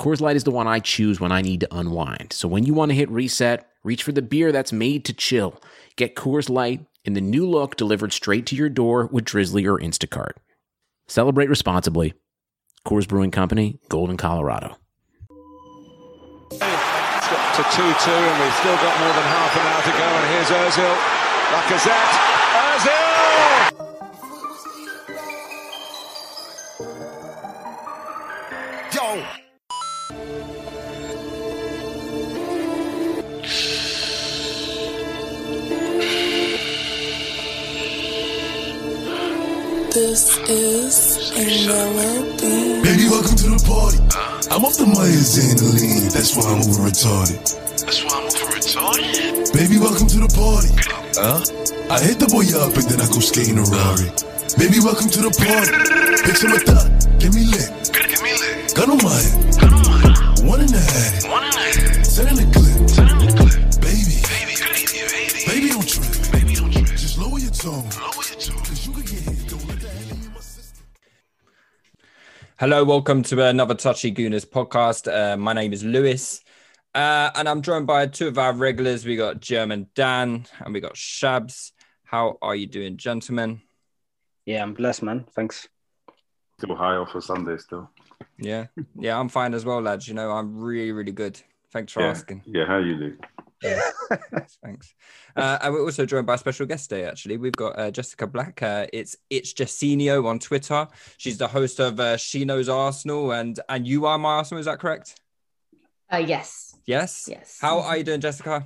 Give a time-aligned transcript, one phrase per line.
[0.00, 2.32] Coors Light is the one I choose when I need to unwind.
[2.32, 5.60] So when you want to hit reset, reach for the beer that's made to chill.
[5.96, 9.78] Get Coors Light in the new look delivered straight to your door with Drizzly or
[9.78, 10.32] Instacart.
[11.08, 12.12] Celebrate responsibly.
[12.84, 14.76] Coors Brewing Company, Golden, Colorado.
[16.50, 19.90] It's got to 2 2, and we've still got more than half an hour to
[19.96, 20.04] go.
[20.04, 20.96] And here's Ozil.
[21.52, 22.35] Lacazette.
[40.16, 42.80] This is a melody.
[42.80, 44.00] Baby, welcome to the party.
[44.48, 47.36] I'm off the Myazanaline, that's why I'm over retarded.
[47.84, 49.52] That's why I'm over retarded.
[49.52, 50.72] Baby, welcome to the party.
[51.20, 51.36] Huh?
[51.92, 54.08] I hit the boy up and then I go skating a Rari.
[54.56, 55.76] Baby, welcome to the party.
[56.24, 56.88] Bitch, I'm a thot,
[57.20, 57.68] get me lit.
[57.92, 58.72] Give me lit.
[58.72, 60.48] Gun on my head, Gun on my head.
[60.48, 61.28] one in the head.
[61.28, 62.06] One in the head.
[62.08, 62.40] Send in the.
[62.40, 62.45] Send
[72.58, 75.12] Hello, welcome to another Touchy Gooners podcast.
[75.12, 76.42] Uh, my name is Lewis,
[76.94, 79.04] uh, and I'm joined by two of our regulars.
[79.04, 81.72] We got German Dan and we got Shabs.
[82.04, 83.60] How are you doing, gentlemen?
[84.46, 85.26] Yeah, I'm blessed, man.
[85.34, 85.68] Thanks.
[86.56, 87.90] Still high off for Sunday still.
[88.38, 90.08] Yeah, yeah, I'm fine as well, lads.
[90.08, 91.38] You know, I'm really, really good.
[91.72, 92.08] Thanks for yeah.
[92.08, 92.42] asking.
[92.46, 93.18] Yeah, how you do?
[94.62, 94.94] Thanks.
[95.34, 97.04] Uh, and we're also joined by a special guest today.
[97.04, 98.62] Actually, we've got uh, Jessica Black.
[98.62, 100.86] Uh, it's it's Jessinho on Twitter.
[101.16, 104.60] She's the host of uh, She Knows Arsenal, and and you are my Arsenal.
[104.60, 105.20] Is that correct?
[106.12, 107.26] Uh, yes, Yes.
[107.28, 107.58] Yes.
[107.60, 108.64] How are you doing, Jessica?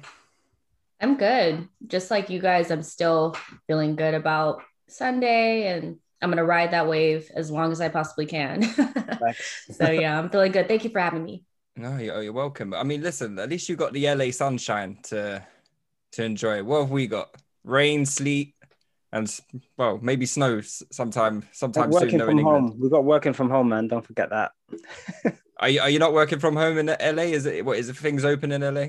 [1.00, 1.66] I'm good.
[1.86, 3.34] Just like you guys, I'm still
[3.66, 7.88] feeling good about Sunday and I'm going to ride that wave as long as I
[7.88, 8.62] possibly can.
[9.72, 10.68] so, yeah, I'm feeling good.
[10.68, 11.44] Thank you for having me.
[11.76, 12.74] No, you're, you're welcome.
[12.74, 15.44] I mean, listen, at least you got the LA sunshine to
[16.12, 16.62] to enjoy.
[16.62, 17.34] What have we got?
[17.64, 18.54] Rain, sleet,
[19.12, 19.40] and
[19.76, 22.00] well, maybe snow s- sometime sometime soon.
[22.00, 22.70] working from in England.
[22.70, 22.80] home.
[22.80, 23.88] We've got working from home, man.
[23.88, 24.52] Don't forget that.
[25.58, 27.24] Are you, are you not working from home in LA?
[27.24, 28.86] Is it what is it things open in LA?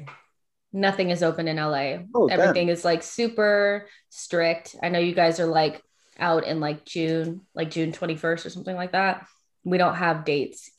[0.73, 1.97] Nothing is open in LA.
[2.15, 2.39] Oh, damn.
[2.39, 4.75] Everything is like super strict.
[4.81, 5.83] I know you guys are like
[6.17, 9.27] out in like June, like June 21st or something like that.
[9.63, 10.71] We don't have dates.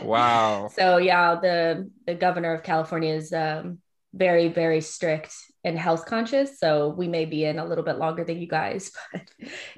[0.00, 0.74] Wow.
[0.78, 3.78] So yeah, the the governor of California is um,
[4.14, 5.34] very very strict
[5.64, 6.58] and health conscious.
[6.60, 9.22] So we may be in a little bit longer than you guys, but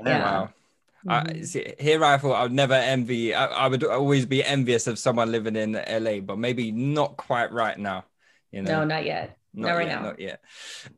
[0.04, 0.42] yeah.
[0.42, 0.54] Wow.
[1.08, 1.44] I, Mhm.
[1.44, 3.34] see, here I thought I would never envy.
[3.34, 7.52] I, I would always be envious of someone living in LA, but maybe not quite
[7.52, 8.04] right now.
[8.52, 9.39] You know, No, not yet.
[9.52, 10.08] Not right yet, now.
[10.08, 10.40] Not yet.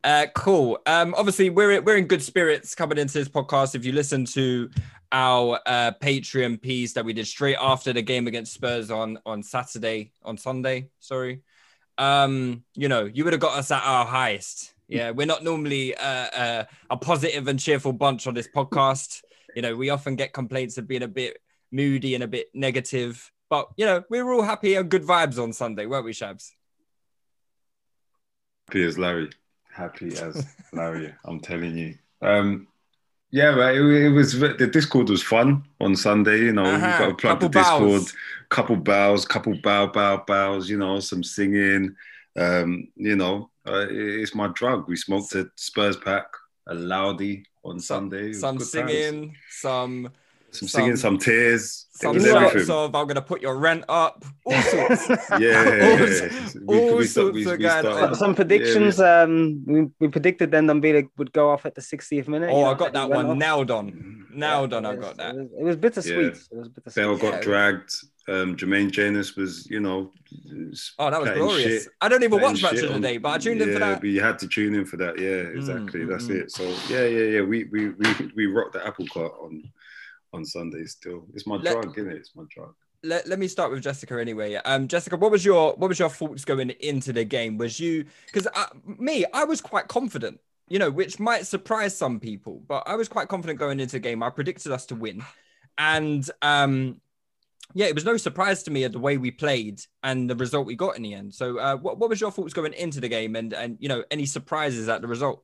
[0.05, 0.79] Uh, cool.
[0.87, 3.75] Um, obviously, we're we're in good spirits coming into this podcast.
[3.75, 4.69] If you listen to
[5.11, 9.43] our uh, Patreon piece that we did straight after the game against Spurs on on
[9.43, 11.41] Saturday on Sunday, sorry,
[11.97, 14.75] um, you know, you would have got us at our highest.
[14.87, 19.23] Yeah, we're not normally uh, uh, a positive and cheerful bunch on this podcast.
[19.57, 21.39] You know, we often get complaints of being a bit
[21.71, 25.43] moody and a bit negative, but you know, we were all happy and good vibes
[25.43, 26.51] on Sunday, weren't we, Shabs?
[28.73, 29.29] Happy as Larry.
[29.71, 31.13] Happy as Larry.
[31.27, 31.95] I'm telling you.
[32.23, 32.69] Um,
[33.31, 36.39] yeah, but it, it was the Discord was fun on Sunday.
[36.41, 36.87] You know, Uh-huh.
[36.87, 37.91] you got to plug Couple the Discord.
[37.91, 38.15] bows.
[38.49, 40.71] Couple bows, couple bow, bow, bows.
[40.71, 41.95] You know, some singing.
[42.35, 44.89] Um, you know, uh, it- it's my drug.
[44.89, 46.25] We smoked a Spurs pack,
[46.67, 48.33] a Loudy on Sunday.
[48.33, 48.71] Some good times.
[48.71, 49.37] singing,
[50.53, 51.87] some some singing, some tears.
[51.95, 52.75] It some was sorts everything.
[52.75, 55.09] of I'm gonna put your rent up, all sorts.
[55.39, 55.99] Yeah,
[56.67, 58.15] all, we, all we, sorts we, of we going started- on.
[58.15, 59.01] Some predictions.
[59.01, 62.51] Um, we, we predicted then Dembele would go off at the 60th minute.
[62.53, 63.37] Oh, you I got that one off.
[63.37, 64.85] nailed on, nailed on.
[64.87, 65.35] I was- got that.
[65.35, 66.17] It was, it was bittersweet.
[66.17, 66.27] Yeah.
[66.53, 66.95] It was bittersweet.
[67.03, 67.41] Bell got Yeah.
[67.41, 67.95] dragged.
[68.29, 70.13] Um, Jermaine Jenas was, you know,
[71.01, 71.83] Oh, that was glorious.
[71.85, 73.79] shit- I don't even watch chatting match of the day, but I tuned in for
[73.81, 74.01] that.
[74.01, 75.19] But you had to tune in for that.
[75.19, 75.29] Yeah,
[75.59, 76.01] exactly.
[76.03, 76.37] mm, That's mm.
[76.43, 76.53] it.
[76.53, 77.41] So yeah, yeah, yeah.
[77.43, 79.65] We we we we rocked the apple cart on
[80.33, 80.85] on Sunday.
[80.87, 82.17] Still, it's my Let- drug, isn't it?
[82.17, 82.75] It's my drug.
[83.05, 84.55] Let, let me start with Jessica anyway.
[84.55, 87.59] Um, Jessica, what was your what was your thoughts going into the game?
[87.59, 88.47] Was you because
[88.87, 90.39] me, I was quite confident,
[90.69, 94.01] you know, which might surprise some people, but I was quite confident going into the
[94.01, 94.23] game.
[94.23, 95.25] I predicted us to win,
[95.79, 97.01] and um,
[97.75, 100.67] yeah, it was no surprise to me at the way we played and the result
[100.67, 101.35] we got in the end.
[101.35, 104.05] So, uh, what, what was your thoughts going into the game, and and you know
[104.13, 105.43] any surprises at the result?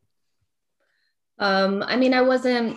[1.39, 2.77] Um, I mean, I wasn't,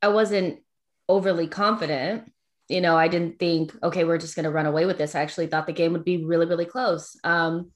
[0.00, 0.60] I wasn't
[1.08, 2.32] overly confident.
[2.68, 5.14] You know, I didn't think, okay, we're just going to run away with this.
[5.14, 7.16] I actually thought the game would be really, really close.
[7.24, 7.70] Um,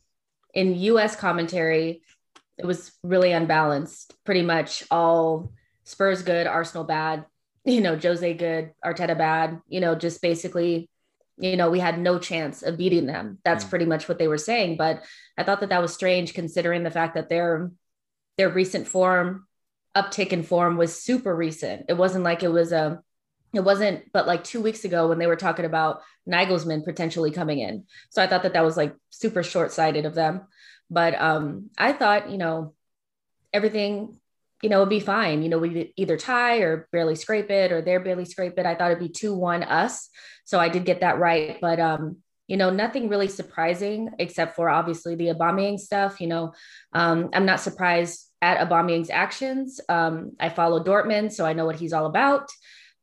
[0.54, 1.16] in U.S.
[1.16, 2.02] commentary,
[2.56, 4.14] it was really unbalanced.
[4.24, 5.52] Pretty much all
[5.84, 7.24] Spurs good, Arsenal bad.
[7.68, 9.60] You know, Jose good, Arteta bad.
[9.66, 10.88] You know, just basically,
[11.36, 13.38] you know, we had no chance of beating them.
[13.44, 13.70] That's Mm.
[13.70, 14.76] pretty much what they were saying.
[14.76, 15.02] But
[15.36, 17.72] I thought that that was strange, considering the fact that their
[18.38, 19.48] their recent form
[19.96, 21.86] uptick in form was super recent.
[21.88, 23.02] It wasn't like it was a
[23.54, 27.60] it wasn't but like 2 weeks ago when they were talking about Nagelsmann potentially coming
[27.60, 27.84] in.
[28.10, 30.42] So I thought that that was like super short-sighted of them.
[30.90, 32.74] But um I thought, you know,
[33.52, 34.18] everything
[34.62, 35.42] you know, would be fine.
[35.42, 38.64] You know, we either tie or barely scrape it or they're barely scrape it.
[38.64, 40.08] I thought it'd be 2-1 us.
[40.46, 42.16] So I did get that right, but um
[42.46, 46.20] you know, nothing really surprising except for obviously the Aubameyang stuff.
[46.20, 46.52] You know,
[46.92, 49.80] um, I'm not surprised at Aubameyang's actions.
[49.88, 52.48] Um, I follow Dortmund, so I know what he's all about.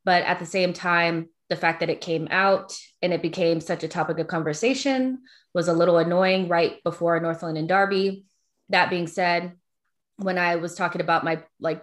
[0.04, 3.84] But at the same time, the fact that it came out and it became such
[3.84, 5.20] a topic of conversation
[5.52, 8.24] was a little annoying right before North London derby.
[8.70, 9.52] That being said,
[10.16, 11.82] when I was talking about my like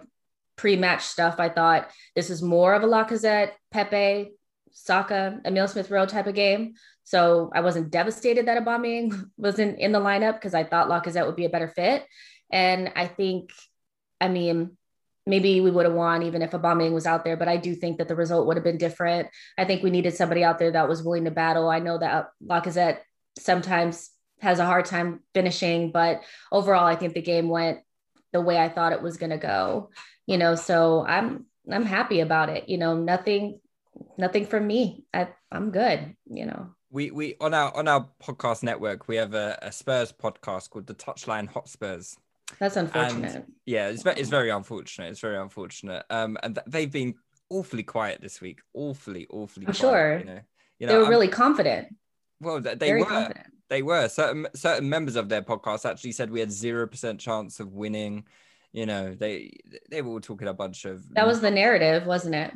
[0.56, 4.32] pre-match stuff, I thought this is more of a Lacazette, Pepe,
[4.72, 6.74] Saka, Emil Smith Rowe type of game.
[7.04, 11.36] So I wasn't devastated that Aubameyang wasn't in the lineup because I thought Lacazette would
[11.36, 12.06] be a better fit.
[12.50, 13.50] And I think,
[14.20, 14.76] I mean,
[15.26, 17.98] maybe we would have won even if Aubameyang was out there, but I do think
[17.98, 19.28] that the result would have been different.
[19.56, 21.68] I think we needed somebody out there that was willing to battle.
[21.68, 22.98] I know that Lacazette
[23.38, 24.10] sometimes
[24.40, 27.80] has a hard time finishing, but overall, I think the game went
[28.32, 29.90] the way I thought it was going to go.
[30.26, 32.68] You know, so I'm I'm happy about it.
[32.68, 33.60] You know, nothing
[34.18, 35.04] nothing from me.
[35.14, 36.16] I I'm good.
[36.26, 36.74] You know.
[36.90, 40.86] We we on our on our podcast network we have a, a Spurs podcast called
[40.86, 42.16] the Touchline Hotspurs.
[42.58, 43.34] That's unfortunate.
[43.36, 45.10] And yeah, it's it's very unfortunate.
[45.10, 46.04] It's very unfortunate.
[46.10, 47.14] Um, and th- they've been
[47.50, 48.60] awfully quiet this week.
[48.74, 49.66] Awfully, awfully.
[49.66, 50.18] I'm quiet, sure.
[50.18, 50.40] You know,
[50.78, 51.94] you they were I'm- really confident.
[52.40, 52.62] well.
[52.62, 53.06] th- They very were.
[53.08, 53.46] confident.
[53.68, 54.08] They were.
[54.08, 58.24] Certain certain members of their podcast actually said we had zero percent chance of winning.
[58.72, 59.52] You know, they
[59.90, 62.52] they were all talking a bunch of That was the narrative, wasn't it?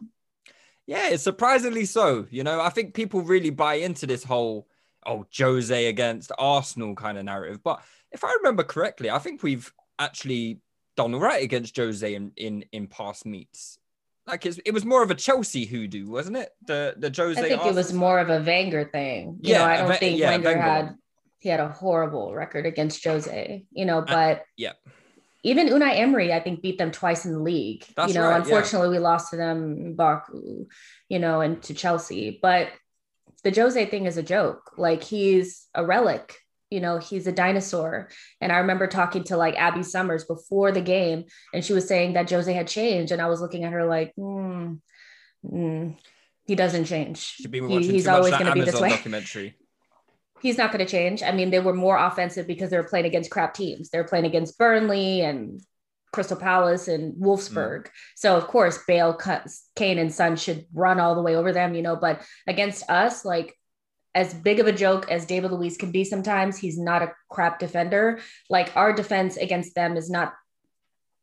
[0.87, 2.27] yeah, it's surprisingly so.
[2.31, 4.69] You know, I think people really buy into this whole
[5.05, 7.63] oh Jose against Arsenal kind of narrative.
[7.63, 7.83] But
[8.13, 10.61] if I remember correctly, I think we've actually
[10.97, 13.79] done all right against Jose in in, in past meets.
[14.27, 16.51] Like it's, it was more of a Chelsea hoodoo, wasn't it?
[16.67, 17.41] The the Jose.
[17.41, 19.39] I think it was more of a Wenger thing.
[19.41, 20.97] You Yeah, know, I don't think yeah, Wenger Wenger had
[21.39, 24.73] he had a horrible record against Jose, you know, uh, but yeah.
[25.45, 27.85] even Unai Emery, I think, beat them twice in the league.
[27.95, 28.43] That's you know, right, yeah.
[28.43, 30.67] unfortunately, we lost to them in Baku,
[31.09, 32.39] you know, and to Chelsea.
[32.43, 32.71] But
[33.45, 34.73] the Jose thing is a joke.
[34.77, 36.37] Like he's a relic.
[36.71, 38.09] You know, he's a dinosaur.
[38.41, 41.25] And I remember talking to like Abby Summers before the game,
[41.55, 44.13] and she was saying that Jose had changed, and I was looking at her like,
[44.17, 44.75] hmm,
[45.49, 45.91] hmm,
[46.45, 47.37] he doesn't change.
[47.69, 49.57] He- he's always going to be this way documentary.
[50.43, 51.23] he's not going to change.
[51.23, 53.91] I mean, they were more offensive because they were playing against crap teams.
[53.91, 55.61] They were playing against Burnley and
[56.13, 57.87] Crystal Palace and Wolfsburg.
[58.17, 61.75] So of course, Bale, cuts, Kane, and Son should run all the way over them,
[61.75, 61.97] you know.
[61.97, 63.55] But against us, like
[64.17, 67.59] as big of a joke as David Luiz can be sometimes, he's not a crap
[67.59, 68.19] defender.
[68.49, 70.33] Like our defense against them is not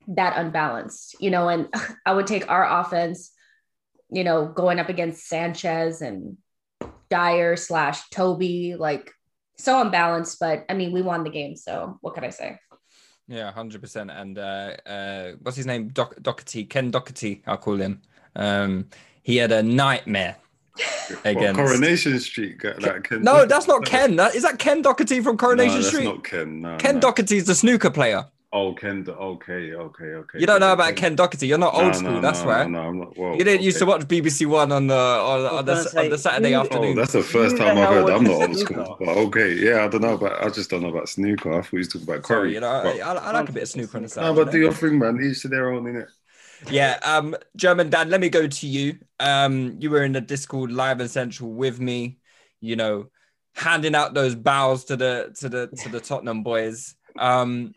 [0.08, 1.50] that unbalanced, you know.
[1.50, 1.74] And
[2.06, 3.32] I would take our offense,
[4.12, 6.38] you know, going up against Sanchez and
[7.10, 9.12] Dier slash Toby, like
[9.58, 10.40] so unbalanced.
[10.40, 12.60] But I mean, we won the game, so what could I say?
[13.28, 14.12] Yeah, hundred percent.
[14.12, 15.88] And uh, uh, what's his name?
[15.88, 18.04] Doc- Doherty, Ken Doherty, I'll call him.
[18.36, 18.90] Um,
[19.24, 20.36] he had a nightmare
[20.76, 21.56] What, against.
[21.60, 22.58] Coronation Street.
[22.58, 24.16] got That Ken no, that's not Ken.
[24.16, 26.06] That is that Ken Doherty from Coronation no, that's Street.
[26.06, 26.62] not Ken.
[26.62, 27.02] No, Ken no.
[27.02, 28.26] Doherty's the snooker player.
[28.52, 29.04] Oh, Ken.
[29.04, 30.40] Do- Okay, okay, okay.
[30.40, 31.48] You don't know about Ken Doherty.
[31.48, 32.12] You're not old no, school.
[32.14, 32.66] no, that's no, why.
[32.66, 33.18] No, I'm not.
[33.18, 36.10] Well, You didn't used to watch BBC One on the on, on, the, gonna on
[36.10, 36.96] the say, Saturday who- Oh, afternoon.
[36.96, 38.10] that's the first time I've hell heard.
[38.16, 40.90] I'm not old school, but okay, yeah, I don't know, but I just don't know
[40.90, 41.52] about snooker.
[41.54, 42.54] I thought you was talking about Sorry, curry.
[42.54, 44.22] you know, I, But- I, I like a bit of snooker on the side.
[44.22, 44.52] no, but know?
[44.52, 45.20] do your thing, man.
[45.24, 46.08] Each to their own, innit?
[46.70, 48.98] Yeah, um, German Dan, let me go to you.
[49.20, 52.20] Um, you were in the Discord live and central with me,
[52.62, 53.08] you know,
[53.56, 56.96] handing out those bows to the to the to the Tottenham boys.
[57.18, 57.74] Um,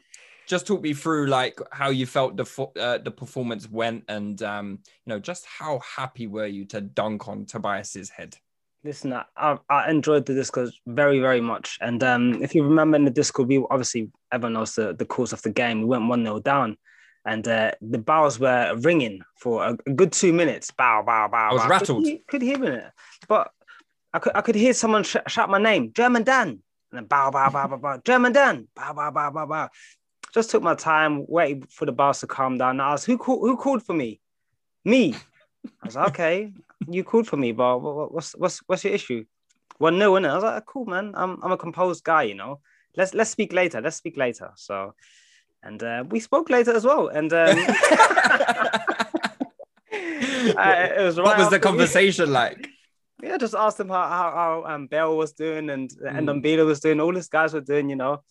[0.46, 4.78] just talk me through like how you felt the uh, the performance went, and um,
[5.04, 8.36] you know, just how happy were you to dunk on Tobias's head?
[8.84, 11.76] Listen, I, I, I enjoyed the Discord very, very much.
[11.80, 15.32] And um, if you remember in the Discord, we obviously everyone knows the, the course
[15.32, 15.80] of the game.
[15.80, 16.76] We went 1 0 down,
[17.26, 20.70] and uh, the bows were ringing for a, a good two minutes.
[20.70, 21.50] Bow, bow, bow.
[21.50, 21.68] I was bow.
[21.68, 22.04] rattled.
[22.04, 22.84] Could, he- could hear it.
[23.28, 23.50] But
[24.14, 26.60] I could I could hear someone sh- shout my name, German Dan, and
[26.92, 29.68] then bow bow bow bow bow, German Dan, bow bow bow bow bow.
[30.32, 32.80] Just took my time, waited for the bars to calm down.
[32.80, 34.20] I asked who called who called for me,
[34.84, 35.14] me.
[35.14, 36.52] I was like, okay,
[36.88, 39.24] you called for me, but what- what- what's what's what's your issue?
[39.78, 40.30] Well, no, innit?
[40.30, 41.12] I was like, cool, man.
[41.14, 42.60] I'm I'm a composed guy, you know.
[42.96, 43.80] Let's let's speak later.
[43.82, 44.52] Let's speak later.
[44.56, 44.94] So,
[45.62, 47.08] and uh, we spoke later as well.
[47.08, 47.58] And um,
[48.18, 48.68] uh,
[49.92, 52.68] it was what was the after we- conversation like?
[53.22, 56.42] yeah, just asked him how how, how um Bell was doing and and Mm.
[56.42, 58.22] Ndombele was doing, all these guys were doing, you know.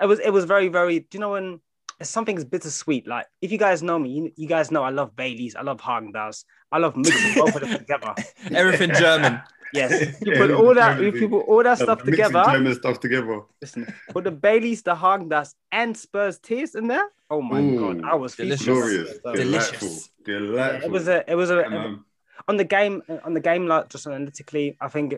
[0.00, 1.60] It was it was very, very, do you know when
[2.02, 3.06] something's bittersweet?
[3.06, 5.80] Like if you guys know me, you, you guys know I love Baileys, I love
[5.80, 8.14] Häagen-Dazs, I love mixing both of them together.
[8.52, 9.40] Everything German.
[9.76, 10.16] Yes.
[10.26, 12.44] You put all that you people all that stuff Mixing together.
[12.52, 13.40] German stuff together.
[13.60, 17.06] Listen, put the Baileys, the Häagen-Dazs, and Spurs tears in there.
[17.28, 18.66] Oh my Ooh, god, I was delicious.
[18.66, 22.04] Glorious, So- delightful, Yeah, it was a it was a And, um,
[22.48, 25.14] on the game on the game like just analytically i think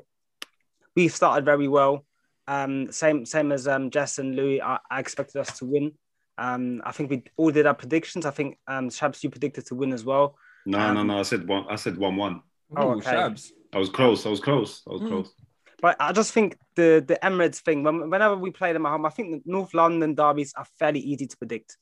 [0.94, 2.06] we started very well
[2.46, 5.92] um same same as um jess and lewis i, I expected us to win
[6.38, 9.74] um i think we all did our predictions i think um shabs you predicted to
[9.74, 10.36] win as well
[10.66, 11.18] no, no, no.
[11.18, 11.64] I said one.
[11.70, 12.42] I said one-one.
[12.76, 13.10] Oh, Ooh, okay.
[13.12, 13.52] Shabs.
[13.72, 14.24] I was close.
[14.26, 14.82] I was close.
[14.88, 15.08] I was Mm.
[15.08, 15.34] close.
[15.80, 19.06] but i just think the the emirates thing when, whenever we play them at home
[19.06, 21.76] i think the north london derbies are fairly easy to predict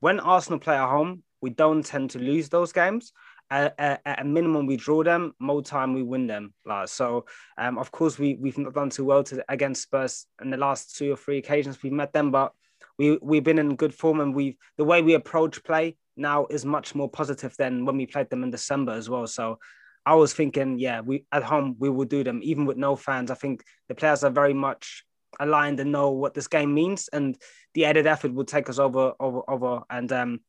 [0.00, 3.12] when arsenal play at home we don't tend to lose those games
[3.50, 7.24] at, at, at a minimum we draw them more time we win them like so
[7.56, 10.96] um of course we we've not done too well to against spurs in the last
[10.96, 12.52] two or three occasions we've met them but
[12.98, 16.64] we we've been in good form and we've the way we approach play now is
[16.64, 19.56] much more positive than when we played them in december as well so
[20.06, 23.30] I was thinking, yeah, we at home we will do them, even with no fans.
[23.30, 25.04] I think the players are very much
[25.40, 27.36] aligned and know what this game means, and
[27.74, 29.82] the added effort will take us over, over, over.
[29.90, 30.40] And um,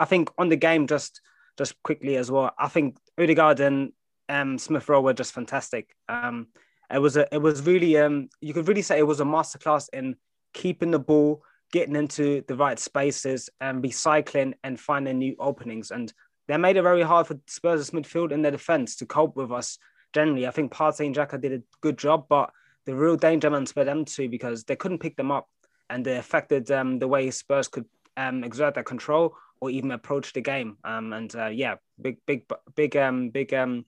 [0.00, 1.20] I think on the game, just
[1.56, 3.92] just quickly as well, I think Odegaard and
[4.28, 5.94] um, Smith Rowe were just fantastic.
[6.08, 6.48] Um,
[6.92, 9.88] it was a, it was really, um, you could really say it was a masterclass
[9.92, 10.16] in
[10.54, 15.90] keeping the ball, getting into the right spaces, and recycling and finding new openings.
[15.90, 16.12] And
[16.50, 19.78] they made it very hard for Spurs' midfield and their defense to cope with us.
[20.12, 22.50] Generally, I think Partey and Xhaka did a good job, but
[22.86, 25.48] the real danger man for them too because they couldn't pick them up,
[25.88, 27.84] and they affected um, the way Spurs could
[28.16, 30.76] um, exert their control or even approach the game.
[30.82, 33.84] Um, and uh, yeah, big, big, big, um, big, um,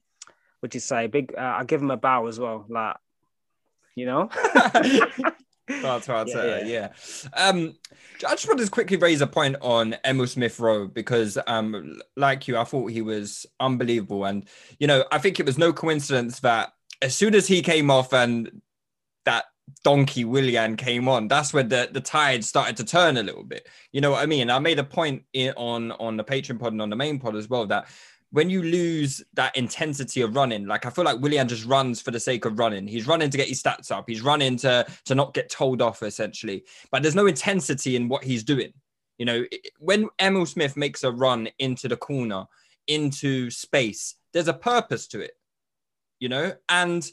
[0.61, 1.07] what you say?
[1.07, 1.33] Big.
[1.37, 2.95] Uh, I give them a bow as well, like
[3.93, 4.29] you know.
[5.67, 6.67] That's what I'd Yeah, say.
[6.67, 6.89] yeah.
[7.33, 7.49] Yeah.
[7.49, 7.73] Um,
[8.27, 12.47] I just wanted to quickly raise a point on Emil Smith Rowe because, um, like
[12.47, 14.47] you, I thought he was unbelievable, and
[14.79, 18.13] you know, I think it was no coincidence that as soon as he came off
[18.13, 18.61] and
[19.25, 19.45] that
[19.83, 23.67] donkey Willian came on, that's when the the tide started to turn a little bit.
[23.91, 24.49] You know what I mean?
[24.49, 27.35] I made a point in, on on the Patreon pod and on the main pod
[27.35, 27.87] as well that
[28.33, 32.09] when you lose that intensity of running, like I feel like Willian just runs for
[32.09, 32.87] the sake of running.
[32.87, 34.09] He's running to get his stats up.
[34.09, 36.65] He's running to to not get told off essentially.
[36.91, 38.73] But there's no intensity in what he's doing.
[39.19, 39.45] You know,
[39.77, 42.45] when Emil Smith makes a run into the corner,
[42.87, 45.37] into space, there's a purpose to it.
[46.19, 47.07] You know, and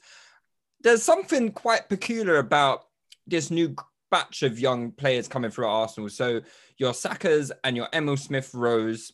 [0.81, 2.87] there's something quite peculiar about
[3.27, 3.77] this new
[4.11, 6.09] batch of young players coming through Arsenal.
[6.09, 6.41] So
[6.79, 9.12] your Sakas and your Emil Smith Rowes,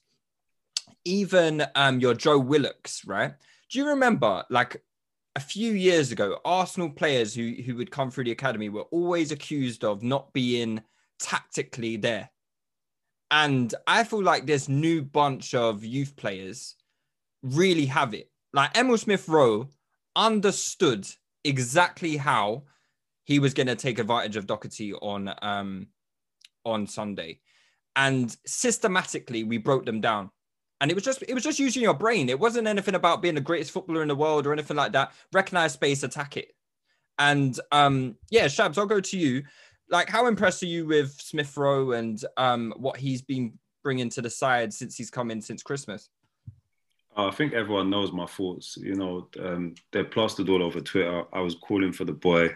[1.04, 3.32] even um, your Joe Willocks, right?
[3.70, 4.82] Do you remember like
[5.36, 9.32] a few years ago, Arsenal players who, who would come through the academy were always
[9.32, 10.82] accused of not being
[11.18, 12.30] tactically there.
[13.30, 16.76] And I feel like this new bunch of youth players
[17.42, 18.30] really have it.
[18.54, 19.68] Like Emil Smith Rowe
[20.14, 21.06] understood
[21.44, 22.62] exactly how
[23.24, 25.88] he was going to take advantage of Doherty on um,
[26.64, 27.40] on Sunday,
[27.96, 30.30] and systematically we broke them down.
[30.80, 32.28] And it was just it was just using your brain.
[32.28, 35.12] It wasn't anything about being the greatest footballer in the world or anything like that.
[35.33, 36.54] Recognize space, attack it.
[37.18, 39.42] And um, yeah, Shabs, I'll go to you.
[39.88, 44.21] Like, how impressed are you with Smith Rowe and um, what he's been bringing to
[44.21, 46.11] the side since he's come in since Christmas?
[47.16, 48.76] I think everyone knows my thoughts.
[48.76, 51.25] You know, um, they're plastered all over Twitter.
[51.33, 52.50] I was calling for the boy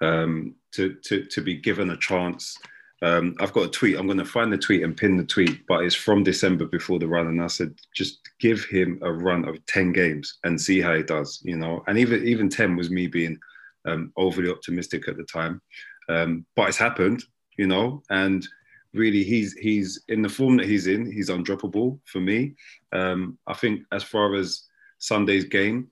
[0.00, 2.56] um, to, to to be given a chance.
[3.02, 3.96] Um, I've got a tweet.
[3.96, 6.98] I'm going to find the tweet and pin the tweet, but it's from December before
[6.98, 10.80] the run, and I said just give him a run of ten games and see
[10.80, 11.40] how he does.
[11.44, 13.38] You know, and even even ten was me being
[13.86, 15.60] um, overly optimistic at the time,
[16.08, 17.24] um, but it's happened.
[17.58, 18.46] You know, and
[18.94, 21.10] really he's he's in the form that he's in.
[21.10, 22.54] He's undroppable for me.
[22.92, 24.68] Um, I think as far as
[24.98, 25.88] Sunday's game,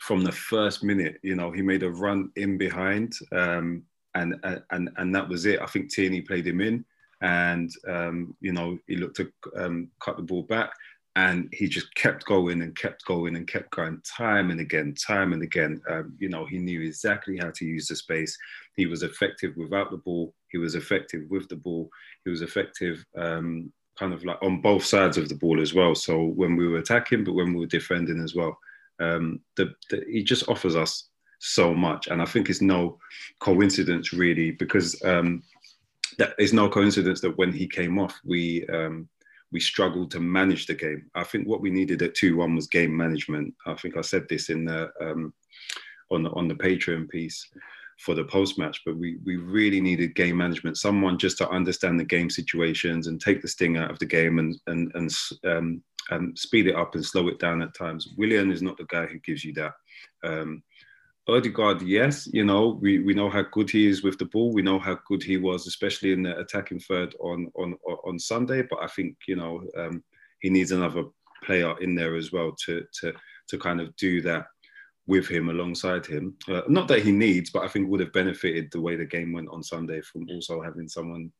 [0.00, 3.82] from the first minute, you know, he made a run in behind, um,
[4.14, 4.34] and
[4.70, 5.60] and and that was it.
[5.60, 6.84] I think Tierney played him in,
[7.20, 10.72] and um, you know he looked to um, cut the ball back.
[11.16, 15.32] and he just kept going and kept going and kept going time and again, time
[15.32, 15.80] and again.
[15.88, 18.38] Um, you know, he knew exactly how to use the space.
[18.76, 20.34] He was effective without the ball.
[20.52, 21.90] He was effective with the ball.
[22.24, 25.94] He was effective, um, kind of like on both sides of the ball as well.
[25.94, 28.56] So when we were attacking, but when we were defending as well,
[29.00, 31.09] um, the, the, he just offers us
[31.40, 32.06] so much.
[32.06, 32.98] And I think it's no
[33.40, 35.42] coincidence really, because um,
[36.18, 39.08] that it's no coincidence that when he came off, we um,
[39.52, 41.10] we struggled to manage the game.
[41.14, 43.54] I think what we needed at two one was game management.
[43.66, 45.32] I think I said this in the um,
[46.10, 47.48] on the on the Patreon piece
[47.98, 50.76] for the post match, but we we really needed game management.
[50.76, 54.38] Someone just to understand the game situations and take the sting out of the game
[54.38, 55.10] and and and
[55.44, 58.08] um, and speed it up and slow it down at times.
[58.16, 59.72] Willian is not the guy who gives you that.
[60.24, 60.62] Um,
[61.28, 64.52] Odegaard, yes, you know, we, we know how good he is with the ball.
[64.52, 67.74] We know how good he was, especially in the attacking third on on
[68.04, 68.62] on Sunday.
[68.62, 70.02] But I think you know um,
[70.40, 71.04] he needs another
[71.44, 73.12] player in there as well to to
[73.48, 74.46] to kind of do that
[75.06, 76.36] with him alongside him.
[76.48, 79.32] Uh, not that he needs, but I think would have benefited the way the game
[79.32, 81.32] went on Sunday from also having someone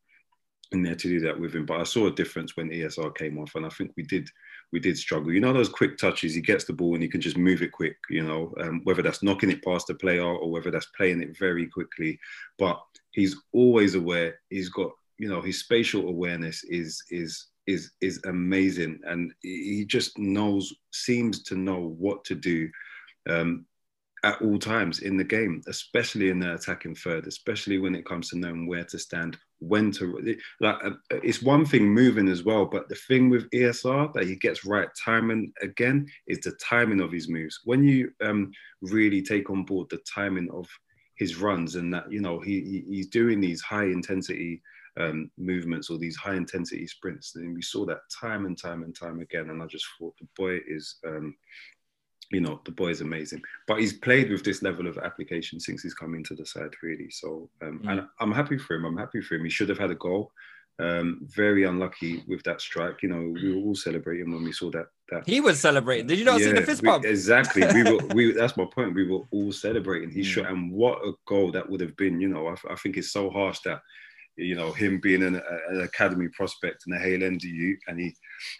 [0.72, 1.66] in there to do that with him.
[1.66, 4.28] But I saw a difference when ESR came off, and I think we did
[4.72, 5.32] we did struggle.
[5.32, 6.34] You know those quick touches.
[6.34, 7.96] He gets the ball and he can just move it quick.
[8.08, 11.36] You know um, whether that's knocking it past the player or whether that's playing it
[11.38, 12.18] very quickly.
[12.58, 12.80] But
[13.12, 14.38] he's always aware.
[14.50, 20.18] He's got you know his spatial awareness is is is is amazing, and he just
[20.18, 22.70] knows seems to know what to do.
[23.28, 23.66] Um,
[24.22, 28.28] at all times in the game, especially in the attacking third, especially when it comes
[28.28, 30.76] to knowing where to stand, when to like.
[30.84, 30.90] Uh,
[31.22, 34.88] it's one thing moving as well, but the thing with ESR that he gets right
[35.02, 37.60] timing again is the timing of his moves.
[37.64, 38.50] When you um,
[38.82, 40.66] really take on board the timing of
[41.16, 44.62] his runs and that you know he, he he's doing these high intensity
[44.98, 48.98] um, movements or these high intensity sprints, and we saw that time and time and
[48.98, 49.50] time again.
[49.50, 50.96] And I just thought the boy is.
[51.06, 51.36] Um,
[52.30, 53.42] you know, the boy is amazing.
[53.66, 57.10] But he's played with this level of application since he's come into the side, really.
[57.10, 57.90] So, um, mm.
[57.90, 58.84] and I'm happy for him.
[58.84, 59.44] I'm happy for him.
[59.44, 60.32] He should have had a goal.
[60.78, 63.02] Um, very unlucky with that strike.
[63.02, 64.86] You know, we were all celebrating when we saw that.
[65.10, 66.06] That he was celebrating.
[66.06, 67.04] Did you not yeah, see the fist bump?
[67.04, 67.66] exactly.
[67.74, 68.06] We were.
[68.14, 68.32] We.
[68.38, 68.94] That's my point.
[68.94, 70.10] We were all celebrating.
[70.10, 70.24] He mm.
[70.24, 72.18] shot, and what a goal that would have been.
[72.18, 73.80] You know, I, I think it's so harsh that
[74.36, 78.14] you know him being an, an academy prospect and a Hale youth, and he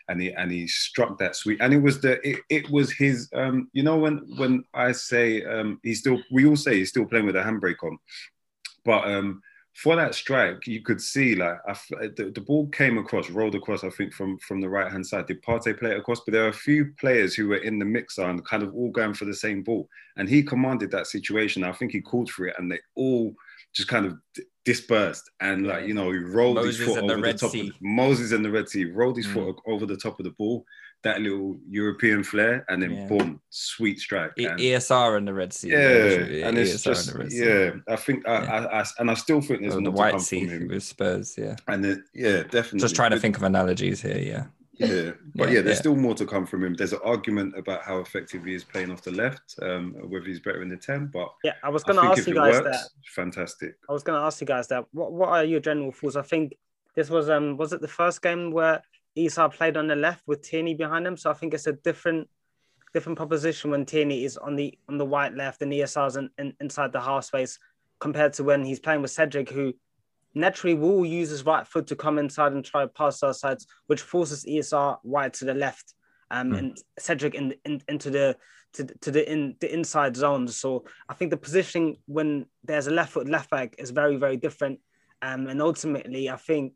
[0.08, 3.28] and he and he struck that sweet, and it was the it, it was his
[3.34, 7.06] um, you know when when I say um, he's still we all say he's still
[7.06, 7.98] playing with a handbrake on,
[8.84, 9.42] but um,
[9.74, 11.74] for that strike you could see like I,
[12.16, 15.26] the, the ball came across rolled across I think from from the right hand side.
[15.26, 16.20] Did Partey play it across?
[16.20, 18.90] But there are a few players who were in the mixer and kind of all
[18.90, 19.88] going for the same ball.
[20.16, 21.64] And he commanded that situation.
[21.64, 23.34] I think he called for it and they all
[23.72, 24.18] just kind of
[24.64, 27.68] dispersed and like you know he rolled Moses his foot over the, the top sea.
[27.68, 29.34] of Moses and the Red Sea rolled his mm.
[29.34, 30.66] foot over the top of the ball
[31.02, 33.06] that little European flair and then yeah.
[33.06, 37.96] boom sweet strike and, ESR in the Red Sea yeah and it's just yeah I
[37.96, 38.66] think I, yeah.
[38.66, 41.82] I, I, and I still think there's oh, the White Sea with Spurs yeah and
[41.82, 44.44] then, yeah definitely just trying to think of analogies here yeah
[44.80, 45.80] yeah, but yeah, yeah there's yeah.
[45.80, 46.74] still more to come from him.
[46.74, 50.40] There's an argument about how effective he is playing off the left, um, whether he's
[50.40, 51.06] better in the ten.
[51.06, 52.88] But yeah, I was going to ask you guys works, that.
[53.14, 53.74] Fantastic.
[53.88, 54.84] I was going to ask you guys that.
[54.92, 56.16] What What are your general thoughts?
[56.16, 56.54] I think
[56.96, 58.82] this was um was it the first game where
[59.14, 61.16] Esau played on the left with Tierney behind him.
[61.16, 62.28] So I think it's a different
[62.92, 66.54] different proposition when Tierney is on the on the white left and ESR's in, in,
[66.60, 67.58] inside the half space
[68.00, 69.74] compared to when he's playing with Cedric, who
[70.34, 73.66] naturally will use his right foot to come inside and try to pass our sides,
[73.86, 75.94] which forces ESR wide to the left
[76.30, 76.58] um, mm.
[76.58, 78.36] and Cedric in, in, into the
[78.74, 80.56] to, to the in the inside zones.
[80.56, 84.36] So I think the positioning when there's a left foot left back is very very
[84.36, 84.80] different.
[85.22, 86.74] Um, and ultimately, I think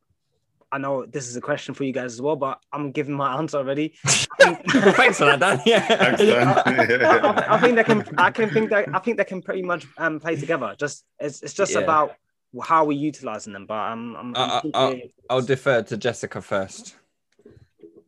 [0.70, 3.34] I know this is a question for you guys as well, but I'm giving my
[3.38, 3.94] answer already.
[4.40, 5.60] Thanks for that, Dan.
[5.64, 6.48] Yeah, Thanks, Dan.
[7.04, 8.04] I, I, I, think they can.
[8.18, 10.74] I can think that I think they can pretty much um, play together.
[10.76, 11.80] Just it's, it's just yeah.
[11.80, 12.16] about
[12.62, 13.66] how are we utilizing them?
[13.66, 16.96] But I'm, I'm, I'm I'll, I'll defer to Jessica first.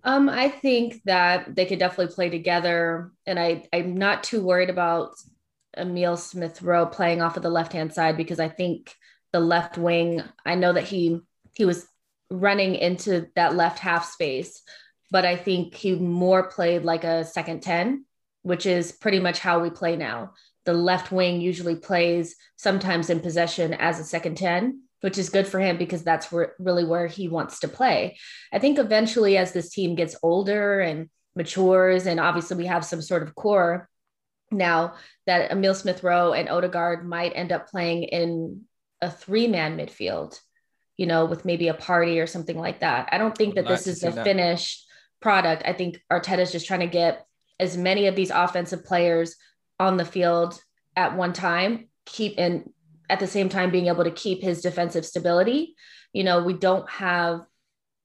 [0.05, 4.71] Um, I think that they could definitely play together, and I I'm not too worried
[4.71, 5.15] about
[5.77, 8.95] Emil Smith Rowe playing off of the left hand side because I think
[9.33, 10.23] the left wing.
[10.45, 11.21] I know that he
[11.55, 11.89] he was
[12.31, 14.63] running into that left half space,
[15.11, 18.05] but I think he more played like a second ten,
[18.43, 20.35] which is pretty much how we play now
[20.67, 25.47] the left wing usually plays sometimes in possession as a second 10 which is good
[25.47, 28.17] for him because that's where, really where he wants to play.
[28.53, 33.03] I think eventually as this team gets older and matures and obviously we have some
[33.03, 33.89] sort of core
[34.51, 34.95] now
[35.27, 38.63] that emil smith rowe and odegaard might end up playing in
[39.03, 40.41] a three-man midfield
[40.97, 43.09] you know with maybe a Partey or something like that.
[43.13, 44.87] I don't think that this is a finished
[45.21, 45.63] product.
[45.67, 47.27] I think Arteta's just trying to get
[47.59, 49.37] as many of these offensive players
[49.79, 50.61] on the field
[50.95, 52.71] at one time, keep and
[53.09, 55.77] at the same time being able to keep his defensive stability.
[56.13, 57.41] You know, we don't have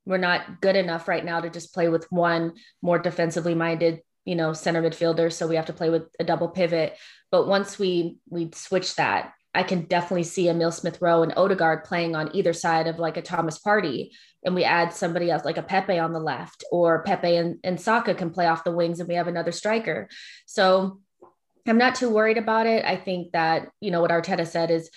[0.06, 4.36] we're not good enough right now to just play with one more defensively minded you
[4.36, 6.98] know center midfielder so we have to play with a double pivot
[7.32, 11.84] but once we we switch that i can definitely see emil smith rowe and odegaard
[11.84, 14.12] playing on either side of like a thomas Partey.
[14.44, 17.80] and we add somebody else like a pepe on the left or pepe and, and
[17.80, 20.08] saka can play off the wings and we have another striker
[20.46, 21.00] so
[21.68, 24.90] i'm not too worried about it i think that you know what arteta said is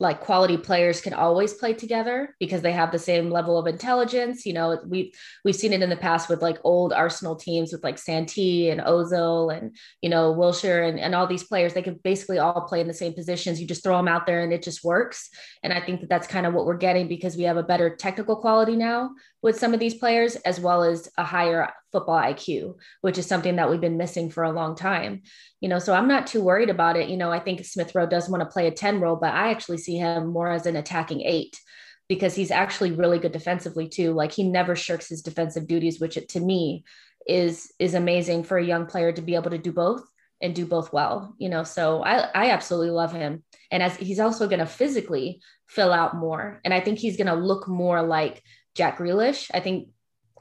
[0.00, 4.44] like quality players can always play together because they have the same level of intelligence.
[4.44, 7.84] You know, we've we've seen it in the past with like old Arsenal teams with
[7.84, 11.74] like Santi and Ozil and you know Wilshere and, and all these players.
[11.74, 13.60] They could basically all play in the same positions.
[13.60, 15.30] You just throw them out there and it just works.
[15.62, 17.94] And I think that that's kind of what we're getting because we have a better
[17.94, 19.10] technical quality now
[19.44, 23.56] with some of these players as well as a higher football IQ, which is something
[23.56, 25.20] that we've been missing for a long time.
[25.60, 27.10] You know, so I'm not too worried about it.
[27.10, 29.50] You know, I think Smith Rowe does want to play a 10 role, but I
[29.50, 31.60] actually see him more as an attacking eight
[32.08, 34.14] because he's actually really good defensively too.
[34.14, 36.82] Like he never shirks his defensive duties, which to me
[37.28, 40.02] is is amazing for a young player to be able to do both
[40.40, 41.34] and do both well.
[41.36, 43.42] You know, so I I absolutely love him.
[43.70, 47.26] And as he's also going to physically fill out more, and I think he's going
[47.26, 48.42] to look more like
[48.74, 49.50] Jack Grealish.
[49.52, 49.88] I think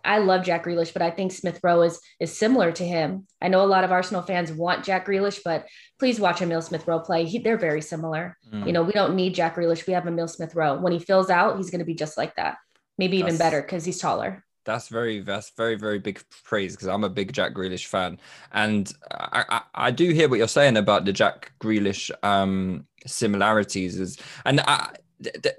[0.06, 3.26] I love Jack Grealish, but I think Smith Rowe is is similar to him.
[3.42, 5.66] I know a lot of Arsenal fans want Jack Grealish, but
[6.00, 7.26] please watch Emil Smith Rowe play.
[7.26, 8.38] He, they're very similar.
[8.52, 8.68] Mm.
[8.68, 9.88] You know, we don't need Jack Grealish.
[9.88, 10.80] We have Emil Smith Rowe.
[10.80, 12.58] When he fills out, he's going to be just like that.
[12.98, 14.44] Maybe even better because he's taller.
[14.66, 18.20] That's very that's very very big praise because I'm a big Jack Grealish fan,
[18.52, 24.00] and I, I, I do hear what you're saying about the Jack Grealish um similarities.
[24.00, 24.96] Is and I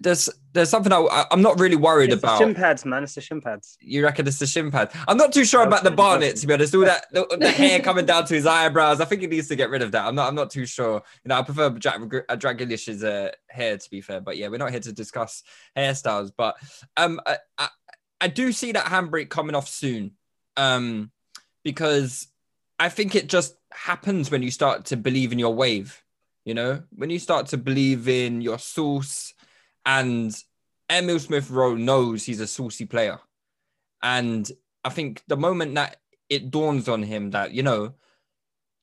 [0.00, 2.38] there's there's something I, am not really worried it's about.
[2.38, 3.03] The shin pads, man.
[3.03, 3.77] It's the shin pads.
[3.81, 4.94] You reckon it's the shin pads?
[5.09, 6.74] I'm not too sure about the Barnet to be honest.
[6.74, 9.00] All that the, the, hair coming down to his eyebrows.
[9.00, 10.07] I think he needs to get rid of that.
[10.07, 10.29] I'm not.
[10.29, 11.03] I'm not too sure.
[11.24, 14.20] You know, I prefer Jack uh, Dragilish's uh, hair to be fair.
[14.20, 15.42] But yeah, we're not here to discuss
[15.77, 16.31] hairstyles.
[16.37, 16.57] But
[16.96, 17.68] um, I, I,
[18.20, 20.12] I do see that handbrake coming off soon.
[20.57, 21.11] Um,
[21.64, 22.29] because
[22.79, 26.00] I think it just happens when you start to believe in your wave.
[26.44, 29.34] You know, when you start to believe in your source
[29.87, 30.35] and
[30.90, 33.18] Emil Smith Rowe knows he's a saucy player.
[34.03, 34.51] And
[34.85, 35.97] I think the moment that
[36.29, 37.94] it dawns on him that, you know,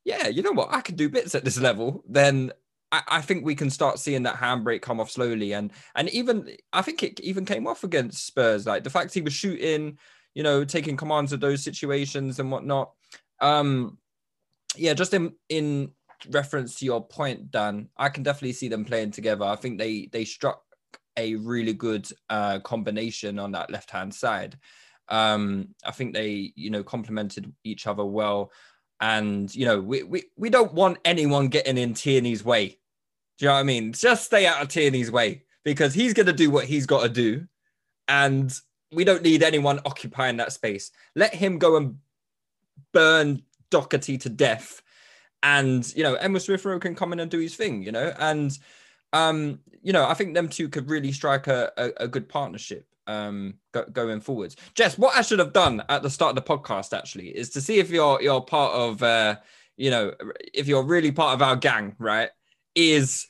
[0.04, 2.52] yeah, you know what, I can do bits at this level, then
[2.92, 5.54] I, I think we can start seeing that handbrake come off slowly.
[5.54, 8.66] And and even I think it even came off against Spurs.
[8.66, 9.98] Like the fact he was shooting,
[10.34, 12.92] you know, taking commands of those situations and whatnot.
[13.40, 13.98] Um,
[14.76, 15.92] yeah, just in in
[16.30, 19.46] reference to your point, Dan, I can definitely see them playing together.
[19.46, 20.64] I think they they struck
[21.18, 24.58] a really good uh, combination on that left hand side.
[25.10, 28.52] Um, I think they, you know, complemented each other well.
[29.00, 32.80] And, you know, we, we, we don't want anyone getting in Tierney's way.
[33.38, 33.94] Do you know what I mean?
[33.94, 37.10] Just stay out of Tierney's way because he's going to do what he's got to
[37.10, 37.46] do.
[38.08, 38.54] And
[38.92, 40.92] we don't need anyone occupying that space.
[41.16, 41.98] Let him go and
[42.94, 44.82] burn Doherty to death.
[45.44, 48.58] And, you know, Emil Smith can come in and do his thing, you know, and
[49.14, 52.86] um, you know, I think them two could really strike a, a, a good partnership
[53.08, 54.56] um, go, going forwards.
[54.76, 57.62] Jess, what I should have done at the start of the podcast actually is to
[57.62, 59.38] see if you're you're part of, uh,
[59.78, 60.14] you know,
[60.54, 62.30] if you're really part of our gang, right?
[62.76, 63.28] Is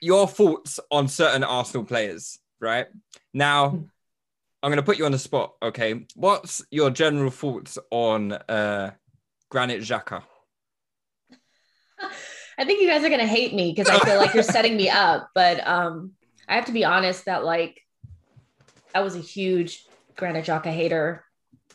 [0.00, 2.86] your thoughts on certain Arsenal players, right?
[3.32, 3.66] Now,
[4.62, 5.54] I'm going to put you on the spot.
[5.62, 8.92] Okay, what's your general thoughts on uh,
[9.50, 10.22] Granit Xhaka?
[12.58, 14.88] I think you guys are gonna hate me because I feel like you're setting me
[14.88, 15.30] up.
[15.34, 16.12] But um,
[16.48, 17.80] I have to be honest that like
[18.94, 19.84] I was a huge
[20.16, 21.24] Granit Xhaka hater.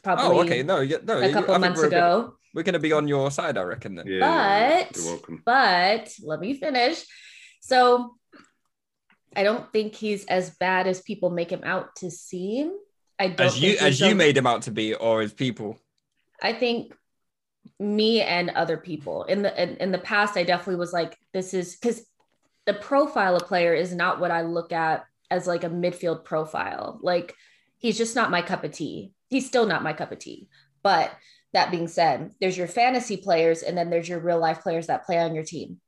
[0.04, 0.26] Probably.
[0.26, 0.64] Oh, okay.
[0.64, 1.20] No, yeah, no.
[1.20, 2.22] A couple months we're ago.
[2.22, 3.96] Gonna, we're gonna be on your side, I reckon.
[3.96, 4.08] Then.
[4.08, 5.44] Yeah, but you're welcome.
[5.46, 7.04] But let me finish.
[7.62, 8.16] So
[9.36, 12.72] I don't think he's as bad as people make him out to seem.
[13.20, 15.78] I don't as you as you made him out to be, or as people.
[16.42, 16.94] I think
[17.80, 19.24] me and other people.
[19.26, 22.06] In the in, in the past i definitely was like this is because
[22.66, 27.00] the profile of player is not what i look at as like a midfield profile.
[27.02, 27.36] Like
[27.78, 29.14] he's just not my cup of tea.
[29.30, 30.50] He's still not my cup of tea.
[30.84, 31.12] But
[31.54, 35.06] that being said there's your fantasy players and then there's your real life players that
[35.06, 35.80] play on your team.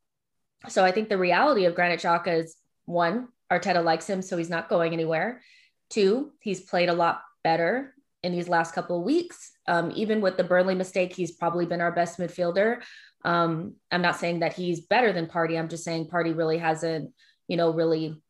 [0.70, 2.56] So i think the reality of granit Xhaka is
[2.86, 5.42] one arteta likes him so he's not going anywhere.
[5.90, 9.52] Two he's played a lot better in these last couple of weeks.
[9.68, 12.82] Um, even with the Burnley mistake, he's probably been our best midfielder.
[13.26, 15.60] Um, I'm not saying that he's better than Partey.
[15.60, 17.14] I'm just saying Partey really hasn't,
[17.48, 18.22] you know, really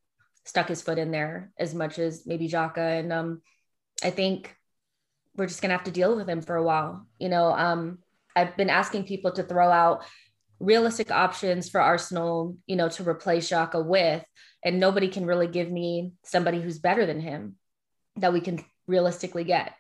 [0.46, 3.00] stuck his foot in there as much as maybe Xhaka.
[3.00, 3.42] And um,
[4.04, 4.56] I think
[5.36, 7.08] we're just gonna have to deal with him for a while.
[7.20, 8.00] You know, um,
[8.36, 10.04] I've been asking people to throw out
[10.60, 14.24] realistic options for Arsenal, you know, to replace Xhaka with,
[14.64, 17.56] and nobody can really give me somebody who's better than him
[18.18, 19.74] that we can realistically get.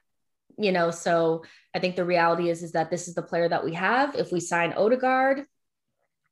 [0.58, 3.66] You know, so I think the reality is is that this is the player that
[3.66, 4.16] we have.
[4.16, 5.46] If we sign Odegaard,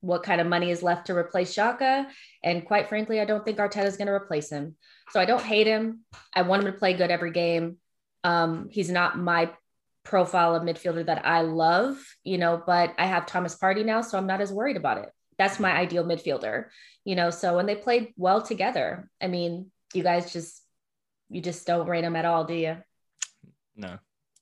[0.02, 2.08] what kind of money is left to replace Xhaka?
[2.44, 4.76] And quite frankly, I don't think Arteta is going to replace him.
[5.10, 6.02] So I don't hate him.
[6.34, 7.78] I want him to play good every game.
[8.24, 9.52] Um, he's not my
[10.04, 14.18] profile of midfielder that I love, you know, but I have Thomas Partey now, so
[14.18, 15.10] I'm not as worried about it.
[15.38, 16.66] That's my ideal midfielder,
[17.04, 17.30] you know.
[17.30, 20.62] So when they played well together, I mean, you guys just
[21.30, 22.78] you just don't rate him at all, do you?
[23.76, 23.98] No.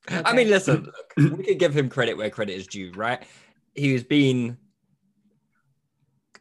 [0.09, 0.21] Okay.
[0.25, 0.87] I mean, listen,
[1.17, 3.21] look, we could give him credit where credit is due, right?
[3.75, 4.57] He's been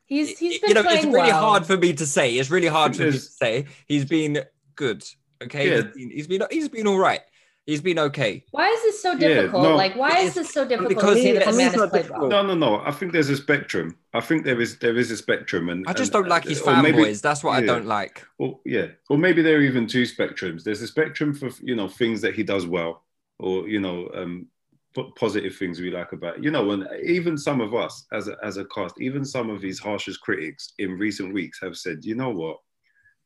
[0.06, 1.40] He's he's been you know playing it's really well.
[1.50, 2.34] hard for me to say.
[2.36, 3.66] It's really hard for me to say.
[3.86, 4.42] He's been
[4.74, 5.04] good.
[5.42, 5.82] Okay, Yeah.
[5.82, 7.20] he's, been, he's been he's been all right.
[7.68, 8.46] He's been okay.
[8.50, 9.62] Why is this so Yeah, difficult?
[9.62, 11.74] no, like, why is this so difficult because to he- that for me, man it's
[11.74, 12.30] has not played difficult.
[12.30, 12.42] well?
[12.42, 12.80] No, no, no.
[12.82, 13.94] I think there's a spectrum.
[14.14, 16.62] I think there is there is a spectrum, and I just and- don't like his
[16.62, 17.20] or maybe- fanboys.
[17.20, 18.24] That's what I don't like.
[18.38, 20.62] Or yeah, or maybe there are even two spectrums.
[20.64, 23.04] There's a spectrum for you know things that he does well,
[23.38, 24.46] or you know um,
[24.94, 26.42] po- positive things we like about.
[26.42, 29.60] You know, and even some of us as a, as a cast, even some of
[29.60, 32.56] his harshest critics in recent weeks have said, you know what,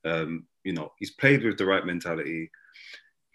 [0.04, 2.50] um, you know, he's played with the right mentality.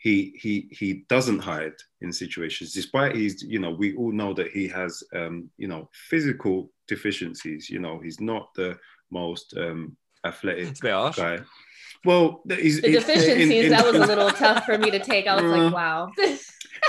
[0.07, 4.49] He he he doesn't hide in situations, despite he's you know we all know that
[4.57, 6.55] he has um, you know physical
[6.87, 7.69] deficiencies.
[7.73, 8.69] You know, he's not the
[9.11, 9.97] most um,
[10.31, 11.17] athletic It's a bit harsh.
[11.17, 11.37] guy.
[12.05, 12.25] Well,
[12.63, 15.27] he's The deficiencies, in- in that was a little tough for me to take.
[15.27, 16.09] I was like, wow.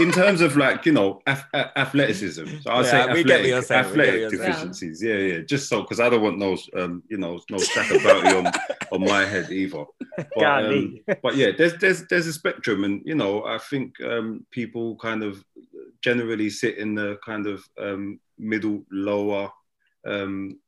[0.00, 2.44] In terms of like you know ath- a- athleticism.
[2.60, 5.02] So I'll Yeah, say we athletic, saying, we get what athletic deficiencies.
[5.02, 5.40] Yeah, yeah.
[5.40, 8.52] Just so because I don't want no um you know no sack about on
[8.92, 9.84] on my head either.
[10.34, 14.46] But, um, but yeah, there's there's there's a spectrum, and you know I think um
[14.50, 15.42] people kind of
[16.02, 19.50] generally sit in the kind of um middle lower
[20.06, 20.58] um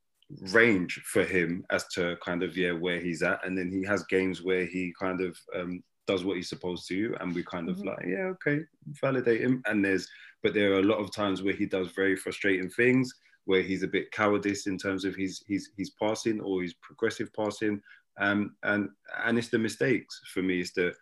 [0.53, 4.05] range for him as to kind of yeah where he's at and then he has
[4.05, 7.77] games where he kind of um does what he's supposed to and we kind of
[7.79, 7.87] Mhm.
[7.87, 8.61] like yeah okay
[9.03, 9.63] validate him.
[9.67, 10.09] And there's
[10.43, 13.13] but there are a lot of times where he does very frustrating things
[13.45, 17.33] where he's a bit cowardice in terms of his his his passing or his progressive
[17.35, 17.81] passing.
[18.19, 18.89] Um and
[19.25, 20.95] and it's the mistakes for me it's the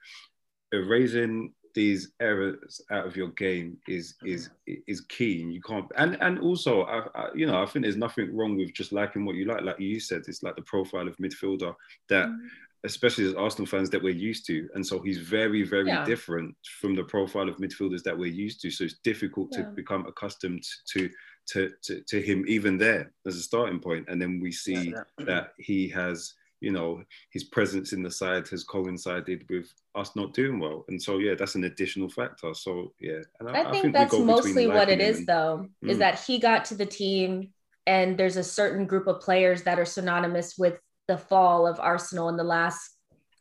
[0.73, 5.43] erasing these errors out of your game is is is key.
[5.43, 8.57] And you can't and and also I, I, you know i think there's nothing wrong
[8.57, 9.63] with just liking what you like.
[9.63, 11.75] Like you said it's like the profile of midfielder
[12.09, 12.47] that Mm-hmm.
[12.85, 16.05] Especially as arsenal fans that we're used to and so he's very very Yeah.
[16.05, 19.65] different from the profile of midfielders that we're used to so it's difficult Yeah.
[19.65, 20.63] to become accustomed
[20.93, 21.11] to
[21.49, 24.07] to, to to him even there as a starting point.
[24.07, 25.05] point and then we see Yeah.
[25.25, 30.35] that he has you know his presence in the side has coincided with us not
[30.35, 33.91] doing well and so yeah that's an additional factor so yeah and I think we
[33.93, 36.01] that's mostly what liking it him is, and- though, is Mm.
[36.01, 37.53] that he got to the team,
[37.87, 42.29] and there's a certain group of players that are synonymous with the fall of Arsenal
[42.29, 42.91] in the last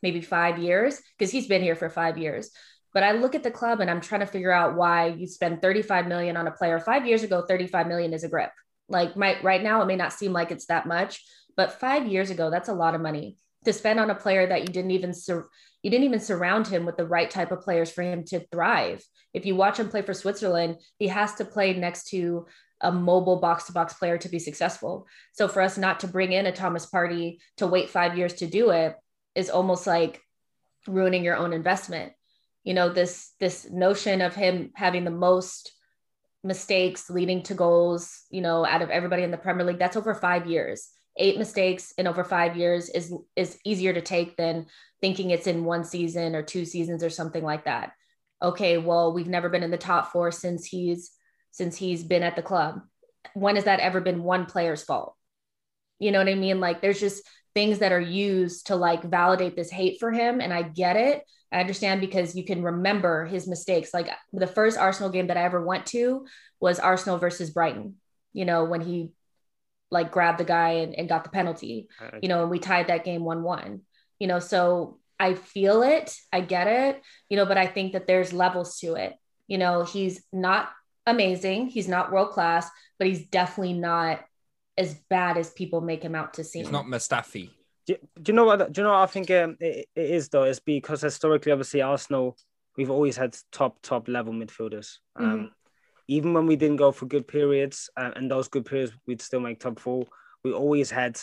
[0.02, 2.50] maybe five years, because he's been here for five years.
[2.94, 5.62] But I look at the club and I'm trying to figure out why you spend
[5.62, 6.80] 35 million on a player.
[6.80, 8.50] Five years ago, 35 million is a grip.
[8.88, 11.22] Like my, right now, it may not seem like it's that much,
[11.56, 14.62] but five years ago, that's a lot of money to spend on a player that
[14.62, 15.48] you didn't even sur-
[15.82, 19.04] you didn't even surround him with the right type of players for him to thrive.
[19.32, 22.46] If you watch him play for Switzerland, he has to play next to
[22.80, 25.06] a mobile box to box player to be successful.
[25.32, 28.46] So for us not to bring in a Thomas Partey to wait five years to
[28.46, 28.94] do it
[29.34, 30.20] is almost like
[30.86, 32.12] ruining your own investment.
[32.64, 35.72] You know, this this notion of him having the most
[36.44, 40.14] mistakes leading to goals, you know, out of everybody in the Premier League, that's over
[40.14, 40.88] five years.
[41.16, 44.66] Eight mistakes in over five years is is easier to take than
[45.00, 47.92] thinking it's in one season or two seasons or something like that.
[48.40, 51.10] Okay, well, we've never been in the top four since he's
[51.50, 52.80] since he's been at the club.
[53.34, 55.14] When has that ever been one player's fault?
[55.98, 56.60] You know what I mean?
[56.60, 57.22] Like there's just
[57.54, 60.40] things that are used to like validate this hate for him.
[60.40, 61.24] And I get it.
[61.50, 63.94] I understand because you can remember his mistakes.
[63.94, 66.26] Like the first Arsenal game that I ever went to
[66.60, 67.96] was Arsenal versus Brighton,
[68.32, 69.10] you know, when he
[69.90, 71.88] like grabbed the guy and, and got the penalty,
[72.22, 73.80] you know, and we tied that game 1 1,
[74.18, 78.06] you know, so I feel it, I get it, you know, but I think that
[78.06, 79.14] there's levels to it.
[79.46, 80.68] You know, he's not
[81.08, 82.68] amazing, he's not world class,
[82.98, 84.24] but he's definitely not
[84.76, 86.62] as bad as people make him out to seem.
[86.62, 87.50] It's not Mustafi.
[87.86, 88.72] Do, do you know what?
[88.72, 90.44] Do you know what I think um, it, it is though?
[90.44, 92.36] It's because historically, obviously, Arsenal,
[92.76, 94.98] we've always had top top level midfielders.
[95.16, 95.50] Um, Mhm.
[96.10, 99.40] Even when we didn't go for good periods, uh, and those good periods, we'd still
[99.40, 100.06] make top four.
[100.42, 101.20] We always had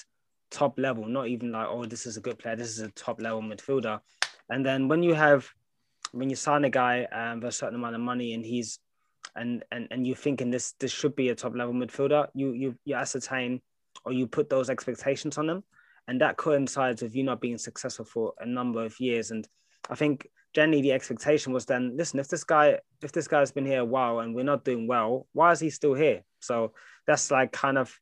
[0.52, 2.56] top level, not even like, oh, this is a good player.
[2.56, 4.00] This is a top level midfielder.
[4.50, 5.50] And then when you have
[6.12, 8.80] when you sign a guy um, for a certain amount of money and he's
[9.36, 12.76] and and and you're thinking this this should be a top level midfielder, you you
[12.86, 13.62] you ascertain
[14.04, 15.64] or you put those expectations on them,
[16.08, 19.32] and that coincides with you not being successful for a number of years.
[19.32, 19.48] And
[19.90, 23.66] I think generally the expectation was then, listen, if this guy if this guy's been
[23.66, 26.24] here a while and we're not doing well, why is he still here?
[26.40, 26.74] So
[27.08, 27.98] that's like kind of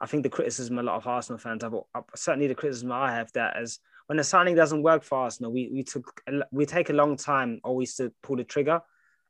[0.00, 3.12] I think the criticism a lot of Arsenal fans have, uh, certainly the criticism I
[3.12, 6.90] have that as when the signing doesn't work for Arsenal, we we took we take
[6.90, 8.80] a long time always to pull the trigger.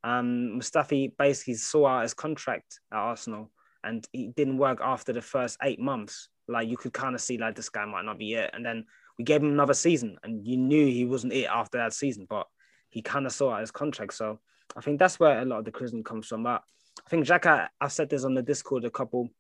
[0.03, 3.51] Um, Mustafi basically saw out his contract at Arsenal,
[3.85, 6.29] and it didn't work after the first eight months.
[6.49, 8.87] Like you could kind of see like this guy might not be it, and then
[9.19, 12.47] we gave him another season, and you knew he wasn't it after that season, but
[12.89, 14.15] he kind of saw out his contract.
[14.15, 14.41] So
[14.77, 16.43] I think that's where a lot of the criticism comes from.
[16.43, 16.63] But
[17.07, 19.31] I think Xhaka, I've said this on the Discord a couple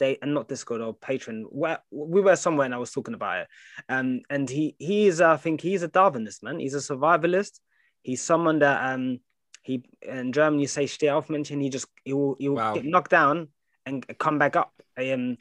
[0.00, 1.44] they and not Discord or Patreon.
[1.50, 3.48] Where we were somewhere and I was talking about it.
[3.88, 6.58] Um, and he he is I think he's a Darwinist man.
[6.58, 7.60] He's a survivalist.
[8.02, 9.20] He's someone that um
[9.62, 11.60] he in German you say Stehaufmännchen.
[11.60, 12.74] He just he will he will wow.
[12.74, 13.48] get knocked down
[13.86, 14.72] and come back up.
[14.96, 15.38] Um,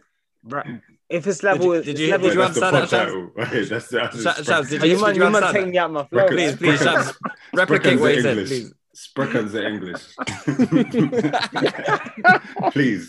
[1.09, 3.69] if his level did you, did you, level, did you understand that?
[3.69, 6.27] that's, that's, Shaz, did you, you, you, you taking me out my flow?
[6.27, 7.15] Please, please, Shaz,
[7.53, 8.73] replicate what he said, please.
[8.99, 10.03] Sprechen the English.
[12.73, 13.07] Please.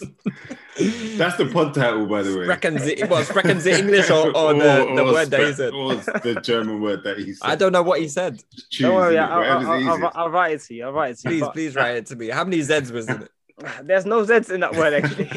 [1.18, 2.44] That's the pod title, by the way.
[2.44, 5.46] Sprechen the, what, Sprechen the English or, or, the, or, the or word spre- that
[5.48, 5.72] he said?
[5.74, 7.50] Or the German word that he said.
[7.50, 8.40] I don't know what he said.
[8.70, 10.84] Choose don't worry, I'll, I'll, I'll, I'll, write it to you.
[10.84, 11.44] I'll write it to please, you.
[11.46, 12.28] Please, please write it to me.
[12.28, 13.30] How many Z's was in it?
[13.82, 15.28] There's no Z's in that word, actually.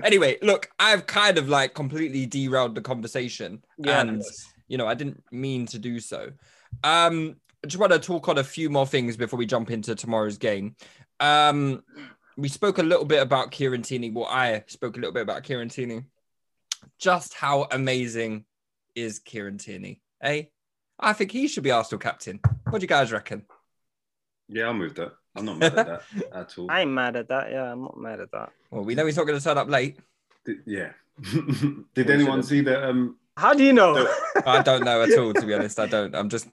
[0.04, 3.64] anyway, look, I've kind of like completely derailed the conversation.
[3.78, 4.22] Yeah, and,
[4.68, 6.30] you know, I didn't mean to do so.
[6.84, 9.94] Um, I just want to talk on a few more things before we jump into
[9.94, 10.76] tomorrow's game.
[11.20, 11.82] Um,
[12.36, 14.10] we spoke a little bit about Kieran Tierney.
[14.10, 16.04] Well, I spoke a little bit about Kieran Tierney.
[16.98, 18.44] Just how amazing
[18.94, 20.00] is Kieran Tierney?
[20.22, 20.44] Eh?
[20.98, 22.40] I think he should be Arsenal captain.
[22.70, 23.44] What do you guys reckon?
[24.48, 25.12] Yeah, I'll move that.
[25.34, 26.02] I'm not mad at that
[26.34, 26.70] at all.
[26.70, 27.50] I ain't mad at that.
[27.50, 28.52] Yeah, I'm not mad at that.
[28.70, 29.98] Well, we know he's not going to turn up late.
[30.44, 30.92] Did, yeah.
[31.94, 32.88] Did anyone see that?
[32.88, 34.08] Um, How do you know?
[34.46, 35.78] I don't know at all, to be honest.
[35.78, 36.14] I don't.
[36.14, 36.48] I'm just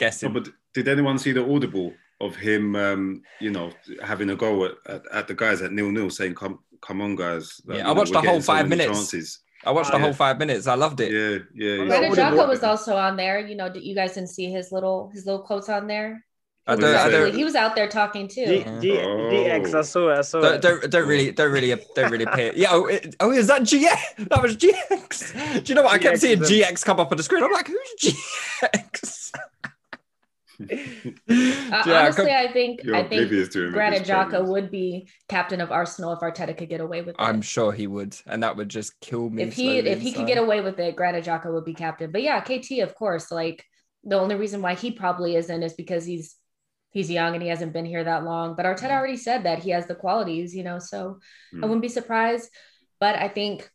[0.00, 0.32] guessing.
[0.32, 2.74] but did anyone see the audible of him?
[2.74, 3.70] Um, you know,
[4.02, 7.14] having a go at, at, at the guys at nil nil, saying, "Come, come on,
[7.14, 8.98] guys!" Like, yeah, I watched know, the whole five so minutes.
[8.98, 9.40] Chances.
[9.64, 10.04] I watched the yeah.
[10.04, 10.66] whole five minutes.
[10.66, 11.12] I loved it.
[11.12, 11.84] Yeah, yeah.
[11.84, 13.38] Granit Xhaka was also on there.
[13.38, 16.24] You know, you guys didn't see his little his little quotes on there.
[16.68, 18.46] He, was, out, he was out there talking too.
[18.46, 19.30] G, G, oh.
[19.32, 20.18] GX, I saw it.
[20.18, 20.62] I saw don't, it.
[20.62, 22.52] Don't, don't really, don't really, don't really pay.
[22.54, 22.68] Yeah.
[22.70, 24.28] Oh, it, oh, is that GX?
[24.28, 25.64] That was GX.
[25.64, 25.94] Do you know what?
[25.94, 27.42] I kept seeing GX come up on the screen.
[27.42, 28.14] I'm like, who's
[28.62, 29.32] GX?
[30.70, 30.74] uh,
[31.28, 33.30] yeah, honestly, I think I think
[33.72, 37.16] Granit Xhaka would be captain of Arsenal if Arteta could get away with it.
[37.18, 39.44] I'm sure he would, and that would just kill me.
[39.44, 40.02] If he if inside.
[40.02, 42.10] he could get away with it, Granit Xhaka would be captain.
[42.12, 43.30] But yeah, KT, of course.
[43.30, 43.64] Like
[44.04, 46.36] the only reason why he probably isn't is because he's
[46.90, 48.54] he's young and he hasn't been here that long.
[48.54, 50.78] But Arteta already said that he has the qualities, you know.
[50.78, 51.20] So
[51.54, 51.62] mm.
[51.62, 52.50] I wouldn't be surprised.
[52.98, 53.70] But I think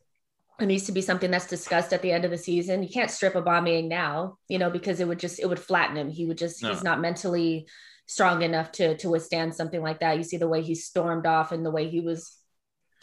[0.58, 2.82] it needs to be something that's discussed at the end of the season.
[2.82, 6.10] You can't strip Aubameyang now, you know, because it would just it would flatten him.
[6.10, 6.70] He would just no.
[6.70, 7.66] he's not mentally
[8.06, 10.16] strong enough to to withstand something like that.
[10.16, 12.34] You see the way he stormed off and the way he was,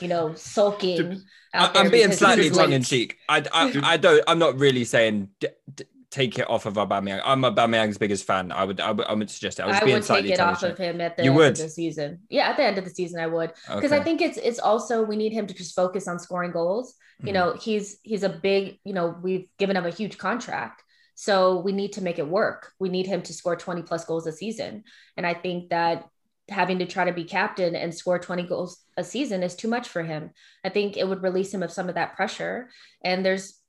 [0.01, 1.21] you know, sulking.
[1.53, 3.17] I'm being slightly tongue in cheek.
[3.29, 4.23] I, I I don't.
[4.27, 7.21] I'm not really saying d- d- take it off of Aubameyang.
[7.25, 8.51] I'm Aubameyang's biggest fan.
[8.51, 9.63] I would I would, I would suggest it.
[9.63, 11.51] I, was I would take it off of him at the you end would?
[11.53, 12.19] of the season.
[12.29, 13.97] Yeah, at the end of the season, I would because okay.
[13.97, 16.95] I think it's it's also we need him to just focus on scoring goals.
[17.19, 17.33] You mm-hmm.
[17.33, 18.79] know, he's he's a big.
[18.85, 20.83] You know, we've given him a huge contract.
[21.15, 22.71] So we need to make it work.
[22.79, 24.83] We need him to score 20 plus goals a season.
[25.15, 26.05] And I think that
[26.49, 29.89] having to try to be captain and score 20 goals a season is too much
[29.89, 30.31] for him.
[30.63, 32.69] I think it would release him of some of that pressure.
[33.03, 33.59] And there's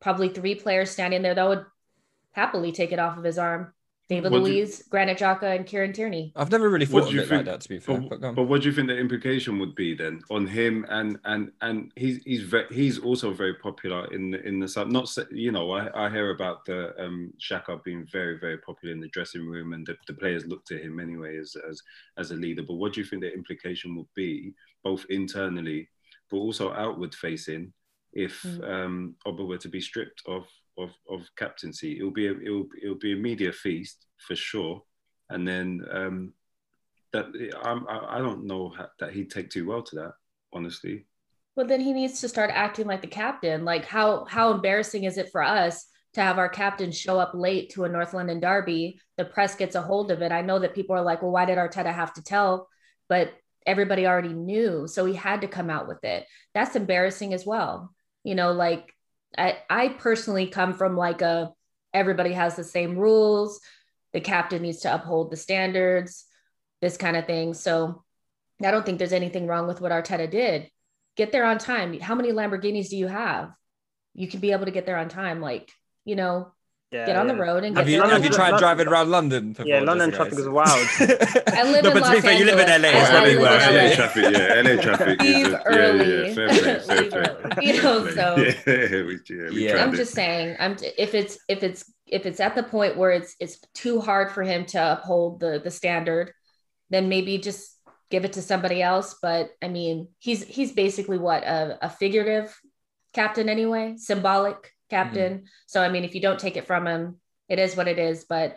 [0.00, 1.64] probably three players standing there that would
[2.36, 3.72] happily take it off of his arm.
[4.08, 6.32] David what Luiz, you, Granit Xhaka, and Kieran Tierney.
[6.36, 7.98] I've never really thought of it think, like that, to be fair.
[8.02, 10.86] But, but, but, what do you think the implication would be then on him?
[10.88, 14.92] And and and he's he's very, he's also very popular in the in the sub.
[14.92, 19.00] Not you know I, I hear about the um, Xhaka being very very popular in
[19.00, 21.82] the dressing room, and the, the players look to him anyway as as
[22.16, 22.62] as a leader.
[22.62, 25.88] But what do you think the implication would be, both internally
[26.30, 27.72] but also outward facing,
[28.12, 28.68] if mm.
[28.68, 30.44] um, Oba were to be stripped of
[30.78, 31.98] of, of captaincy.
[31.98, 34.82] It'll be a, it'll it'll be a media feast for sure,
[35.30, 36.32] and then um,
[37.12, 37.26] that
[37.62, 40.12] I'm, I don't know that he'd take too well to that,
[40.52, 41.06] honestly.
[41.56, 43.64] Well, then he needs to start acting like the captain.
[43.64, 47.70] Like how how embarrassing is it for us to have our captain show up late
[47.70, 49.00] to a North London derby?
[49.16, 50.32] The press gets a hold of it.
[50.32, 52.68] I know that people are like, well, why did Arteta have to tell?
[53.08, 53.32] But
[53.66, 56.26] everybody already knew, so he had to come out with it.
[56.54, 57.94] That's embarrassing as well.
[58.22, 58.92] You know, like
[59.36, 61.52] I, I personally come from like a
[61.92, 63.60] everybody has the same rules.
[64.12, 66.24] the captain needs to uphold the standards,
[66.80, 67.54] this kind of thing.
[67.54, 68.02] So
[68.64, 70.70] I don't think there's anything wrong with what Arteta did.
[71.16, 71.98] Get there on time.
[72.00, 73.50] How many Lamborghinis do you have?
[74.14, 75.40] You can be able to get there on time.
[75.40, 75.70] Like,
[76.04, 76.52] you know,
[76.92, 79.56] Yeah, get on the road and Have get you, have you tried driving around London?
[79.64, 80.16] Yeah, London guys?
[80.18, 80.68] traffic is wild.
[81.48, 82.88] I live no, in but to be fair, you live in LA.
[82.90, 83.70] I- so I maybe live yeah.
[83.70, 83.88] LA.
[83.88, 85.22] LA traffic, yeah, LA traffic.
[85.22, 86.28] is Leave a- yeah, early.
[86.28, 87.20] Yeah, fair play, fair Leave play.
[87.20, 87.66] early.
[87.66, 89.82] You know, so- yeah, we, yeah, we Yeah.
[89.82, 89.96] I'm it.
[89.96, 93.58] just saying, I'm if it's if it's if it's at the point where it's it's
[93.74, 96.30] too hard for him to uphold the the standard,
[96.90, 97.76] then maybe just
[98.10, 99.16] give it to somebody else.
[99.20, 102.56] But I mean, he's he's basically what a, a figurative
[103.12, 105.34] captain anyway, symbolic captain.
[105.34, 105.46] Mm-hmm.
[105.66, 107.16] So I mean, if you don't take it from him,
[107.48, 108.24] it is what it is.
[108.28, 108.56] But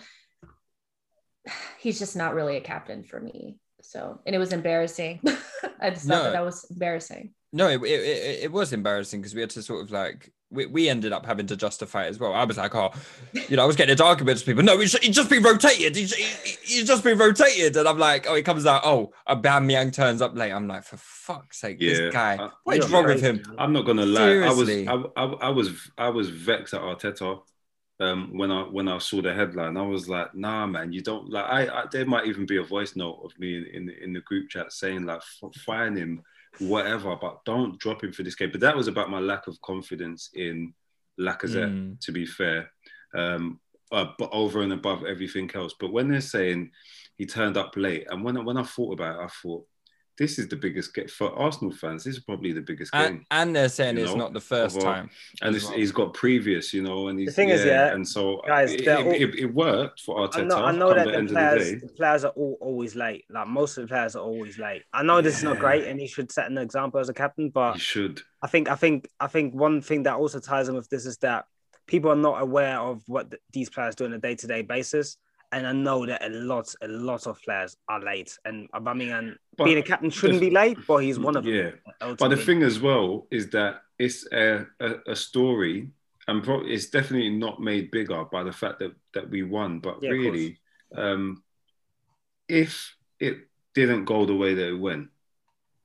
[1.80, 3.57] he's just not really a captain for me.
[3.82, 5.21] So and it was embarrassing.
[5.82, 7.34] I just thought that that was embarrassing.
[7.51, 10.65] No, it, it, it, it was embarrassing because we had to sort of like we,
[10.65, 12.33] we ended up having to justify it as well.
[12.33, 12.91] I was like, oh,
[13.47, 14.63] you know, I was getting into arguments with people.
[14.63, 15.95] No, he's, just been rotated.
[15.95, 18.81] He's, he, just been rotated, and I'm like, oh, he comes out.
[18.83, 20.51] Oh, Aubameyang turns up late.
[20.51, 22.37] I'm like, for fuck's sake, Yeah, this guy.
[22.39, 23.43] I- What is wrong with him?
[23.57, 24.19] I'm not gonna lie.
[24.19, 24.87] Seriously.
[24.87, 27.41] I was I, I, I was I was vexed at Arteta
[27.99, 29.77] um, when I when I saw the headline.
[29.77, 31.45] I was like, nah, man, you don't like.
[31.45, 34.21] I, I there might even be a voice note of me in in, in the
[34.21, 36.23] group chat saying like, f- fine him,
[36.57, 38.51] whatever, but don't drop him for this game.
[38.51, 40.73] But that was about my lack of confidence in
[41.19, 41.73] Lacazette.
[41.73, 41.99] Mm.
[42.01, 42.71] To be fair,
[43.15, 43.59] um,
[43.91, 45.73] uh, but over and above everything else.
[45.79, 46.71] But when they're saying
[47.17, 49.65] he turned up late, and when when I thought about it, I thought.
[50.20, 52.03] This is the biggest game for Arsenal fans.
[52.03, 54.76] This is probably the biggest game And, and they're saying it's know, not the first
[54.78, 55.09] of our- time.
[55.41, 55.74] and it's, well.
[55.76, 58.82] he's got previous, you know, and he's The thing is, yeah, and so guys, it,
[58.82, 60.47] it, all- it, it worked for I Arteta.
[60.47, 63.24] know, I know that the the players, the the players are all always late.
[63.30, 64.84] Like most of the players are always late.
[64.93, 67.49] I know this is not great, and he should set an example as a captain.
[67.49, 68.22] But You should.
[68.43, 71.17] I think, I think, I think one thing that also ties in with this is
[71.20, 71.45] that
[71.88, 75.17] people are not aware of what th- these players do on a day-to-day basis.
[75.51, 78.37] And I know that a lot, a lot of players are late.
[78.45, 81.53] And Aubameyang, But being a captain, shouldn't the- be late, but he's one of them.
[81.53, 81.71] Yeah,
[82.19, 85.89] but the thing as well is that it's a, a, a story,
[86.27, 89.79] and pro- it's definitely not made bigger by the fact that that we won.
[89.79, 90.59] But Yeah, really,
[90.95, 91.41] um,
[92.47, 93.37] if it
[93.73, 95.09] didn't go the way that it went,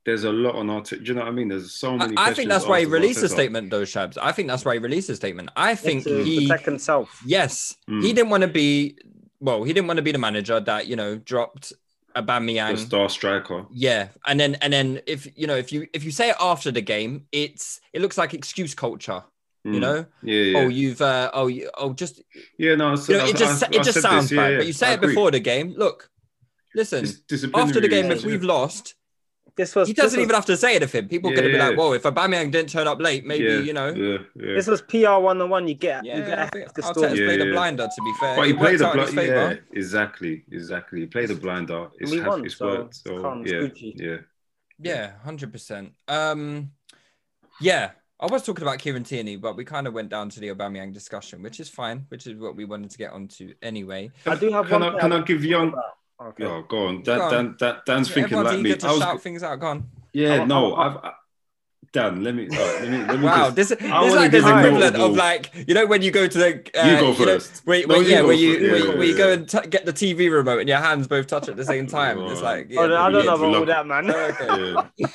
[0.04, 0.82] there's a lot on our.
[0.82, 1.48] T- do you know what I mean?
[1.48, 2.14] There's so many.
[2.18, 4.18] I think that's why he released a statement, though, Shabs.
[4.20, 5.48] I think that's why he released a statement.
[5.56, 7.22] I think to he protect himself.
[7.24, 8.02] Yes, Mm.
[8.02, 8.98] he didn't want to be.
[9.45, 11.72] Well, he didn't want to be the manager that you know dropped
[12.14, 12.78] The Aubameyang.
[12.78, 13.66] star striker.
[13.70, 16.70] Yeah, and then and then if you know if you if you say it after
[16.70, 19.22] the game, it's it looks like excuse culture.
[19.66, 19.80] You Mm.
[19.80, 20.59] know, Yeah, yeah.
[20.59, 22.22] oh you've uh, oh you, oh just
[22.59, 22.95] yeah, no.
[23.09, 24.59] you know, it just it just sounds bad.
[24.59, 25.74] but you say it before the game.
[25.84, 26.11] Look,
[26.74, 27.07] listen,
[27.55, 28.95] after the game, if we've lost,
[29.57, 31.07] This was he doesn't this was, even have to say anything.
[31.07, 31.76] People are Yeah, going to be like, yeah.
[31.76, 34.55] "Whoa, if Aubameyang didn't turn up late, maybe yeah, you know." Yeah, yeah.
[34.55, 35.68] This was PR one on one.
[35.68, 37.18] You get, Yeah, you get I ahead think the Arteta's story.
[37.20, 37.84] Yeah, played a blinder.
[37.86, 39.11] To be fair, But he It played worked a out blind.
[39.11, 39.34] favour.
[39.34, 41.00] Yeah, exactly, exactly.
[41.00, 41.88] He played a blinder.
[42.00, 42.94] It's, we have- won, it's so worked.
[42.96, 43.92] So calm, yeah, Gucci.
[43.94, 44.16] yeah.
[44.80, 45.92] Yeah, hundred percent.
[46.09, 46.72] Um,
[47.61, 50.48] yeah, I was talking about Kieran Tierney, but we kind of went down to the
[50.48, 54.11] Aubameyang discussion, which is fine, which is what we wanted to get onto anyway.
[54.26, 54.96] I do have Can one.
[54.96, 55.84] I- can I give to young- about.
[56.25, 56.45] Okay.
[56.45, 57.03] Oh, go on.
[57.03, 57.31] Dan, Go on.
[57.33, 58.77] Dan, Dan, Dan's Yeah, thinking everyone's like me.
[58.77, 59.61] to I was, shout things out.
[59.61, 59.85] Go on.
[60.12, 60.97] yeah, I- no, I- I've.
[60.97, 61.12] I,
[61.93, 62.49] Dan, let me.
[62.51, 62.99] all right, let me.
[63.05, 65.12] Let me Wow, just- this, this is I wanna like give this a equivalent of
[65.14, 67.62] like you know when you go to the uh, You go know, first.
[67.66, 68.62] where, No, where- you yeah, where you first.
[68.72, 71.29] where, Yeah, where you go and t- get the TV remote and your hands both
[71.29, 72.18] touch at the same time.
[72.22, 74.11] It's like yeah, Oh, no, I don't know about all that, man.
[74.11, 74.72] okay.
[74.97, 75.07] Yeah.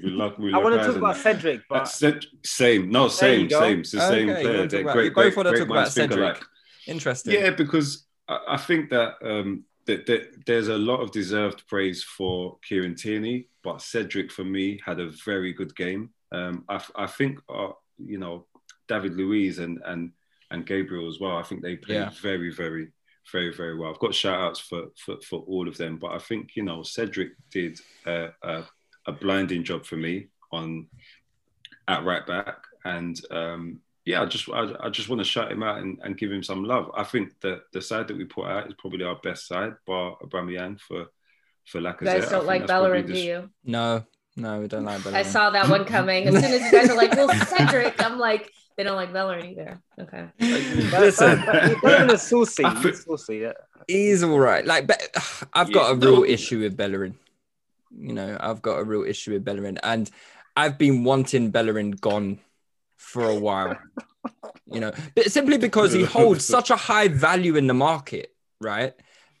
[0.00, 1.22] We luck- I want to talk about on.
[1.22, 2.88] Cedric, but Ced- same.
[2.90, 3.80] No, same, same.
[3.80, 4.46] It's the same Okay, player.
[4.58, 6.40] wanna talk They're about- great, you both great, wanna talk about Cedric.
[6.86, 7.34] Interesting.
[7.34, 12.94] Yeah, because I, I think that um, there's a lot of deserved praise for Kieran
[12.94, 16.10] Tierney, but Cedric for me had a very good game.
[16.30, 18.46] Um, I, I think uh, you know
[18.88, 20.12] David Luiz and and
[20.50, 21.36] and Gabriel as well.
[21.36, 22.10] I think they played Yeah.
[22.20, 22.88] very, very,
[23.32, 23.90] very, very well.
[23.90, 26.82] I've got shout outs for, for for all of them, but I think you know
[26.82, 28.64] Cedric did a, a,
[29.06, 30.86] a blinding job for me on
[31.88, 35.62] at right back, and um, yeah, I just I, I just want to shout him
[35.62, 36.90] out and, and give him some love.
[36.96, 40.16] I think that the side that we put out is probably our best side, bar
[40.22, 41.06] Aubameyang for
[41.66, 42.00] for Lacazette.
[42.00, 43.50] You guys I don't like that's Bellerin, do you?
[43.64, 44.04] No,
[44.36, 46.26] no, we don't like I saw that one coming.
[46.26, 49.46] As soon as you guys are like, well, Cedric, I'm like, they don't like Bellerin
[49.46, 49.80] either.
[50.00, 50.26] Okay.
[50.40, 51.40] Listen,
[51.82, 52.64] Bellerin is saucy.
[52.64, 53.36] I feel- He's saucy.
[53.38, 53.52] Yeah.
[53.86, 54.64] he's all right.
[54.66, 54.94] Like, Be-
[55.52, 56.24] I've got Yeah, a real no.
[56.24, 57.16] issue with Bellerin.
[57.96, 60.10] You know, I've got a real issue with Bellerin, and
[60.56, 62.40] I've been wanting Bellerin gone
[63.02, 63.76] for a while.
[64.66, 68.94] you know, but simply because he holds such a high value in the market, right?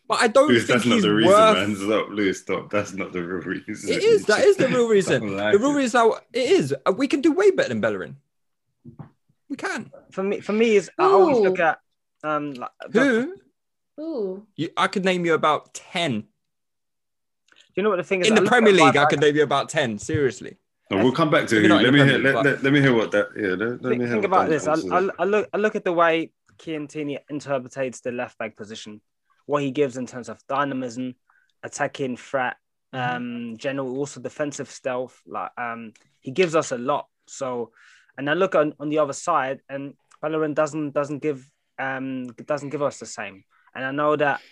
[0.08, 1.56] But I don't Lewis, think that's not he's the reason, worth.
[1.68, 1.76] man.
[1.76, 2.70] Stop, Lewis, stop.
[2.70, 3.90] That's not the real reason.
[3.90, 4.26] It is.
[4.26, 5.36] That is the real reason.
[5.36, 5.76] Like The real it.
[5.76, 6.74] reason how it is.
[6.84, 8.16] uh, We can do way better than Bellerin.
[9.48, 9.90] We can.
[10.10, 11.78] For me, for me, is I always look at
[12.24, 13.34] um like, Who?
[14.00, 14.46] Ooh.
[14.56, 16.26] You, I could name you about ten Do
[17.76, 18.26] you know what the thing is?
[18.28, 18.96] in I the Premier at right League.
[18.96, 19.98] I could name you about ten.
[19.98, 20.56] Seriously.
[20.96, 21.68] No, we'll come back to Maybe who.
[21.68, 22.18] not in Let me hear.
[22.18, 23.28] Let, let, let me hear what that.
[23.36, 24.66] Yeah, let, let think, me hear think about this.
[24.66, 25.08] I, I.
[25.18, 29.00] I look I look at the way Chiantini interprets the left back position,
[29.46, 31.14] what he gives in terms of dynamism,
[31.62, 32.56] attacking threat,
[32.94, 33.16] Mm-hmm.
[33.16, 35.18] um, general also defensive stealth.
[35.26, 37.06] Like um, he gives us a lot.
[37.26, 37.70] So,
[38.18, 42.68] and I look on, on the other side, and Bellerin doesn't doesn't give um doesn't
[42.68, 43.44] give us the same.
[43.74, 44.42] And I know that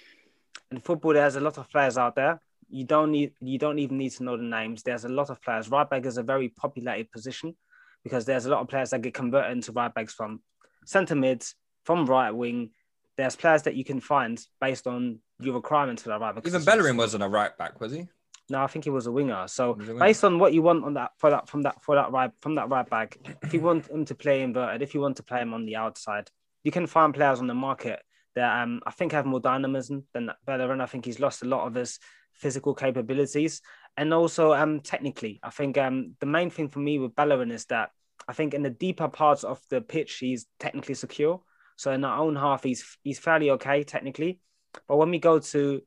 [0.70, 2.40] in football there's a lot of players out there.
[2.70, 4.82] You don't need you don't even need to know the names.
[4.82, 5.68] There's a lot of players.
[5.68, 7.56] Right back is a very populated position
[8.04, 10.40] because there's a lot of players that get converted into right backs from
[10.86, 11.54] centre mids,
[11.84, 12.70] from right wing.
[13.16, 16.46] There's players that you can find based on your requirements for that right back.
[16.46, 16.64] Even.
[16.64, 18.08] Bellerin wasn't a right back, was he?
[18.48, 19.46] No, I think he was a winger.
[19.46, 19.94] So a winger.
[19.98, 22.54] based on what you want on that for that from that for that right from
[22.54, 25.40] that right back, if you want him to play inverted, if you want to play
[25.40, 26.30] him on the outside,
[26.64, 28.00] you can find players on the market
[28.34, 30.80] that um I think have more dynamism than Bellerin.
[30.80, 31.98] I think he's lost a lot of his
[32.40, 33.60] physical capabilities
[33.96, 35.40] and also um technically.
[35.42, 37.90] I think um the main thing for me with Bellerin is that
[38.28, 41.40] I think in the deeper parts of the pitch he's technically secure.
[41.76, 44.40] So in our own half he's he's fairly okay technically.
[44.88, 45.82] But when we go to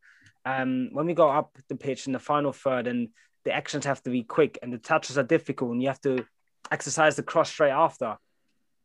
[0.45, 3.09] um, when we go up the pitch in the final third and
[3.45, 6.25] the actions have to be quick and the touches are difficult and you have to
[6.71, 8.17] exercise the cross straight after.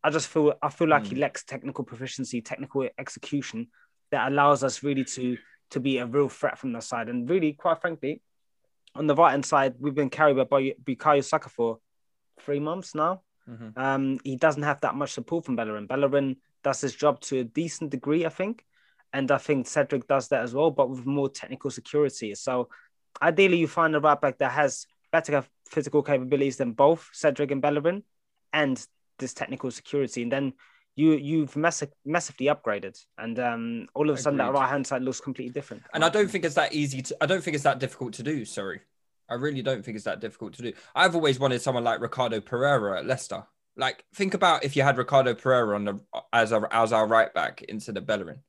[0.05, 3.69] I just feel I feel like he lacks technical proficiency, technical execution
[4.11, 5.37] that allows us really to
[5.71, 7.09] to be a real threat from the side.
[7.09, 8.23] And really, quite frankly,
[8.95, 11.79] on the right hand side, we've been carried by Bukayo Saka for
[12.41, 13.23] three months now.
[13.77, 15.87] Um, he doesn't have that much support from Bellerin.
[15.87, 18.65] Bellerin does his job to a decent degree, I think.
[19.13, 22.35] And I think Cedric does that as well, but with more technical security.
[22.35, 22.69] So
[23.23, 27.63] ideally, you find a right back that has better physical capabilities than both Cedric and
[27.63, 28.03] Bellerin
[28.53, 28.85] and
[29.19, 30.23] this technical security.
[30.23, 30.53] And then
[30.99, 33.01] you, you've massi- massively upgraded.
[33.19, 35.85] And um, all of a sudden, that right hand side looks completely different.
[35.95, 37.17] And I don't think it's that easy to.
[37.21, 38.45] I don't think it's that difficult to do.
[38.45, 38.81] Sorry,
[39.31, 40.73] I really don't think it's that difficult to do.
[40.97, 43.45] I've always wanted someone like Ricardo Pereira at Leicester.
[43.77, 46.01] Like, think about if you had Ricardo Pereira on the
[46.33, 48.41] as our as our right back instead of Bellerin,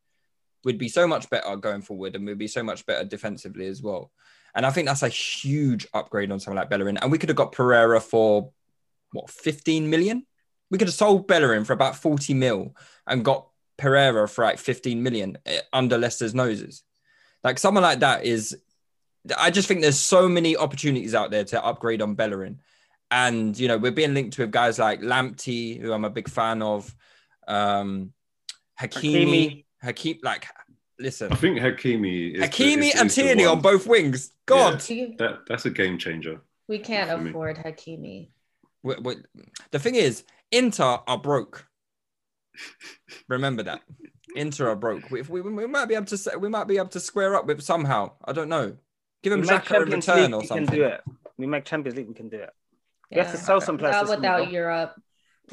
[0.64, 3.84] we'd be so much better going forward, and we'd be so much better defensively as
[3.84, 4.12] well.
[4.56, 6.98] And I think that's a huge upgrade on someone like Bellerin.
[6.98, 8.52] And we could have got Pereira for
[9.12, 10.26] what 15 million.
[10.72, 12.76] We could have sold Bellerin for about 40 mil
[13.08, 13.48] and got
[13.78, 16.84] Pereira for like 15 million eh, under Leicester's noses.
[17.44, 18.56] Like someone like that is,
[19.38, 22.60] I just think there's so many opportunities out there to upgrade on Bellerin.
[23.12, 26.62] And, you know, we're being linked with guys like Lamptey, who I'm a big fan
[26.62, 26.94] of,
[27.48, 28.14] um,
[28.80, 30.46] Hakimi, Hakim, like,
[31.00, 32.42] listen, I think Hakimi is.
[32.42, 34.32] the- Hakimi is- and is Tierney on both wings.
[34.46, 34.84] God.
[34.90, 36.42] We, That that's a game changer.
[36.68, 37.30] we can't For me.
[37.30, 38.30] afford Hakimi.
[38.84, 39.18] Wait, wait.
[39.72, 41.66] The thing is, Inter are broke.
[43.28, 43.82] Remember that.
[44.36, 45.10] Inter are broke.
[45.10, 47.62] We, we, we might be able to we might be able to square up with
[47.62, 48.12] somehow.
[48.26, 48.76] I don't know.
[49.24, 50.62] Give him we make Xhaka in Champions return League, or something.
[50.66, 51.02] we can do it.
[51.38, 52.50] We make Champions League, we can do it.
[53.12, 53.44] We have to Yeah.
[53.44, 53.94] sell some players.
[53.94, 54.52] Not without window.
[54.54, 55.02] Europe.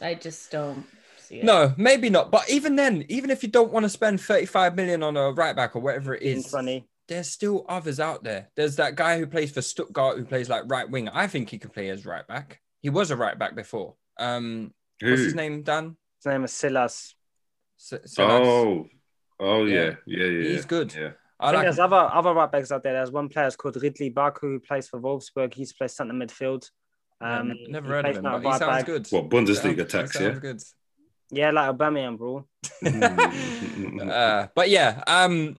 [0.02, 0.84] I just don't
[1.16, 1.44] see it.
[1.44, 2.30] No, maybe not.
[2.30, 5.56] But even then, even if you don't want to spend 35 million on a right
[5.56, 6.88] back or whatever it is, In is, 20.
[7.08, 8.48] there's still others out there.
[8.56, 11.08] There's that guy who plays for Stuttgart who plays like right wing.
[11.08, 12.60] I think he could play as right back.
[12.82, 13.94] He was a right back before.
[14.18, 14.72] Um,
[15.02, 15.36] what's his Who?
[15.36, 15.62] name?
[15.62, 15.96] Dan.
[16.18, 17.14] His name is Silas.
[17.78, 18.46] S- Silas.
[18.46, 18.86] Oh,
[19.40, 19.74] oh Yeah.
[19.74, 20.42] yeah, yeah, yeah.
[20.42, 20.48] yeah.
[20.50, 20.94] He's good.
[20.94, 21.10] Yeah.
[21.38, 21.84] I I think like there's him.
[21.92, 22.94] other other right backs out there.
[22.94, 25.52] There's one player called Ridle Baku who plays for Wolfsburg.
[25.54, 26.70] He's plays centre midfield.
[27.20, 28.86] Um, ne- never he heard of him, but he right sounds back.
[28.86, 29.06] good.
[29.10, 30.20] What Bundesliga Sounds- tax?
[30.20, 30.30] Yeah.
[30.30, 30.62] good.
[31.30, 32.46] Yeah, like Aubameyang, bro.
[34.10, 35.56] Uh, but yeah, um,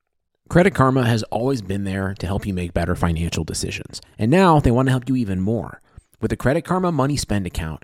[0.50, 4.02] Credit Karma has always been there to help you make better financial decisions.
[4.18, 5.82] And now they want to help you even more.
[6.22, 7.84] With the Credit Karma Money Spend account,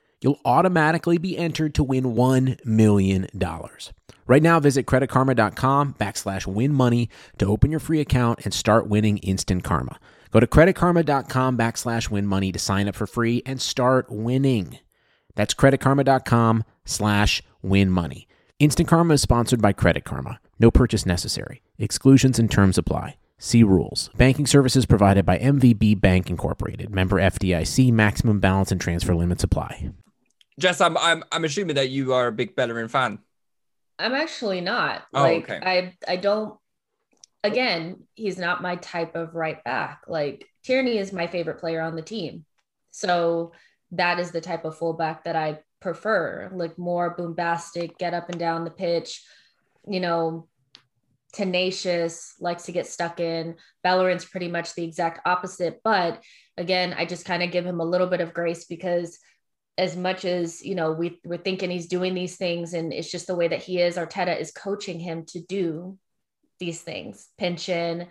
[0.21, 3.27] you'll automatically be entered to win $1 million.
[4.27, 9.17] Right now, visit creditkarma.com backslash win money to open your free account and start winning
[9.19, 9.99] instant karma.
[10.31, 14.79] Go to creditkarma.com backslash win money to sign up for free and start winning.
[15.35, 18.27] That's creditkarma.com slash win money.
[18.59, 20.39] Instant Karma is sponsored by Credit Karma.
[20.59, 21.63] No purchase necessary.
[21.79, 23.17] Exclusions and terms apply.
[23.39, 24.11] See rules.
[24.15, 26.93] Banking services provided by MVB Bank Incorporated.
[26.93, 27.91] Member FDIC.
[27.91, 29.91] Maximum balance and transfer limits apply.
[30.59, 33.19] Jess, I'm I'm I'm assuming that you are a big Bellerin fan.
[33.97, 35.03] I'm actually not.
[35.13, 35.59] Oh, like okay.
[35.61, 36.57] I I don't
[37.43, 40.03] again, he's not my type of right back.
[40.07, 42.45] Like Tierney is my favorite player on the team.
[42.91, 43.53] So
[43.91, 48.39] that is the type of fullback that I prefer, like more bombastic, get up and
[48.39, 49.23] down the pitch,
[49.87, 50.47] you know,
[51.33, 53.55] tenacious, likes to get stuck in.
[53.83, 55.79] Bellerin's pretty much the exact opposite.
[55.83, 56.21] But
[56.57, 59.17] again, I just kind of give him a little bit of grace because
[59.81, 63.25] as much as you know we, we're thinking he's doing these things and it's just
[63.25, 65.97] the way that he is arteta is coaching him to do
[66.59, 68.07] these things pinch in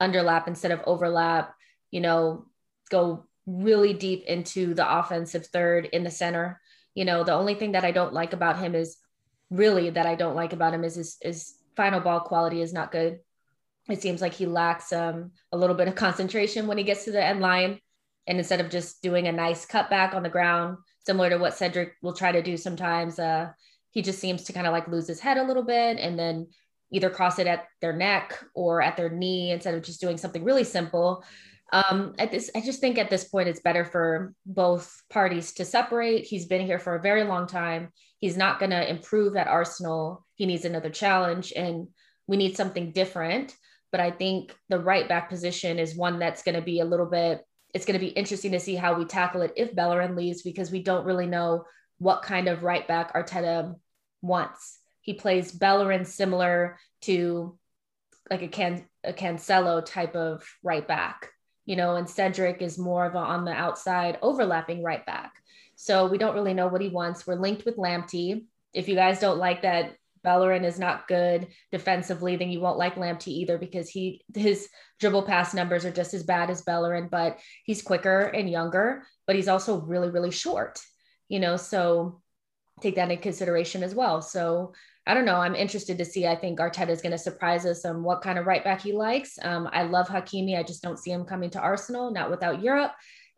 [0.00, 1.54] underlap instead of overlap
[1.90, 2.44] you know
[2.90, 6.60] go really deep into the offensive third in the center.
[6.94, 8.96] You know the only thing that i don't like about him is
[9.50, 12.92] really that i don't like about him is his, his final ball quality is not
[12.92, 13.20] good.
[13.88, 17.12] It seems like he lacks um, a little bit of concentration when he gets to
[17.12, 17.78] the end line.
[18.26, 21.94] And instead of just doing a nice cutback on the ground similar to what Cedric
[22.02, 23.18] will try to do sometimes.
[23.18, 23.50] Uh,
[23.90, 26.48] he just seems to kind of like lose his head a little bit and then
[26.92, 30.44] either cross it at their neck or at their knee instead of just doing something
[30.44, 31.24] really simple.
[31.72, 35.64] Um, at this, I just think at this point it's better for both parties to
[35.64, 36.24] separate.
[36.24, 37.90] He's been here for a very long time.
[38.18, 40.26] He's not going to improve at Arsenal.
[40.34, 41.88] He needs another challenge, and
[42.26, 43.54] we need something different.
[43.90, 47.06] But I think the right back position is one that's going to be a little
[47.06, 47.42] bit
[47.76, 50.70] it's going to be interesting to see how we tackle it if Bellerin leaves because
[50.70, 51.66] we don't really know
[51.98, 53.76] what kind of right back Arteta
[54.22, 54.78] wants.
[55.02, 57.58] He plays Bellerin similar to
[58.30, 61.28] like a, Can- a Cancelo type of right back,
[61.66, 65.34] you know, and Cedric is more of a on the outside overlapping right back.
[65.74, 67.26] So we don't really know what he wants.
[67.26, 68.46] We're linked with Lamptey.
[68.72, 69.96] If you guys don't like that
[70.26, 74.68] Bellerin is not good defensively, then you won't like Lamptey either because he his
[74.98, 79.36] dribble pass numbers are just as bad as Bellerin, but he's quicker and younger, but
[79.36, 80.80] he's also really, really short,
[81.28, 82.20] you know, so
[82.80, 84.20] take that into consideration as well.
[84.20, 84.74] So
[85.06, 85.36] I don't know.
[85.36, 86.26] I'm interested to see.
[86.26, 88.92] I think Arteta is going to surprise us on what kind of right back he
[88.92, 89.38] likes.
[89.40, 90.58] Um, I love Hakimi.
[90.58, 92.90] I just don't see him coming to Arsenal, not without Europe.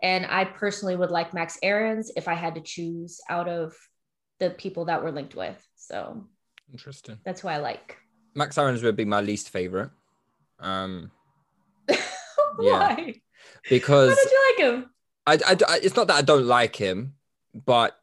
[0.02, 3.74] And I personally would like Max Aarons if I had to choose out of
[4.40, 5.62] the people that we're linked with.
[5.76, 6.26] So
[6.72, 7.18] Interesting.
[7.24, 7.96] that's who I like.
[8.34, 9.90] Max Aarons would be my least favorite.
[10.60, 11.10] Um,
[12.56, 12.96] Why?
[12.98, 13.12] Yeah.
[13.68, 14.90] because Why did you like him?
[15.26, 17.14] I, I, I- it's not that I don't like him,
[17.54, 17.98] but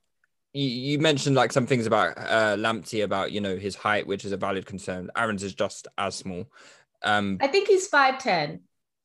[0.54, 4.26] you, you mentioned like some things about uh, Lamptey about you know his height, which
[4.26, 5.10] is a valid concern.
[5.16, 6.46] Aarons is just as small.
[7.04, 8.60] Um, I think he's 5'10.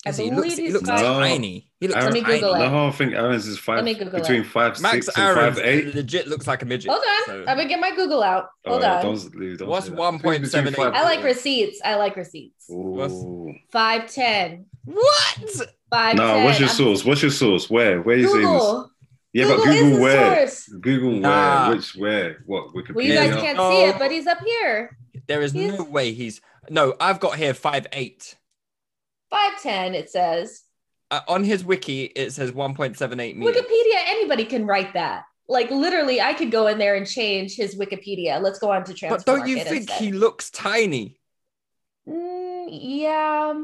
[0.06, 0.30] I Is he?
[0.30, 1.18] believe He looks- he he's looks five- No.
[1.20, 1.70] tiny.
[1.78, 2.34] He looks Let me tiny.
[2.40, 2.58] Google it.
[2.70, 4.46] No, I think Aarons is five me Google between it.
[4.46, 5.94] five Max six and Aarons five eight.
[5.94, 6.90] legit looks like a midget.
[6.90, 7.24] Hold on.
[7.26, 8.48] so- I'm gonna get my Google out.
[8.66, 9.02] Hold Oh, on.
[9.04, 10.94] don't- don't What's say 1.78?
[10.94, 11.80] I like receipts.
[11.84, 12.70] I like receipts.
[12.70, 13.52] Ooh.
[13.70, 14.64] 5'10.
[14.86, 15.36] What?
[15.92, 16.16] 5'10.
[16.16, 17.04] No, what's your source?
[17.04, 17.68] What's your source?
[17.68, 18.00] Where?
[18.00, 18.40] Where you saying?
[18.46, 18.90] Google.
[19.34, 20.36] Yeah, Google but Google the where?
[20.48, 20.68] source.
[20.80, 21.66] Google Nah.
[21.68, 21.76] where?
[21.76, 22.36] Which where?
[22.46, 22.74] What?
[22.74, 22.94] Wikipedia?
[22.94, 23.70] Well, you guys can't No.
[23.70, 24.96] see it, but he's up here.
[25.28, 26.40] There is He's- no way he's.
[26.70, 28.36] No, I've got here five eight.
[29.32, 30.62] 5'10, it says.
[31.10, 33.56] Uh, on his wiki, it says 1.78 meters.
[33.56, 35.24] Wikipedia, anybody can write that.
[35.48, 38.40] Like literally, I could go in there and change his Wikipedia.
[38.40, 39.16] Let's go on to transfer.
[39.16, 40.00] But don't you think instead.
[40.00, 41.18] he looks tiny?
[42.08, 43.60] Mm, yeah.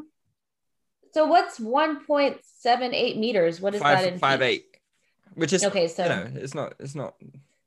[1.12, 3.60] So what's 1.78 meters?
[3.60, 4.46] What is that Five in five feet?
[4.46, 4.64] eight,
[5.34, 6.74] which is Okay, so you know, it's not.
[6.80, 7.14] It's not.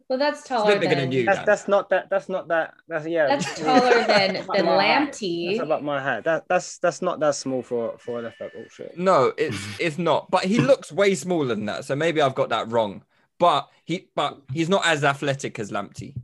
[0.10, 1.26] Well, that's a taller bit bigger than than you.
[1.26, 1.45] That's Dan.
[1.45, 2.10] that's not that.
[2.10, 2.74] That's not that.
[2.88, 3.28] That's yeah.
[3.28, 5.12] that's taller than than my height.
[5.12, 5.57] Lamptey.
[5.57, 6.24] That's about my height.
[6.24, 8.53] That that's that's not that small for for a left back.
[8.53, 8.97] Bullshit.
[8.97, 10.32] No, it's it's not.
[10.32, 11.86] But he looks way smaller than that.
[11.86, 13.03] So maybe I've got that wrong.
[13.38, 16.16] But he but he's not as athletic as Lamptey.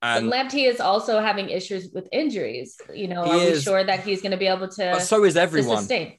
[0.00, 2.80] And And Lamptey is also having issues with injuries.
[2.92, 5.24] You know, He are we sure that he's going to be able to, but so
[5.24, 5.78] is everyone.
[5.78, 6.18] sustain?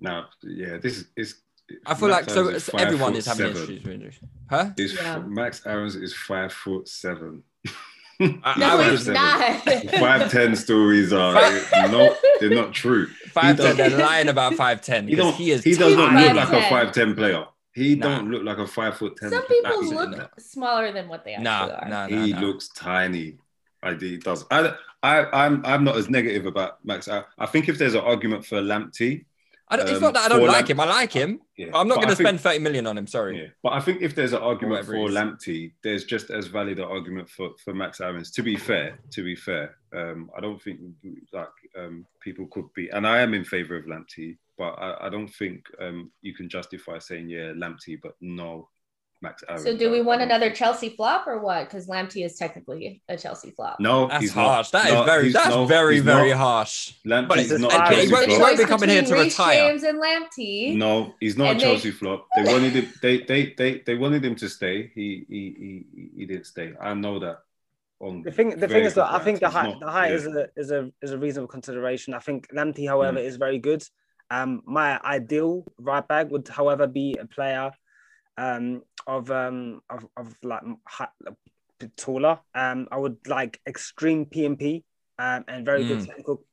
[0.00, 1.41] No, yeah, this is.
[1.72, 3.62] It's, I feel Max like so Aarons it's- five everyone is having seven.
[3.62, 4.18] issues with injuries.
[4.50, 4.70] Huh?
[4.76, 5.18] Is Yeah.
[5.20, 7.42] Max Aarons is five foot seven.
[8.20, 9.62] I- No, I would he's not.
[9.98, 12.16] Five ten stories are not.
[12.38, 13.08] They're not true.
[13.32, 13.76] Five He ten.
[13.76, 15.08] They're lying about five ten.
[15.08, 15.34] He don't.
[15.34, 15.64] He is.
[15.64, 16.28] He does not tiny.
[16.38, 17.16] look like a 5'10".
[17.16, 17.44] player.
[17.74, 18.18] He Nah.
[18.18, 19.30] don't look like a five foot ten.
[19.30, 20.18] Some people athlete.
[20.18, 21.88] look smaller than what they actually Nah, are.
[21.88, 22.40] nah, nah, He nah.
[22.40, 23.38] looks tiny.
[23.82, 24.44] I he does.
[24.52, 27.08] I, I, I'm, I'm not as negative about Max.
[27.08, 29.24] I, I think if there's an argument for Lamptey,
[29.72, 30.80] I don't, it's um, not that I don't like Lamp- him.
[30.80, 31.40] I like him.
[31.56, 33.06] yeah, I'm not going to spend 30 million on him.
[33.06, 33.40] Sorry.
[33.40, 35.08] Yeah, but I think if there's an argument for.
[35.08, 38.30] Lamptey, there's just as valid an argument for, for Max Aarons.
[38.32, 40.80] To be fair, to be fair, um, I don't think
[41.32, 41.48] like
[41.78, 45.28] um, people could be, and I am in favour of Lamptey, but I, I don't
[45.28, 48.68] think um, you can justify saying yeah Lamptey, but no
[49.22, 49.62] Max Aaron.
[49.62, 51.64] So, do we want I another Chelsea flop or what?
[51.68, 53.78] Because Lamptey is technically a Chelsea flop.
[53.78, 54.46] No, That's he's not.
[54.46, 54.70] harsh.
[54.70, 55.22] That is No, very.
[55.24, 56.38] he's- That's no, very, very not.
[56.38, 56.92] harsh.
[57.06, 59.68] Lamptey's But it's- not and he won't- he won't be coming here to Reece retire.
[59.70, 60.76] James and Lamptey.
[60.76, 62.26] No, he's not And a they- Chelsea flop.
[62.36, 62.92] They wanted him.
[63.00, 64.90] They, they they they wanted him to stay.
[64.94, 66.72] He he he he didn't stay.
[66.80, 67.38] I know that.
[68.00, 68.22] on.
[68.22, 69.56] The thing, the thing is that I think the ranks.
[69.56, 70.16] Height, not- the height yeah.
[70.16, 72.12] is a is a is a reasonable consideration.
[72.14, 73.24] I think Lamptey, however, Mm.
[73.28, 73.82] is very good.
[74.30, 77.70] Um, my ideal right back would, however, be a player,
[78.38, 81.08] um, of um of, of like hi-
[81.96, 82.38] taller.
[82.54, 84.84] Um, I would like extreme PMP,
[85.18, 86.06] um, and very good Mm.
[86.06, 86.44] technical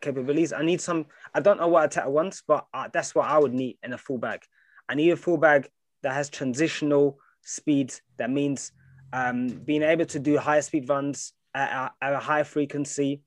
[0.00, 0.52] capabilities.
[0.52, 1.06] I need some.
[1.34, 3.92] I don't know what attack I want, but uh, that's what I would need in
[3.92, 4.46] a fullback.
[4.88, 5.70] I need a fullback
[6.02, 7.94] that has transitional speed.
[8.16, 8.72] That means
[9.12, 13.22] um, being able to do high speed runs at a, at a high frequency,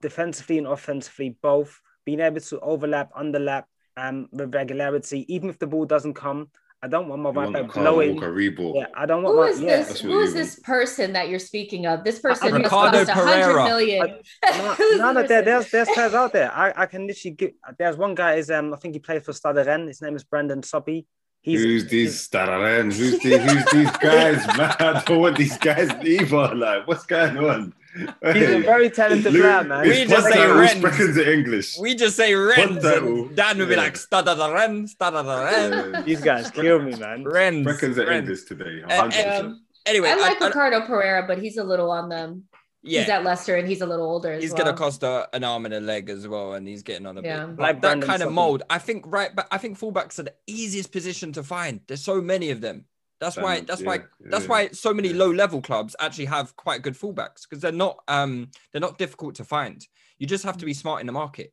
[0.00, 1.80] defensively and offensively, both.
[2.04, 3.64] Being able to overlap, underlap
[3.96, 6.50] um, with regularity, even if the ball doesn't come.
[6.80, 8.14] I don't want my You right want that blowing.
[8.14, 8.74] Walker Reebok.
[8.76, 9.78] Yeah, I don't want Who my is yeah.
[9.78, 9.88] this?
[9.88, 12.04] That's what Who this person that you're speaking of?
[12.04, 13.64] This person who's cost a hundred Pereira.
[13.64, 14.18] million.
[14.58, 16.52] No, no, no, there, there's there's players out there.
[16.52, 17.50] I, I can literally give.
[17.78, 19.88] There's one guy is um I think he plays for Stade Rennes.
[19.88, 21.06] His name is Brandon Soppy.
[21.40, 22.92] He's who's these Stararen?
[22.92, 24.74] Who's these, who's these guys, man?
[24.78, 26.54] I don't want these guys either.
[26.54, 27.74] Like, what's going on?
[27.94, 29.82] He's a very talented Luke, player, man.
[29.82, 30.82] We his just say title Rennes.
[30.84, 31.78] Speckens in English.
[31.78, 32.82] We just say Rennes.
[32.82, 33.26] title.
[33.26, 33.80] and Dan would be Yeah.
[33.82, 37.24] like Stada the Rennes, Stada the Rennes, Uh, These guys kill me, man.
[37.24, 37.66] Rennes.
[37.66, 38.22] Speckens in Rennes.
[38.28, 38.82] English today.
[38.84, 39.40] Uh, 100%.
[39.44, 42.44] Um, Anyway, I like I- I- Ricardo Pereira, but he's a little on them.
[42.82, 44.32] yeah, He's at Leicester and he's a little older.
[44.32, 44.64] As he's well.
[44.66, 47.22] gonna cost a, an arm and a leg as well, and he's getting on a
[47.22, 47.46] Yeah.
[47.46, 47.56] bit.
[47.56, 49.04] But Like that Brandon kind of mold, I think.
[49.06, 51.80] Right, but I think fullbacks are the easiest position to find.
[51.86, 52.84] There's so many of them.
[53.20, 53.60] That's why.
[53.60, 54.00] That's yeah, why.
[54.20, 54.50] That's yeah.
[54.50, 57.98] why so many low level clubs actually have quite good fullbacks because they're not.
[58.08, 59.86] Um, they're not difficult to find.
[60.18, 61.52] You just have to be smart in the market.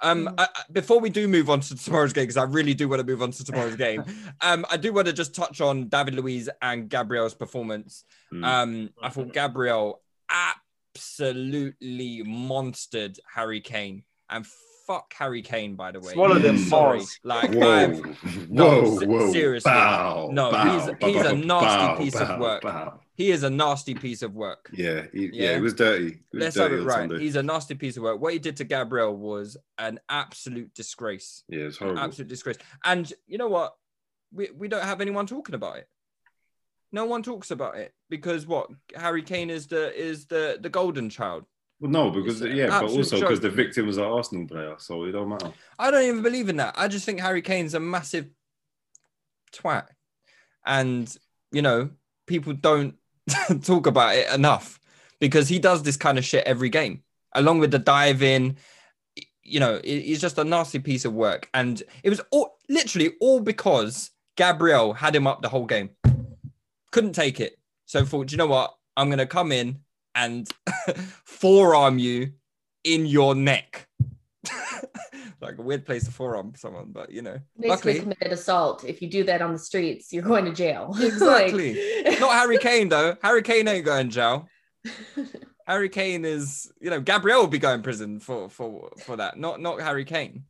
[0.00, 0.34] Um, Mm.
[0.38, 3.00] I, I- before we do move on to tomorrow's game, because I really do want
[3.00, 4.04] to move on to tomorrow's game,
[4.40, 8.04] um, I do want to just touch on David Luiz and Gabriel's performance.
[8.32, 8.44] Mm.
[8.44, 10.00] Um, I thought Gabriel
[10.96, 14.46] absolutely monstered Harry Kane, and
[14.86, 16.12] fuck Harry Kane, by the way.
[16.12, 17.18] Swallow them Sorry, balls.
[17.24, 18.02] like whoa, I've-
[18.48, 19.70] no, se- whoa, seriously.
[19.70, 22.62] Bow, No, bow, he's- bow, he's a nasty bow, piece of work.
[22.62, 23.00] bow.
[23.14, 24.70] he is a nasty piece of work.
[24.72, 25.56] Yeah, he, yeah, Yeah.
[25.56, 26.06] it was dirty.
[26.08, 26.94] It was Let's have it right.
[27.08, 27.18] Sunday.
[27.20, 28.20] He's a nasty piece of work.
[28.20, 31.42] What he did to Gabriel was an absolute disgrace.
[31.48, 32.02] Yeah, it's An horrible.
[32.04, 32.56] absolute disgrace.
[32.84, 33.74] And you know what?
[34.32, 35.88] We, we don't have anyone talking about it.
[36.90, 41.08] No one talks about it because what Harry Kane is the is the the golden
[41.08, 41.44] child.
[41.82, 45.02] Well, no, because It's yeah, but also because the victim was an Arsenal player, so
[45.02, 45.52] it don't matter.
[45.80, 46.76] I don't even believe in that.
[46.78, 48.28] I just think Harry Kane's a massive
[49.52, 49.86] twat.
[50.64, 51.12] And,
[51.50, 51.90] you know,
[52.28, 52.94] people don't
[53.64, 54.78] talk about it enough
[55.18, 57.02] because he does this kind of shit every game,
[57.32, 58.58] along with the dive in.
[59.42, 61.48] You know, it- he's just a nasty piece of work.
[61.52, 65.90] And it was all literally all because Gabriel had him up the whole game.
[66.92, 67.58] Couldn't take it.
[67.86, 68.72] So thought, you know what?
[68.96, 69.80] I'm to come in
[70.14, 70.48] and
[71.24, 72.32] forearm you
[72.84, 73.88] in your neck.
[75.40, 78.84] like a weird place to forearm someone, but you know, Basically luckily, committed assault.
[78.84, 80.96] If you do that on the streets, you're going to jail.
[81.00, 82.02] Exactly.
[82.04, 83.16] Like- not Harry Kane though.
[83.22, 84.48] Harry Kane ain't going to jail.
[85.66, 89.38] Harry Kane is, you know, Gabriel will be going to prison for for for that.
[89.38, 90.44] Not not Harry Kane.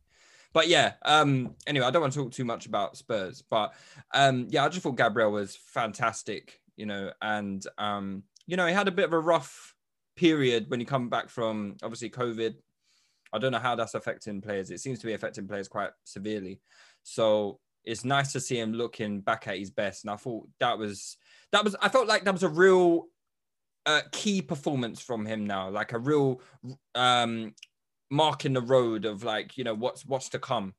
[0.53, 3.73] But yeah, um, anyway, I don't want to talk too much about Spurs, but
[4.13, 8.73] um, yeah, I just thought Gabriel was fantastic, you know, and um, you know, he
[8.73, 9.73] had a bit of a rough
[10.15, 12.55] period when he come back from obviously COVID.
[13.31, 14.69] I don't know how that's affecting players.
[14.69, 16.61] It seems to be affecting players quite severely.
[17.03, 20.03] So it's nice to see him looking back at his best.
[20.03, 21.17] And I thought that was
[21.51, 23.07] that was I felt like that was a real
[23.85, 26.41] uh, key performance from him now, like a real
[26.95, 27.53] um,
[28.09, 30.73] mark in the road of like you know what's what's to come.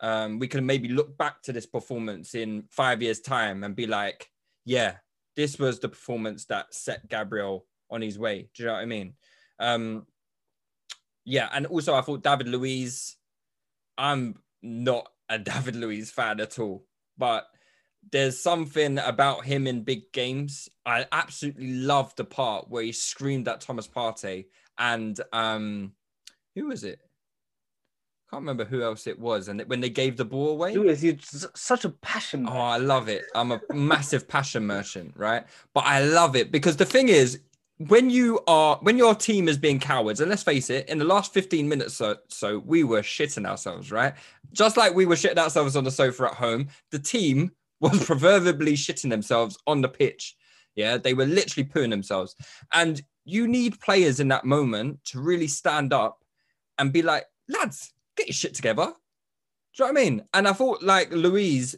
[0.00, 3.86] Um, we can maybe look back to this performance in five years' time and be
[3.86, 4.28] like,
[4.64, 4.96] yeah,
[5.40, 8.50] this was the performance that set Gabriel on his way.
[8.54, 9.14] Do you know what I mean?
[9.58, 10.06] Um,
[11.24, 13.16] yeah, and also I thought David Luiz.
[13.96, 16.84] I'm not a David Luiz fan at all,
[17.16, 17.46] but
[18.12, 20.68] there's something about him in big games.
[20.84, 25.92] I absolutely love the part where he screamed at Thomas Partey and um,
[26.54, 27.00] who was it?
[28.30, 29.48] Can't remember who else it was.
[29.48, 32.46] And when they gave the ball away, Lewis, you're such a passion.
[32.48, 32.52] Oh.
[32.52, 33.24] I love it.
[33.34, 35.44] I'm a massive passion merchant, right?
[35.74, 37.40] But I love it because the thing is,
[37.88, 41.04] when you are when your team is being cowards, and let's face it, in the
[41.04, 44.14] last 15 minutes or so, we were shitting ourselves, right?
[44.52, 47.50] Just like we were shitting ourselves on the sofa at home, the team
[47.80, 50.36] was proverbially shitting themselves on the pitch.
[50.76, 52.36] Yeah, they were literally pooing themselves.
[52.72, 56.22] And you need players in that moment to really stand up
[56.78, 57.92] and be like, lads,
[58.30, 58.86] your shit together.
[58.86, 60.22] Do you know what I mean?
[60.34, 61.76] And I thought like Luiz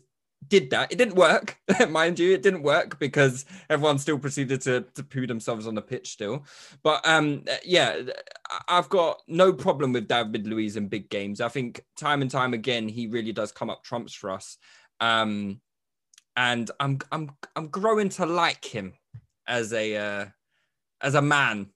[0.48, 0.92] did that.
[0.92, 2.32] It didn't work, mind you.
[2.32, 6.44] It didn't work because everyone still proceeded to, to poo themselves on the pitch still.
[6.82, 8.00] But um, yeah,
[8.68, 11.40] I've got no problem with David Luiz in big games.
[11.40, 14.58] I think time and time again he really does come up trumps for us.
[15.00, 15.60] Um,
[16.36, 18.94] and I'm I'm I'm growing to like him
[19.46, 20.26] as a uh,
[21.00, 21.68] as a man,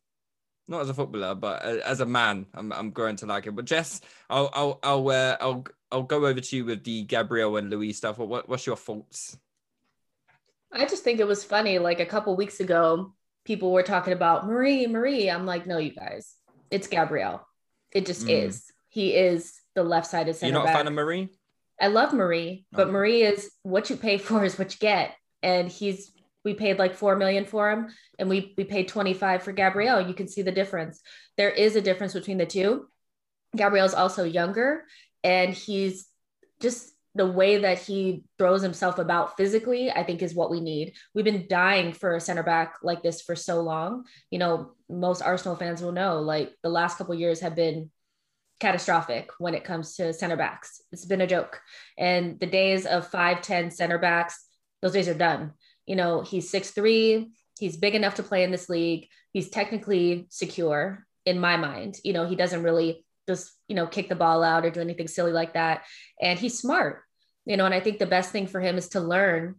[0.69, 3.53] not as a footballer, but as a man, I'm, I'm growing to like it.
[3.53, 7.57] But Jess, I'll I'll I'll uh, I'll I'll go over to you with the Gabriel
[7.57, 8.19] and Luiz stuff.
[8.19, 9.39] What what's your thoughts?
[10.73, 11.79] I just think it was funny.
[11.79, 13.15] Like a couple weeks ago,
[13.45, 15.33] people were talking about Marí, Marí.
[15.33, 16.35] I'm like, no, you guys,
[16.71, 17.47] it's Gabriel.
[17.93, 18.45] It just Mm.
[18.47, 18.65] is.
[18.89, 21.29] He is the left-sided center You're not a fan of Marí?
[21.81, 22.91] I love Marí, but Oh.
[22.91, 25.15] Marí is what you pay for is what you get.
[25.43, 26.11] And he's
[26.47, 27.89] we paid like four million for him
[28.21, 30.01] and we we paid 25 for Gabriel.
[30.01, 31.03] You can see the difference.
[31.37, 32.87] There is a difference between the two.
[33.57, 34.85] Gabriel's also younger
[35.25, 36.07] and he's
[36.63, 40.95] just the way that he throws himself about physically, I think is what we need.
[41.15, 44.05] We've been dying for a center back like this for so long.
[44.31, 47.91] You know, most Arsenal fans will know like the last couple years have been
[48.61, 50.81] catastrophic when it comes to center backs.
[50.93, 51.61] It's been a joke.
[51.99, 54.47] And the days of 5'10 center backs,
[54.81, 55.55] those days are done.
[55.87, 59.09] You know, he's 6'3, he's big enough to play in this league.
[59.33, 61.97] He's technically secure in my mind.
[62.05, 65.09] You know, he doesn't really just, you know, kick the ball out or do anything
[65.09, 65.85] silly like that.
[66.21, 67.03] And he's smart,
[67.45, 69.57] you know, and I think the best thing for him is to learn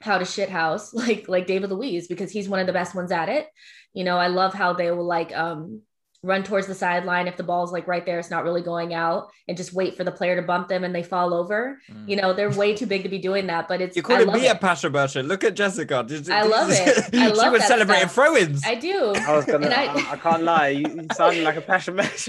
[0.00, 3.12] how to shit house like like David Luiz because he's one of the best ones
[3.12, 3.48] at it.
[3.92, 5.82] You know, I love how they will like um
[6.24, 9.30] run towards the sideline if the ball's like right there, it's not really going out,
[9.46, 11.78] and just wait for the player to bump them and they fall over.
[11.90, 12.08] Mm.
[12.08, 14.26] You know, they're way too big to be doing that, but it's You I couldn't
[14.28, 14.60] love be a it.
[14.60, 15.28] passion Bertrand.
[15.28, 16.04] Look at Jessica.
[16.06, 17.14] Did- I love it.
[17.14, 18.14] I love she was that celebrating stuff.
[18.14, 18.62] throw-ins.
[18.66, 19.12] I do.
[19.14, 19.66] I was gonna.
[19.66, 20.68] And I, I- I, can't lie.
[20.68, 22.28] You, you sound like a passion match.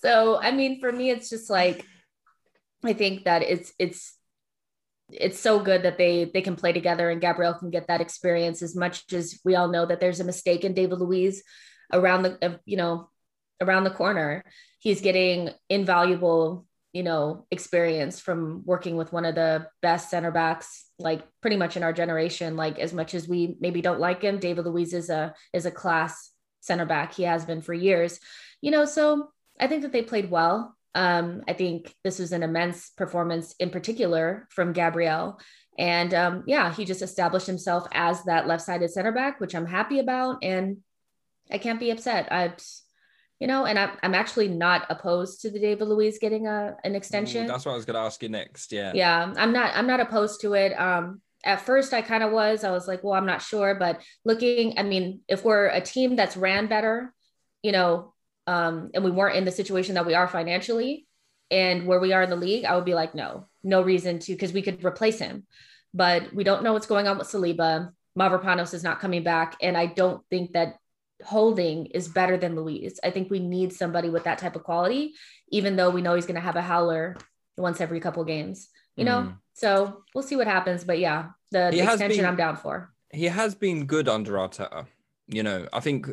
[0.00, 1.84] so I mean, for me, it's just like
[2.84, 4.16] I think that it's it's
[5.10, 8.62] it's so good that they they can play together and Gabriel can get that experience
[8.62, 11.42] as much as we all know that there's a mistake in David Luiz
[11.92, 13.08] around the you know
[13.60, 14.44] around the corner.
[14.78, 20.86] He's getting invaluable you know experience from working with one of the best center backs
[20.98, 24.40] like pretty much in our generation like as much as we maybe don't like him
[24.40, 28.18] David Luiz is a is a class center back he has been for years
[28.60, 29.30] you know so
[29.60, 33.70] I think that they played well um, I think this was an immense performance in
[33.70, 35.38] particular from Gabriel.
[35.78, 39.66] And um, yeah, he just established himself as that left sided center back, which I'm
[39.66, 40.38] happy about.
[40.42, 40.78] And
[41.52, 42.30] I can't be upset.
[42.30, 42.52] I,
[43.40, 46.94] you know, and I'm, I'm actually not opposed to the David Luiz getting a, an
[46.94, 47.44] extension.
[47.44, 48.70] Ooh, that's what I was going to ask you next.
[48.70, 48.92] Yeah.
[48.94, 50.72] Yeah, I'm not I'm not opposed to it.
[50.78, 52.64] Um at first I kind of was.
[52.64, 56.14] I was like, well, I'm not sure, but looking, I mean, if we're a team
[56.14, 57.14] that's ran better,
[57.62, 58.12] you know,
[58.46, 61.06] um and we weren't in the situation that we are financially
[61.50, 64.32] and where we are in the league, I would be like, no, no reason to
[64.32, 65.46] because we could replace him.
[65.94, 67.90] But we don't know what's going on with Saliba.
[68.18, 70.74] Mavropanos is not coming back and I don't think that
[71.24, 72.98] holding is better than Luiz.
[73.04, 75.14] I think we need somebody with that type of quality
[75.50, 77.16] even though we know he's going to have a howler
[77.56, 79.36] once every couple games you know Mm.
[79.54, 83.24] so we'll see what happens but yeah the, the extension been- i'm down for he
[83.26, 84.86] has been good under Arteta.
[85.26, 86.08] You know, I think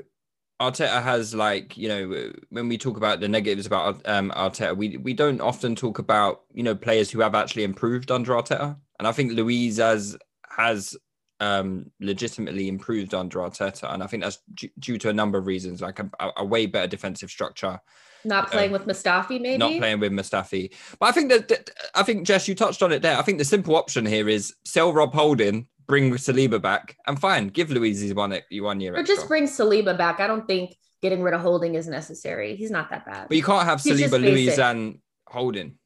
[0.59, 4.97] Arteta has like you know when we talk about the negatives about um, Arteta, we
[4.97, 9.07] we don't often talk about you know players who have actually improved under Arteta, and
[9.07, 10.17] I think Luiz has
[10.49, 10.95] has
[11.39, 15.45] um legitimately improved under Arteta, and I think that's due, due to a number of
[15.45, 17.79] reasons, like a, a way better defensive structure,
[18.25, 20.73] not playing with mustafi maybe not playing with Mustafi.
[20.99, 23.17] But I think that, that- I think Jess, you touched on it there.
[23.17, 27.47] I think the simple option here is sell Rob Holding, bring Saliba back, and fine,
[27.49, 29.15] give Luiz his one one year or extra.
[29.15, 32.89] just bring saliba back i don't think getting rid of holding is necessary he's not
[32.89, 35.77] that bad But you can't have He's Saliba, Luiz, and Holding.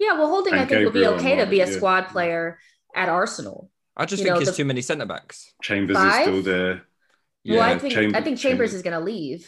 [0.00, 1.76] yeah well holding i And think would be Gabriel okay to be a yeah.
[1.76, 2.58] squad player
[2.96, 3.70] at arsenal
[4.00, 5.52] I just You think know, it's the- too many centre backs.
[5.62, 6.20] Chambers Five?
[6.20, 6.74] is still there.
[7.46, 9.42] well i Yeah, think Chamber- i think chambers Chambers- is going to leave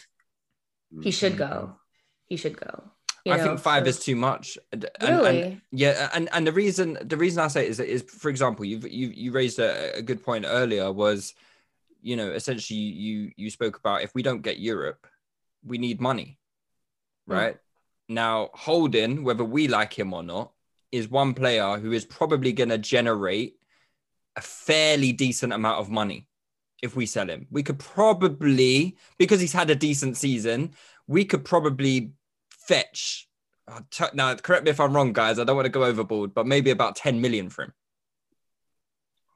[1.01, 1.75] he should go
[2.31, 2.73] he should go
[3.25, 4.57] you I know, think five so- is too much.
[4.73, 7.79] And- and- really and- yeah, and and the reason the reason I say it is
[7.79, 11.33] is for example, you've you you raised a, a good point earlier was,
[12.01, 15.01] you know, essentially you you spoke about if we don't get Europe,
[15.71, 16.29] we need money,
[17.27, 17.33] Hmm.
[17.39, 17.57] right?
[18.09, 20.51] Now Holding, whether we like him or not,
[20.91, 23.53] is one player who is probably going to generate
[24.35, 26.27] a fairly decent amount of money
[26.81, 27.47] if we sell him.
[27.49, 30.73] We could probably because he's had a decent season,
[31.07, 32.11] we could probably
[32.49, 33.29] fetch.
[33.67, 33.79] uh,
[34.13, 35.39] now, correct me if I'm wrong, guys.
[35.39, 37.73] I don't want to go overboard, but maybe about 10 million for him.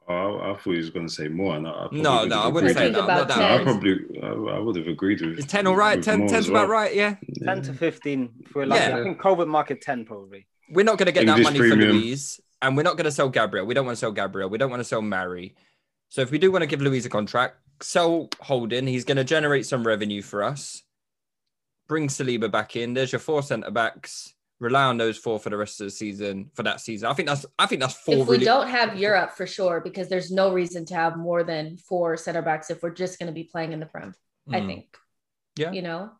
[0.10, 1.56] Oh, I, I thought he was going to say more.
[1.56, 2.98] And I, I No, no, I wouldn't say that.
[2.98, 5.40] I'm about that No, I probably, I, I would have agreed with.
[5.40, 6.02] Is 10 all right?
[6.02, 6.80] 10, more 10's about well.
[6.80, 7.16] right, yeah.
[7.44, 8.84] 10 to 15 if we're lucky.
[8.84, 8.98] Yeah.
[8.98, 10.48] I think COVID market 10 probably.
[10.70, 11.80] We're not going to get that money premium.
[11.80, 13.66] for Luiz, and we're not going to sell Gabriel.
[13.66, 14.50] We don't want to sell Gabriel.
[14.50, 15.54] We don't want to sell Marí.
[16.10, 18.88] So if we do want to give Luiz a contract, sell Holding.
[18.88, 20.84] He's going to generate some revenue for us.
[21.88, 22.94] Bring Saliba back in.
[22.94, 24.34] There's your four centre backs.
[24.60, 27.08] rely on those four for the rest of the season for that season.
[27.08, 28.16] I think that's I think that's four.
[28.16, 31.44] if we really- don't have Europe for sure, because there's no reason to have more
[31.44, 34.16] than four center backs if we're just going to be playing in the Prem.
[34.52, 34.68] I Mm.
[34.68, 34.98] think.
[35.58, 35.72] Yeah.
[35.74, 36.12] You know.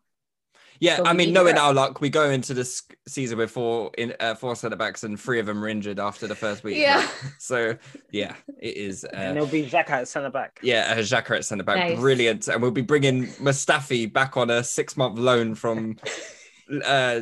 [0.80, 4.14] Yeah, So I mean, knowing our luck, we go into this season with four in
[4.20, 6.76] uh, four centre backs, and three of them are injured after the first week.
[6.78, 7.06] Yeah.
[7.38, 7.76] So
[8.12, 9.04] yeah, it is.
[9.04, 10.60] and Uh, it'll be Xhaka at centre back.
[10.62, 11.98] yeah, uh, Xhaka at centre back, Nice.
[11.98, 15.96] brilliant, and we'll be bringing Mustafi back on a six month loan from
[16.84, 17.20] uh,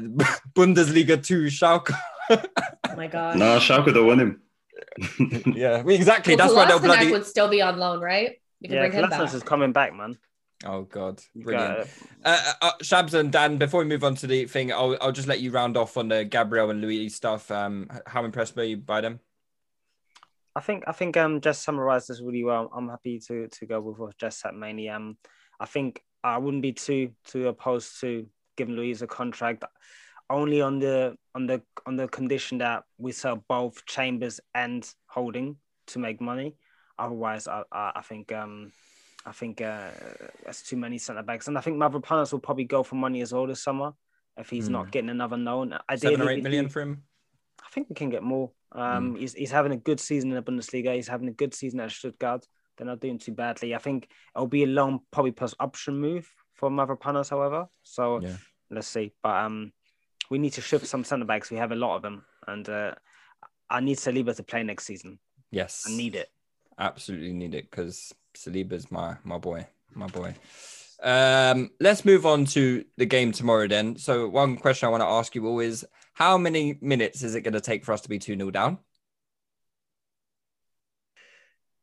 [0.55, 1.93] Bundesliga two Schalke.
[2.31, 3.39] Oh my god.
[3.39, 4.43] Nah, Schalke don't want him.
[5.55, 6.35] yeah, we- exactly.
[6.37, 7.11] Well, That's why they'll Kolasinac bloody.
[7.13, 8.41] would still be on loan, right?
[8.61, 9.35] We can Yeah, bring him Kolasinac back.
[9.35, 10.19] is coming back, man.
[10.67, 11.89] Oh god, brilliant.
[12.25, 15.29] Uh, uh, Shabs and Dan, before we move on to the thing, I'll, I'll just
[15.29, 17.51] let you round off on the Gabriel and Luiz stuff.
[17.53, 19.21] Um, how impressed were you by them?
[20.57, 22.71] I think I think um Jess summarized this really well.
[22.75, 24.89] I'm happy to to go with what Jess said mainly.
[24.89, 25.19] Um,
[25.61, 29.64] I think I wouldn't be too too opposed to giving Luiz a contract,
[30.31, 35.59] only on the on the on the condition that we sell both Chambers and Holding
[35.89, 36.57] to make money.
[36.99, 38.73] Otherwise, I I, I think um
[39.27, 39.91] I think uh,
[40.45, 43.33] that's too many centre backs, and I think Mavropanos will probably go for money as
[43.33, 43.93] well this summer
[44.39, 44.72] if he's Hmm.
[44.74, 45.77] not getting another known.
[45.97, 47.03] Seven or eight million for him.
[47.64, 48.53] I think we can get more.
[48.72, 50.95] Um, he's, he's having a good season in the Bundesliga.
[50.95, 52.47] He's having a good season at Stuttgart.
[52.77, 53.74] They're not doing too badly.
[53.74, 57.66] I think it'll be a long, probably plus option move for Mavropanos, however.
[57.83, 58.37] So Yeah.
[58.70, 59.12] let's see.
[59.22, 59.72] But um,
[60.31, 61.51] we need to shift some centre backs.
[61.51, 62.95] We have a lot of them, and uh,
[63.70, 65.18] I need Saliba to play next season.
[65.51, 66.29] Yes, I need it.
[66.79, 70.34] absolutely need it because Saliba's my my boy, my boy.
[71.03, 73.97] Um, let's move on to the game tomorrow then.
[73.97, 75.84] So one question I want to ask you all is
[76.14, 78.78] how many minutes is it going to take for us to be 2 0 down?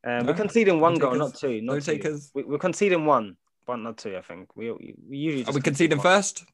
[0.06, 0.24] Uh, No?
[0.26, 1.60] We're conceding one goal, not two.
[1.62, 1.92] No two.
[1.96, 2.30] takers?
[2.34, 3.36] We, we're conceding one,
[3.66, 4.16] but not two.
[4.16, 6.02] I think we, we usually Are we conceding one.
[6.02, 6.44] first?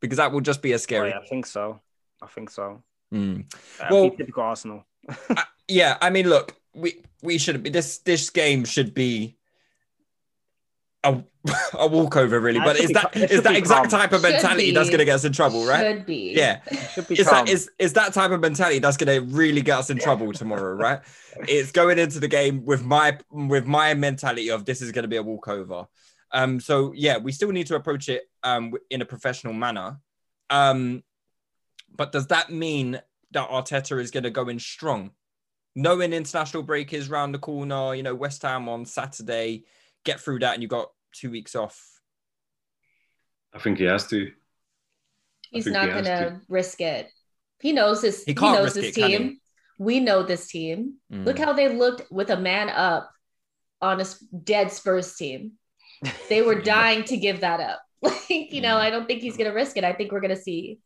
[0.00, 1.10] Because that will just be as Oh, scary.
[1.10, 1.80] yeah, I think so.
[2.22, 2.82] I think so.
[3.12, 3.52] Mm.
[3.80, 4.84] Uh, Well- typical Arsenal.
[5.70, 9.36] Yeah, I mean, look, we we shouldn't be this this game should be
[11.04, 11.22] a,
[11.78, 12.58] a walkover, really.
[12.58, 14.00] It But is be that ca- it is should that exact calm.
[14.00, 15.96] type of Should mentality that's going to get us in trouble, right?
[15.96, 16.32] Should be.
[16.36, 16.60] Yeah.
[16.94, 19.78] Should be Is that is is that type of mentality that's going to really get
[19.78, 21.00] us in trouble tomorrow, right?
[21.48, 25.08] it's going into the game with my with my mentality of this is going to
[25.08, 25.86] be a walkover.
[26.32, 29.98] Um, so yeah, we still need to approach it um in a professional manner.
[30.50, 31.02] Um,
[31.94, 33.00] but does that mean
[33.32, 35.10] that Arteta is going to go in strong,
[35.74, 37.94] knowing international break is round the corner?
[37.94, 39.64] You know, West Ham on Saturday,
[40.10, 41.76] get through that, and you got two weeks off.
[43.54, 44.30] I think he has to.
[45.50, 47.08] He's not he gonna risk it.
[47.60, 48.24] He knows his.
[48.24, 49.40] He He, can't knows risk his it, can team.
[49.78, 50.94] We know this team.
[51.12, 51.24] Mm.
[51.24, 53.10] Look how they looked with a man up
[53.80, 54.04] on a
[54.44, 55.52] dead Spurs team.
[56.28, 57.80] They were dying to give that up.
[58.00, 58.84] Like you know, Mm.
[58.86, 59.84] I don't think he's gonna risk it.
[59.84, 60.78] I think we're gonna see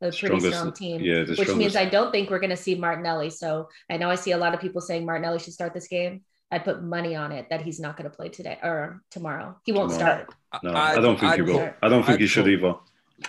[0.00, 1.00] a pretty Strongest- strong team.
[1.02, 1.74] yeah, the which means.
[1.76, 3.30] I don't think we're gonna see Martinelli.
[3.30, 6.22] So I know I see a lot of people saying Martinelli should start this game.
[6.50, 9.56] I put money on it that he's not gonna play today or tomorrow.
[9.64, 10.24] He won't Tomorrow.
[10.52, 10.62] start.
[10.64, 11.60] No, I, don't think he will.
[11.60, 12.74] I'd- don't think I'd he should either.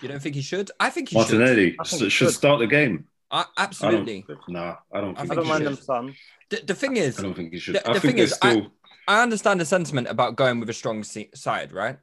[0.02, 0.72] You don't think he should?
[0.80, 1.38] I think he should.
[1.40, 2.34] Martinelli should, he should should.
[2.34, 3.06] start the game.
[3.30, 3.50] I, I don't.
[3.58, 4.26] absolutely.
[4.48, 5.32] Nah, I don't I think.
[5.32, 5.78] I don't he mind should.
[5.78, 6.16] them, son.
[6.50, 7.76] The, the thing is, I don't think he should.
[7.76, 8.72] The- I the think thing is, there's I- still.
[9.08, 11.98] I understand the sentiment about going with a strong side, right?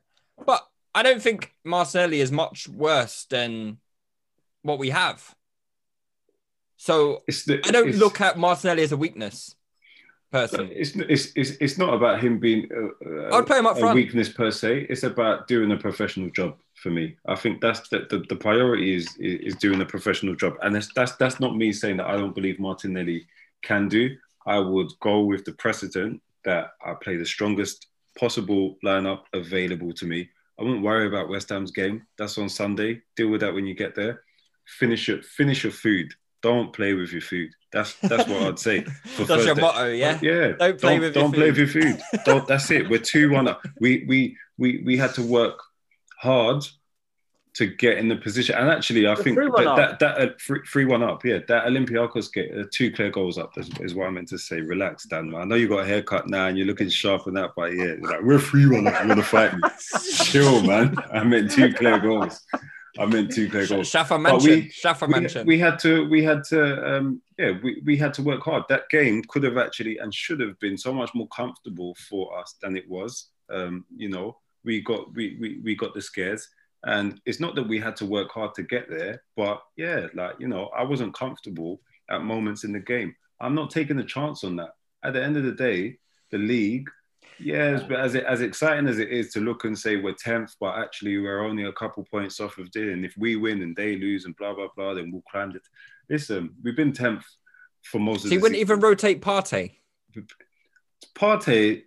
[0.44, 3.78] But I don't think Martinelli is much worse than
[4.62, 5.34] what we have.
[6.76, 9.54] So It's the, I don't it's- look at Martinelli as a weakness,
[10.30, 10.74] personally.
[10.74, 13.94] It's, it's, it's, it's not about him being a, I'd play him up a front.
[13.94, 14.86] weakness per se.
[14.90, 17.16] It's about doing a professional job for me.
[17.26, 20.74] I think that's the, the, the priority is, is is doing a professional job, and
[20.74, 23.26] that's, that's that's not me saying that I don't believe Martinelli
[23.62, 24.16] can do.
[24.46, 30.06] I would go with the precedent that I play the strongest possible lineup available to
[30.06, 30.28] me.
[30.58, 32.06] I wouldn't worry about West Ham's game.
[32.16, 33.02] That's on Sunday.
[33.16, 34.22] Deal with that when you get there.
[34.66, 36.12] Finish your finish your food.
[36.42, 37.50] Don't play with your food.
[37.72, 38.82] That's that's what I'd say.
[39.16, 39.60] for That's your Thursday.
[39.60, 40.18] motto, yeah?
[40.22, 40.52] Yeah.
[40.58, 41.58] Don't play with your don't play food.
[41.58, 42.00] with your food.
[42.24, 42.46] Don't.
[42.46, 42.88] That's it.
[42.88, 43.60] We're two one up.
[43.80, 45.60] We we we we had to work
[46.20, 46.64] hard
[47.54, 48.54] to get in the position.
[48.54, 49.76] And actually, I The think 3-1 that up.
[49.76, 51.24] that, that uh, three, three one up.
[51.24, 53.58] Yeah, that Olympiacos get uh, two clear goals up.
[53.58, 54.60] Is, is what I meant to say.
[54.60, 55.30] Relax, Dan.
[55.30, 55.40] Man.
[55.40, 57.94] I know you got a haircut now and you're looking sharp and that, but yeah,
[58.00, 59.02] like, we're three one up.
[59.02, 59.60] You want to fight me?
[60.24, 60.94] Chill, man.
[61.12, 62.40] I meant two clear goals.
[62.98, 63.88] I meant two clear goals.
[63.88, 64.72] Shaffer mentioned.
[64.72, 65.46] Shaffer we, mentioned.
[65.46, 68.88] we had to we had to um yeah we, we had to work hard that
[68.90, 72.76] game could have actually and should have been so much more comfortable for us than
[72.76, 76.48] it was um you know we got we we, we got the scares
[76.84, 80.34] and it's not that we had to work hard to get there but yeah like
[80.38, 81.80] you know i wasn't comfortable
[82.10, 84.70] at moments in the game i'm not taking a chance on that
[85.04, 85.96] at the end of the day
[86.30, 86.88] the league
[87.40, 90.12] Yes, um, but as it, as exciting as it is to look and say we're
[90.14, 92.92] tenth, but actually we're only a couple points off of this.
[92.92, 95.62] And if we win and they lose and blah blah blah, then we'll climb it.
[96.10, 97.24] Listen, we've been tenth
[97.84, 98.72] for most So of he the wouldn't season.
[98.72, 99.76] even rotate Partey.
[101.14, 101.82] Partey.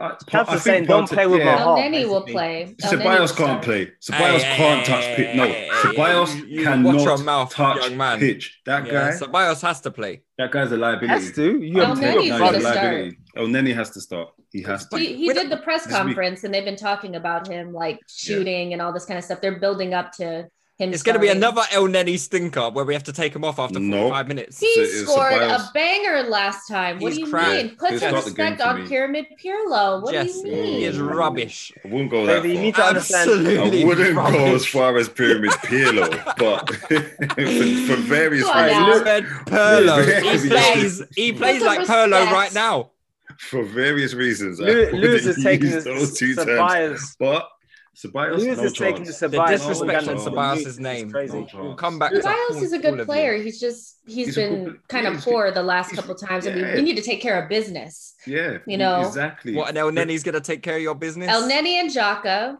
[0.00, 1.58] I, That's I the saying, think don't play with my yeah.
[1.62, 1.78] heart.
[1.78, 2.62] El Neni will play.
[2.64, 3.92] El Neni will Ceballos can't play.
[4.00, 5.36] Ceballos Hey, can't hey, touch hey, pitch.
[5.36, 8.18] No, hey, hey, Ceballos you- you cannot watch your mouth, touch young man.
[8.18, 8.60] pitch.
[8.66, 10.22] That Yeah, guy, Ceballos has to play.
[10.38, 11.06] that guy's a liability.
[11.06, 11.58] Has to.
[11.62, 12.04] You have to.
[12.04, 13.18] Neni's No, he's a liability.
[13.36, 14.28] Oh, El Neni has to start.
[14.50, 14.98] He has to.
[14.98, 17.98] He, he did the press this week- conference and they've been talking about him like
[18.08, 19.40] shooting and all this kind of stuff.
[19.40, 20.92] They're building up to him.
[20.92, 23.58] It's going to be another El Neni stinker where we have to take him off
[23.58, 24.08] after No.
[24.08, 24.58] 45 minutes.
[24.58, 25.68] He So it's scored Ceballos.
[25.68, 26.98] a banger last time.
[26.98, 27.48] What He's do you crap.
[27.52, 27.76] mean?
[27.76, 28.86] Put some start the game respect on.
[28.88, 30.02] Pyramid Pirlo.
[30.02, 30.64] What Yes, do you mean?
[30.64, 31.72] he is rubbish.
[31.84, 33.30] I wouldn't go that Baby, you need to understand.
[33.30, 38.86] Absolutely I wouldn't go as far as Pyramid Pirlo, but for, for various Come reasons.
[38.86, 39.04] now.
[39.04, 40.40] Said Pirlo.
[40.42, 41.02] He plays.
[41.14, 42.90] He plays like Pirlo right now.
[43.38, 44.60] For various reasons.
[44.60, 47.16] I Lewis is taking use the those two terms.
[47.18, 47.48] But
[47.94, 49.18] Ceballos, Lewis no is taking the chance.
[49.20, 50.24] The disrespect on chance.
[50.24, 51.10] Ceballos' name.
[51.10, 51.46] crazy.
[51.52, 51.62] No.
[51.62, 52.12] We'll come back.
[52.12, 53.36] to Ceballos is a good player.
[53.36, 56.46] He's just he's He's a been good- kind yeah, of poor the last couple times.
[56.46, 58.14] I mean, we need to take care of business.
[58.26, 59.06] Yeah, You know.
[59.06, 59.54] exactly.
[59.54, 61.28] What, and El Neni's going to take care of your business?
[61.28, 62.56] El Neni and Xhaka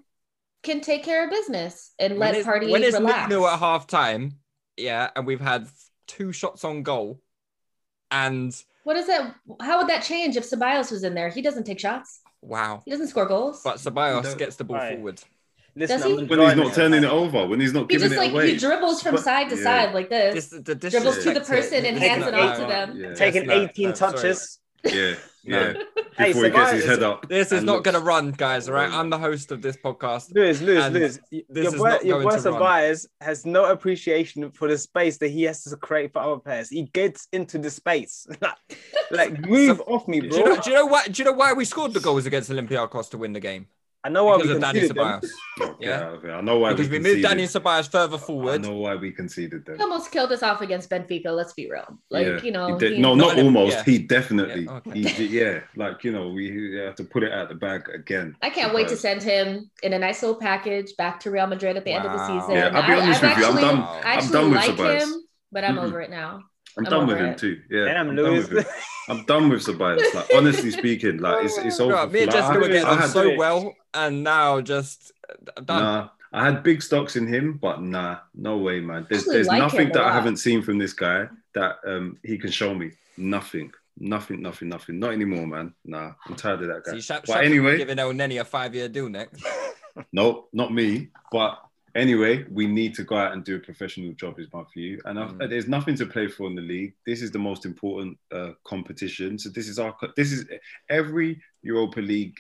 [0.63, 3.29] can take care of business and let it's, party when it's relax.
[3.31, 4.37] nil at half time,
[4.77, 5.67] yeah, and we've had
[6.07, 7.21] two shots on goal,
[8.11, 8.55] and
[8.85, 9.35] What is that?
[9.61, 11.29] How would that change if Ceballos was in there?
[11.29, 12.21] He doesn't take shots.
[12.41, 13.61] wow, He doesn't score goals.
[13.63, 14.35] but Ceballos No.
[14.35, 14.95] gets the ball Right.
[14.97, 15.21] forward.
[15.75, 16.25] Listen, Does he?
[16.27, 18.51] When he's not turning it over, when he's not he giving just it like away.
[18.51, 19.63] he dribbles from But- side to yeah.
[19.63, 20.51] side like this.
[20.51, 22.97] This, the Dribbles to the disrespect person and hands it off to them.
[23.01, 24.13] Yeah, Taking 18 no, sorry.
[24.13, 24.59] touches.
[24.85, 25.15] yeah,
[25.45, 25.75] yeah.
[26.15, 27.27] Hey, Before he gets his head up.
[27.27, 28.69] This is not looks- going to run, guys.
[28.69, 28.99] All right, oh.
[28.99, 30.35] I'm the host of this podcast.
[30.35, 31.19] Lewis, Lewis, And Lewis.
[31.31, 35.17] this Your is boy, not your going boy to has no appreciation for the space
[35.19, 36.69] that he has to create for other players.
[36.69, 38.27] He gets into the space.
[38.43, 38.57] like,
[39.11, 40.39] like, move off me, Do bro.
[40.39, 41.07] you, know, do you know why?
[41.09, 43.69] Do you know why we scored the goals against Olympiacos to win the game?
[44.05, 44.97] I know why Because we of Danny conceded.
[44.97, 45.31] Ceballos.
[45.79, 47.49] Yeah, Yeah, I know why because we we moved conceded.
[47.49, 48.55] Dani Ceballos further forward.
[48.55, 49.77] I know why we conceded them.
[49.77, 51.27] He almost killed us off against Benfica.
[51.27, 51.99] Let's be real.
[52.11, 52.43] Like yeah.
[52.43, 53.77] you know, He did- he- no, Not not almost.
[53.77, 53.85] yeah.
[53.85, 54.65] He definitely.
[54.65, 54.91] Yeah, okay.
[54.93, 58.37] He did, yeah, like you know, we have to put it out the bag again.
[58.43, 61.77] I can't wait to send him in a nice little package back to Real Madrid
[61.77, 62.57] at the end of the season.
[62.57, 64.57] Yeah, I'll be I, honest I've with you, I'm actually, done- I I'm done with
[64.57, 65.01] like Ceballos.
[65.03, 65.23] him,
[65.53, 65.85] but I'm Mm-mm.
[65.85, 66.41] over it now.
[66.79, 67.39] I'm, I'm done over with him it.
[67.39, 67.61] too.
[67.71, 68.49] Yeah, Damn, I'm done Lewis.
[68.49, 68.73] with him.
[69.09, 70.15] I'm done with Ceballos.
[70.15, 71.93] Like honestly speaking, like it's it's over.
[71.93, 75.13] Bro, me and Like, were I- getting I on had- so well, and now just
[75.57, 75.83] uh, done.
[75.83, 79.07] Nah, I had big stocks in him, but nah, no way, man.
[79.11, 82.51] There's there's like nothing that I haven't seen from this guy that um he can
[82.51, 82.93] show me.
[83.19, 84.99] Nothing, nothing, nothing, nothing.
[84.99, 85.75] Not anymore, man.
[85.85, 86.93] Nah, I'm tired of that guy.
[86.93, 89.45] See, Shaq, but Shaq anyway, giving El Neni a five-year deal next.
[90.13, 91.09] no, not me.
[91.31, 91.61] But
[91.95, 95.01] anyway, we need to go out and do a professional job, is my view.
[95.05, 95.49] And Mm.
[95.51, 96.95] there's nothing to play for in the league.
[97.07, 99.39] This is the most important uh, competition.
[99.39, 99.97] So this is our.
[100.17, 100.47] This is
[100.89, 102.37] every Europa League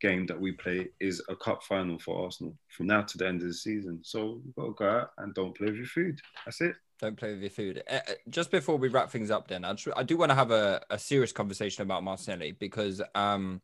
[0.00, 3.42] game that we play is a cup final for Arsenal from now to the end
[3.42, 4.00] of the season.
[4.02, 6.18] So you've got to go out and don't play with your food.
[6.46, 6.74] That's it.
[7.00, 7.82] Don't play with your food.
[7.90, 10.34] Uh, uh, just before we wrap things up, then I, tr- I do want to
[10.36, 13.60] have a, a serious conversation about Martinelli because um,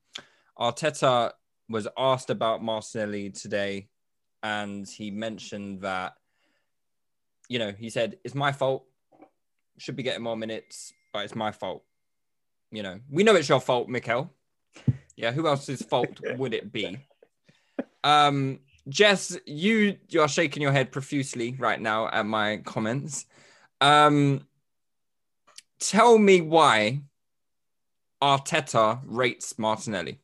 [0.58, 1.32] Arteta
[1.68, 3.88] was asked about Martinelli today,
[4.46, 6.14] and he mentioned that,
[7.48, 8.84] you know, he said it's my fault.
[9.78, 11.82] Should be getting more minutes, but it's my fault.
[12.70, 14.32] You know, we know it's your fault, Mikel.
[15.16, 16.98] Yeah, who else's fault would it be?
[18.04, 23.26] Um, Jess, you you are shaking your head profusely right now at my comments.
[23.80, 24.46] Um,
[25.80, 27.00] tell me why
[28.22, 30.20] Arteta rates Martinelli.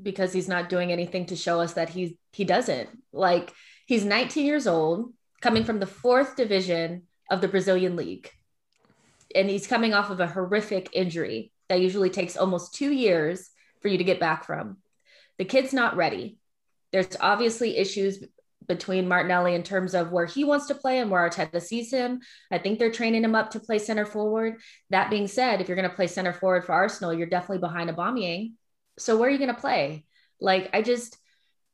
[0.00, 2.88] Because he's not doing anything to show us that he he doesn't.
[3.12, 3.52] Like
[3.86, 8.30] he's 19 years old, coming from the fourth division of the Brazilian league.
[9.34, 13.48] And he's coming off of a horrific injury that usually takes almost 2 years
[13.80, 14.78] for you to get back from.
[15.38, 16.38] The kid's not ready.
[16.92, 18.22] There's obviously issues
[18.68, 22.20] between Martinelli in terms of where he wants to play and where Arteta sees him.
[22.50, 24.60] I think they're training him up to play center forward.
[24.90, 27.90] That being said, if you're going to play center forward for Arsenal, you're definitely behind
[27.90, 28.52] Aubameyang.
[28.98, 30.04] So where are you going to play?
[30.40, 31.16] Like I just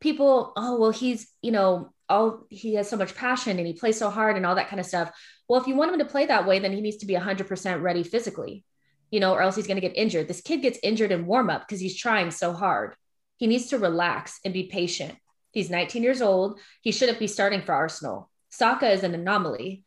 [0.00, 3.98] people, oh well, he's you know all he has so much passion and he plays
[3.98, 5.10] so hard and all that kind of stuff.
[5.48, 7.82] Well, if you want him to play that way, then he needs to be 100%
[7.82, 8.64] ready physically,
[9.10, 10.28] you know, or else he's going to get injured.
[10.28, 12.94] This kid gets injured in warm up because he's trying so hard.
[13.36, 15.14] He needs to relax and be patient.
[15.52, 16.60] He's 19 years old.
[16.82, 18.30] He shouldn't be starting for Arsenal.
[18.50, 19.84] Saka is an anomaly.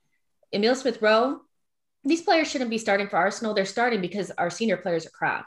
[0.53, 1.41] Emil Smith Rowe,
[2.03, 3.53] these players shouldn't be starting for Arsenal.
[3.53, 5.45] They're starting because our senior players are crap.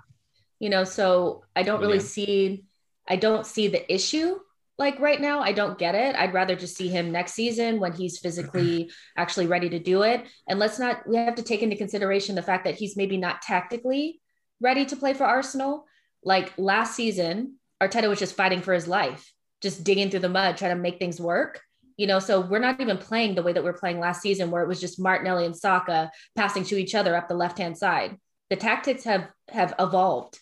[0.65, 2.15] You know, so I don't really Yeah.
[2.17, 2.65] see
[3.07, 4.39] I don't see the issue
[4.79, 5.41] like right now.
[5.41, 6.17] I don't get it.
[6.17, 8.91] I'd rather just see him next season when he's physically
[9.23, 10.25] actually ready to do it.
[10.49, 13.43] And let's not we have to take into consideration the fact that he's maybe not
[13.43, 14.23] tactically
[14.59, 15.85] ready to play for Arsenal.
[16.23, 19.23] Like last season, Arteta was just fighting for his life,
[19.61, 21.61] just digging through the mud, trying to make things work.
[21.99, 24.51] You know, so we're not even playing the way that we are playing last season,
[24.51, 27.77] where it was just Martinelli and Saka passing to each other up the left hand
[27.77, 28.17] side.
[28.49, 30.41] The tactics have have evolved,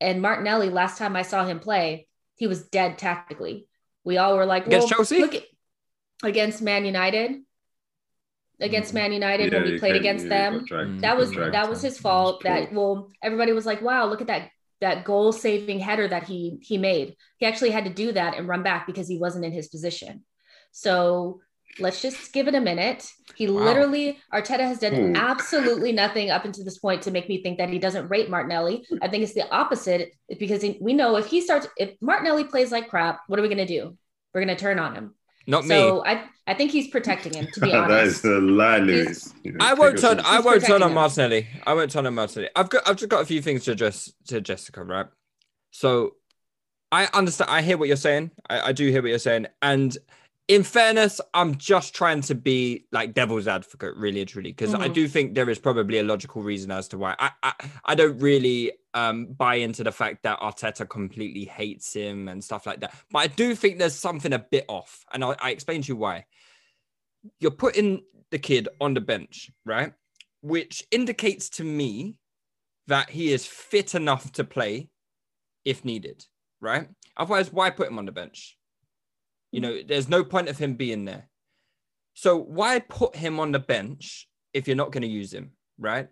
[0.00, 3.66] and Martinelli, last time I saw him play, he was dead tactically.
[4.04, 5.20] We all were like, Against well, Chelsea?
[5.20, 5.44] look at-
[6.22, 7.42] against Man United,
[8.60, 10.58] against Man United when we he played against them.
[10.58, 13.80] got dragged- mm, that was that was his fault That's that well everybody was like
[13.80, 14.50] wow look at that
[14.82, 17.16] that goal saving header that he he made.
[17.38, 20.24] He actually had to do that and run back because he wasn't in his position.
[20.72, 21.40] So
[21.78, 23.06] let's just give it a minute
[23.36, 23.62] he Wow.
[23.62, 25.16] literally arteta has done Hmm.
[25.16, 28.84] absolutely nothing up until this point to make me think that he doesn't rate martinelli
[29.02, 32.88] i think it's the opposite because we know if he starts if martinelli plays like
[32.88, 33.96] crap what are we going to do
[34.34, 35.14] we're going to turn on him
[35.46, 35.68] Not me.
[35.76, 39.32] so i i think he's protecting him to be honest is a lie, Lewis.
[39.44, 40.20] You know, I won't turn.
[40.20, 40.94] I won't turn protecting on him.
[40.94, 41.46] Martinelli.
[41.66, 42.50] I won't turn on Martinelli.
[42.56, 42.88] I've got.
[42.88, 44.82] I've just got a few things to address to Jessica.
[44.82, 45.06] Right.
[45.70, 46.16] So,
[46.90, 47.50] I understand.
[47.50, 48.32] I hear what you're saying.
[48.48, 49.46] I, I do hear what you're saying.
[49.62, 49.96] And
[50.50, 54.88] in fairness, I'm just trying to be like devil's advocate, really and truly, because I
[54.88, 54.94] Mhm.
[54.94, 57.14] do think there is probably a logical reason as to why.
[57.20, 57.52] I I,
[57.84, 62.66] I don't really um buy into the fact that Arteta completely hates him and stuff
[62.66, 62.92] like that.
[63.12, 65.96] But I do think there's something a bit off, and I'll, I explain to you
[65.96, 66.24] why
[67.38, 68.02] you're putting
[68.32, 69.92] the kid on the bench, right?
[70.40, 72.16] Which indicates to me
[72.88, 74.90] that he is fit enough to play
[75.64, 76.26] if needed,
[76.60, 76.88] right?
[77.16, 78.56] Otherwise, why put him on the bench?
[79.52, 81.28] You know, there's no point of him being there.
[82.14, 86.08] So why put him on the bench if you're not going to use him, right?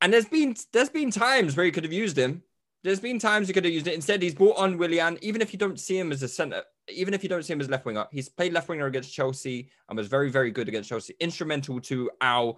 [0.00, 2.42] And there's been there's been times where you could have used him.
[2.82, 3.94] There's been times you could have used it.
[3.94, 5.18] Instead, he's brought on Willian.
[5.22, 7.60] Even if you don't see him as a center, even if you don't see him
[7.60, 10.90] as left winger, he's played left winger against Chelsea and was very, very good against
[10.90, 11.14] Chelsea.
[11.20, 12.54] Instrumental to our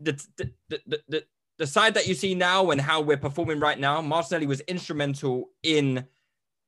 [0.00, 1.24] the the, the, the,
[1.56, 4.02] the, side that you see now and how we're performing right now.
[4.02, 6.04] Martinelli was instrumental in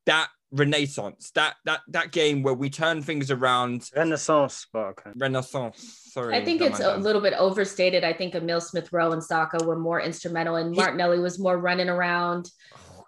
[0.07, 3.89] that renaissance, that that that game where we turn things around.
[3.97, 5.10] Renaissance, but okay.
[5.16, 5.98] Renaissance.
[6.12, 7.02] Sorry, I think it's a that.
[7.02, 8.05] little bit overstated.
[8.05, 11.89] I think Emil Smith Rowe and Saka were more instrumental, and Martinelli was more running
[11.89, 12.51] around.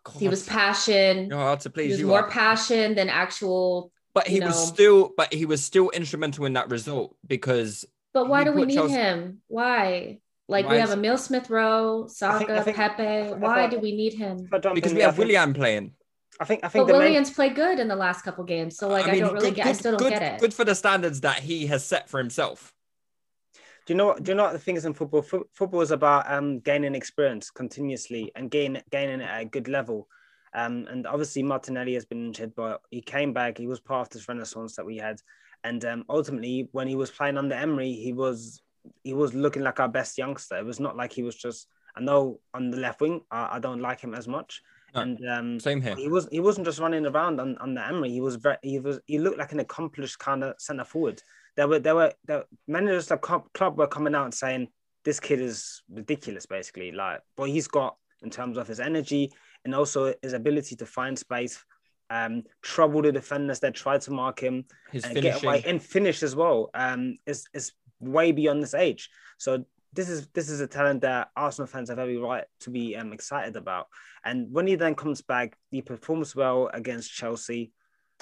[0.07, 1.29] Oh, He was passion.
[1.31, 2.31] You're hard to he was you more are.
[2.31, 3.93] passion than actual.
[4.15, 4.67] but he you was know.
[4.75, 8.75] still, but he was still instrumental in that result because But why do we need
[8.75, 9.41] Chelsea- him?
[9.49, 10.19] Why?
[10.49, 13.03] Like Why we have is- Emil Smith Rowe, Saka, think- I think- Pepe.
[13.03, 14.39] I Why thought- do we need him?
[14.47, 15.95] If I jump because we have Willian playing.
[16.43, 18.77] I think I But think the main, Willian's played good in the last couple games,
[18.77, 19.67] so like I, don't really good- get.
[19.67, 20.41] I still don't good- get it.
[20.41, 22.75] Good for the standards that he has set for himself.
[23.87, 24.23] Do you know what?
[24.25, 25.23] Do you know what the thing is in football?
[25.23, 30.09] Fo- football is about um, gaining experience continuously and gain, gaining at a good level.
[30.55, 33.57] Um, and obviously Martinelli has been injured, but he came back.
[33.57, 35.21] He was part of this renaissance that we had.
[35.65, 38.61] And um, ultimately, when he was playing under Emery, he was
[39.05, 40.57] he was looking like our best youngster.
[40.59, 41.69] It was not like he was just.
[41.97, 44.63] I know on the left wing, I, I don't like him as much.
[44.95, 45.97] No, and um, Same here.
[45.97, 48.11] he was he wasn't just running around on, on the Emery.
[48.11, 51.23] He was very he was he looked like an accomplished kind of centre forward.
[51.57, 54.69] There were there were there, managers of the club, were coming out and saying
[55.05, 56.93] this kid is ridiculous, basically.
[56.93, 59.33] Like what he's got in terms of his energy
[59.65, 61.65] and also his ability to find space,
[62.11, 66.23] um, trouble the defenders that try to mark him, His and get away and finish
[66.23, 66.71] as well.
[66.75, 69.09] Um, is is way beyond this age.
[69.39, 72.97] So this is this is a talent that Arsenal fans have every right to be
[72.97, 73.89] um, excited about.
[74.25, 77.73] And when he then comes back, he performs well against Chelsea.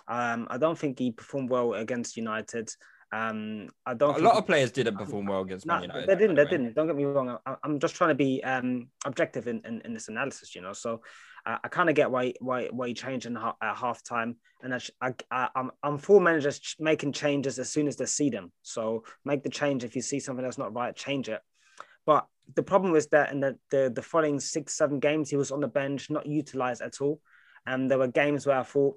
[0.08, 2.70] Um, I don't think he performed well against United.
[3.12, 4.16] Um, I don't.
[4.18, 6.08] A lot he- of players didn't perform well against no, Man United.
[6.08, 6.36] they didn't.
[6.36, 6.50] They way.
[6.50, 6.74] didn't.
[6.74, 7.38] Don't get me wrong.
[7.46, 10.72] I, I'm just trying to be um, objective in, in, in this analysis, you know.
[10.72, 11.02] So
[11.46, 14.36] uh, I kind of get why why why you change in ha- at half time,
[14.62, 18.30] and I, I, I I'm I'm for managers making changes as soon as they see
[18.30, 18.52] them.
[18.62, 21.40] So make the change if you see something that's not right, change it.
[22.10, 22.26] But
[22.56, 25.60] the problem was that in the, the the following six seven games, he was on
[25.60, 27.20] the bench, not utilized at all,
[27.66, 28.96] and there were games where I thought,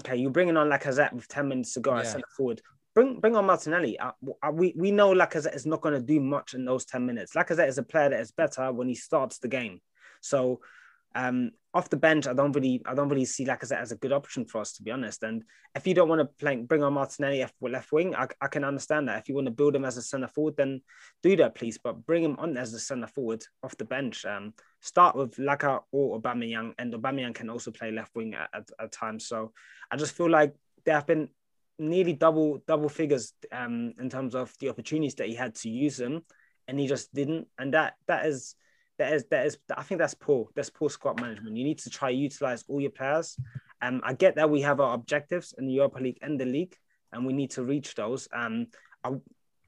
[0.00, 2.12] okay, you're bringing on Lacazette with ten minutes to go at Yeah.
[2.12, 2.62] centre forward
[2.94, 3.98] bring bring on Martinelli.
[3.98, 4.12] Uh,
[4.42, 7.34] uh, we we know Lacazette is not going to do much in those ten minutes.
[7.34, 9.80] Lacazette is a player that is better when he starts the game.
[10.20, 10.60] So
[11.14, 14.12] um, off the bench, I don't really I don't really see Lacazette as a good
[14.12, 15.22] option for us to be honest.
[15.22, 15.42] And
[15.74, 19.08] if you don't want to play, bring on Martinelli left wing, I, I can understand
[19.08, 19.18] that.
[19.18, 20.82] If you want to build him as a centre forward, then
[21.22, 21.78] do that please.
[21.82, 24.24] But bring him on as a centre forward off the bench.
[24.24, 28.68] Um, start with Laka or Aubameyang, and Aubameyang can also play left wing at, at,
[28.78, 29.26] at times.
[29.26, 29.52] So
[29.90, 31.28] I just feel like there have been
[31.78, 35.96] nearly double double figures um, in terms of the opportunities that he had to use
[35.96, 36.22] them,
[36.68, 37.48] and he just didn't.
[37.58, 38.56] And that that is
[39.02, 40.48] that is that is I think that's poor.
[40.54, 41.56] That's poor squad management.
[41.56, 43.36] You need to try utilize all your players.
[43.80, 46.76] Um, I get that we have our objectives in the Europa League and the league,
[47.12, 48.28] and we need to reach those.
[48.32, 48.68] Um,
[49.02, 49.14] I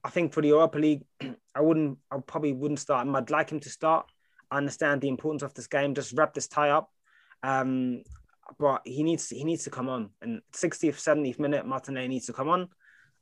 [0.04, 1.02] I think for the Europa League,
[1.54, 3.16] I wouldn't I probably wouldn't start him.
[3.16, 4.06] I'd like him to start.
[4.50, 5.94] I understand the importance of this game.
[5.94, 6.90] Just wrap this tie up.
[7.42, 8.02] Um,
[8.58, 10.10] but he needs he needs to come on.
[10.22, 12.68] And 60th, 70th minute, Martinelli needs to come on.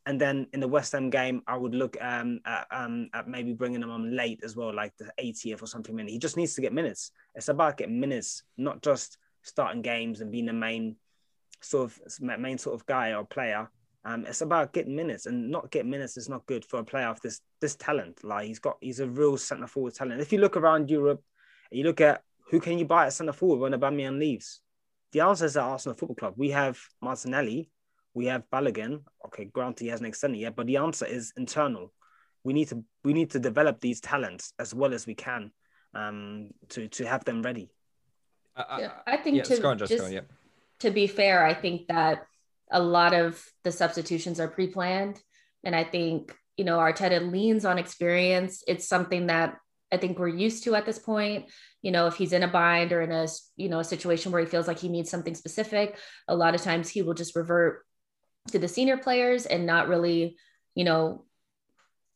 [0.04, 3.52] And then in the West Ham game, I would look um, at, um, at maybe
[3.52, 5.96] bringing him on late as well, like the 80th or something.
[6.08, 7.12] He just needs to get minutes.
[7.34, 10.96] It's about getting minutes, not just starting games and being the main
[11.60, 13.70] sort of main sort of guy or player.
[14.04, 17.06] Um, it's about getting minutes, and not getting minutes is not good for a player
[17.06, 18.24] of this this talent.
[18.24, 20.20] Like he's got, he's a real centre forward talent.
[20.20, 21.22] If you look around Europe,
[21.70, 24.60] you look at who can you buy at centre forward when Aubameyang leaves.
[25.12, 26.34] The answer is at Arsenal Football Club.
[26.36, 27.70] We have Martinelli,
[28.14, 29.02] we have Balogun.
[29.26, 31.92] Okay, granted he hasn't extended yet, but the answer is internal.
[32.44, 35.52] We need to we need to develop these talents as well as we can
[35.94, 37.70] um, to to have them ready.
[38.56, 40.20] yeah, I think yeah, to, on, just, just yeah.
[40.80, 42.26] to be fair, I think that
[42.70, 45.20] a lot of the substitutions are pre-planned,
[45.64, 48.62] and I think you know Arteta leans on experience.
[48.66, 49.56] It's something that
[49.92, 51.46] I think we're used to at this point.
[51.82, 53.26] You know, if he's in a bind or in a
[53.56, 55.96] you know a situation where he feels like he needs something specific,
[56.28, 57.84] a lot of times he will just revert
[58.48, 60.36] to the senior players and not really,
[60.74, 61.24] you know,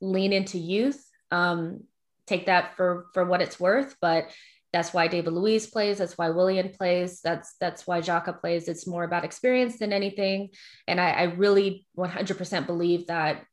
[0.00, 1.02] lean into youth.
[1.30, 1.84] Um,
[2.26, 4.30] take that for for what it's worth, but
[4.72, 5.98] that's why David Luiz plays.
[5.98, 7.20] That's why Willian plays.
[7.22, 8.68] That's that's why Xhaka plays.
[8.68, 10.50] It's more about experience than anything.
[10.86, 13.44] And I, I really 100% believe that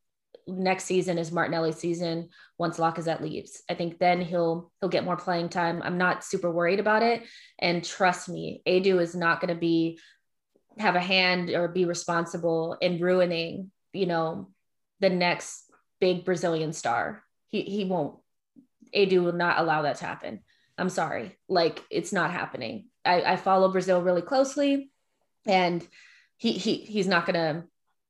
[0.48, 3.62] next season is Martinelli's season once Lacazette leaves.
[3.70, 5.82] I think then he'll he'll get more playing time.
[5.84, 7.24] I'm not super worried about it.
[7.60, 10.00] And trust me, Edu is not going to be
[10.80, 14.50] have a hand or be responsible in ruining, you know,
[15.00, 17.24] the next big Brazilian star.
[17.48, 18.18] He he won't.
[18.96, 20.42] Edu will not allow that to happen.
[20.78, 21.38] I'm sorry.
[21.48, 22.88] Like it's not happening.
[23.06, 24.92] I, I follow Brazil really closely
[25.46, 25.86] and
[26.38, 27.66] he he he's not gonna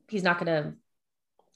[0.08, 0.76] he's not gonna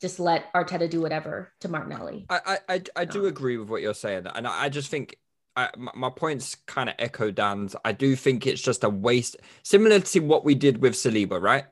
[0.01, 2.25] just let Arteta do whatever to Martinelli.
[2.29, 5.17] I I I, do um, agree with what you're saying, and I, I just think
[5.57, 7.75] I, my points kind of echo Dan's.
[7.83, 11.65] I do think it's just a waste, similar to what we did with Saliba, right?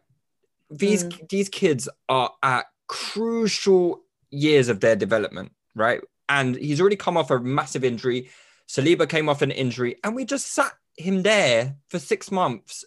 [0.72, 1.30] These mm.
[1.30, 4.02] these kids are at crucial
[4.32, 6.02] years of their development, right?
[6.28, 8.32] And he's already come off a massive injury.
[8.68, 12.86] Saliba came off an injury, and we just sat him there for six months.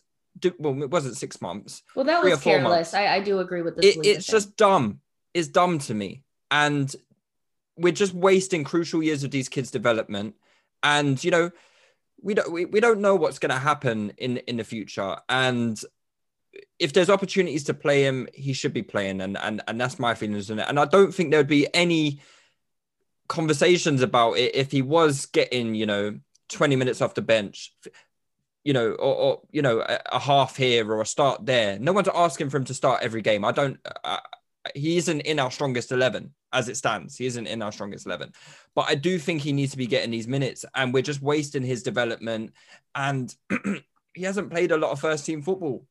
[0.59, 1.85] Well, it wasn't six months.
[1.95, 2.93] Well, that was careless.
[2.93, 3.97] I, I, do agree with this.
[3.97, 5.01] It, it's just dumb.
[5.33, 6.93] It's dumb to me, and
[7.77, 10.35] we're just wasting crucial years of these kids' development.
[10.83, 11.51] And you know,
[12.21, 15.81] we don't we, we don't know what's going to happen in in the future, and
[16.79, 20.15] if there's opportunities to play him, he should be playing, and and and that's my
[20.15, 20.67] feelings on it.
[20.69, 22.21] And I don't think there would be any
[23.29, 26.19] conversations about it if he was getting, you know,
[26.49, 27.75] 20 minutes off the bench,
[28.65, 31.79] you know, or, or you know, a, a, half here or a start there.
[31.79, 33.45] No one's asking for him to start every game.
[33.45, 33.79] I don't.
[34.75, 37.17] He isn't in our strongest 11 as it stands.
[37.17, 38.33] He isn't in our strongest 11.
[38.75, 41.63] But I do think he needs to be getting these minutes, and we're just wasting
[41.63, 42.53] his development.
[42.95, 43.35] And
[44.15, 45.87] he hasn't played a lot of first team football.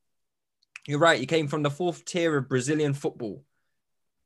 [0.88, 1.20] You're right.
[1.20, 3.44] He came from the fourth tier of Brazilian football.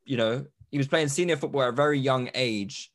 [0.04, 2.92] You know, he was playing senior football at a very young age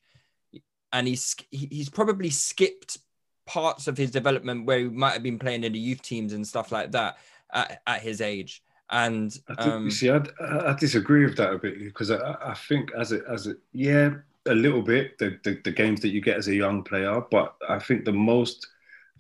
[0.93, 2.99] and he's he's probably skipped
[3.47, 6.47] parts of his development where he might have been playing in the youth teams and
[6.47, 7.19] stuff like that
[7.53, 8.63] at, at his age.
[8.91, 12.55] And think, um, you see, I, I, disagree with that a bit because I, I
[12.55, 14.11] think as a as a yeah
[14.47, 17.57] a little bit the, the the games that you get as a young player, but
[17.69, 18.65] I think the most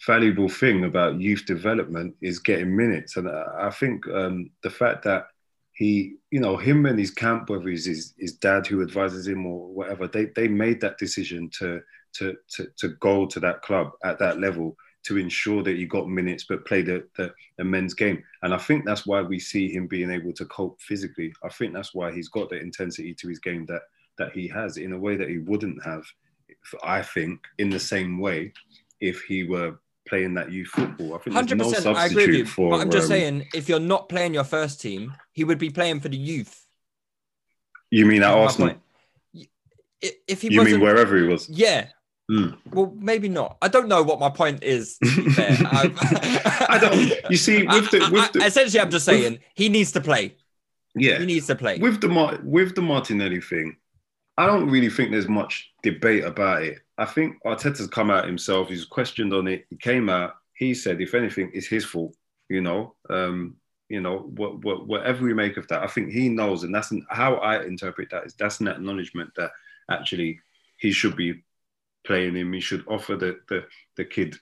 [0.07, 5.03] valuable thing about youth development is getting minutes, and I, I think um, the fact
[5.03, 5.27] that
[5.77, 9.45] he, you know, him and his camp, whether it's his, his dad who advises him
[9.45, 11.83] or whatever, they, they made that decision to,
[12.15, 14.75] to, to, to go to that club at that level
[15.07, 18.23] to ensure that he got minutes but played the, the, the, men's game.
[18.43, 21.33] And I think that's why we see him being able to cope physically.
[21.45, 23.83] I think that's why he's got the intensity to his game that,
[24.19, 26.03] that he has in a way that he wouldn't have,
[26.83, 28.53] I think, in the same way
[29.01, 29.79] if he were
[30.09, 31.15] playing that youth football.
[31.15, 32.71] I think 100%, no substitute I agree with you, for.
[32.71, 35.71] But I'm just um, saying, if you're not playing your first team, he would be
[35.71, 36.67] playing for the youth.
[37.91, 38.75] You mean at Arsenal?
[40.03, 41.49] If he you mean wherever he was?
[41.49, 41.89] Yeah.
[42.31, 42.57] Mm.
[42.73, 43.57] Well, maybe not.
[43.63, 44.99] I don't know what my point is.
[45.05, 47.31] I don't.
[47.31, 50.35] You see, with the, with the, essentially, I'm just saying with, he needs to play.
[50.97, 53.77] Yeah, he needs to play with the with the Martinelli thing.
[54.39, 56.81] I don't really think there's much debate about it.
[56.99, 58.69] I think Arteta's come out himself.
[58.69, 59.67] He's questioned on it.
[59.71, 60.35] He came out.
[60.55, 62.15] He said, if anything, it's his fault.
[62.49, 63.57] You know, um,
[63.89, 66.91] you know, what, what, whatever we make of that, I think he knows, and that's
[66.91, 68.27] an, how I interpret that.
[68.27, 69.51] Is that's an acknowledgement that
[69.91, 70.41] actually
[70.77, 71.43] he should be
[72.07, 72.53] playing him.
[72.53, 73.65] He should offer the the,
[73.97, 74.37] the kid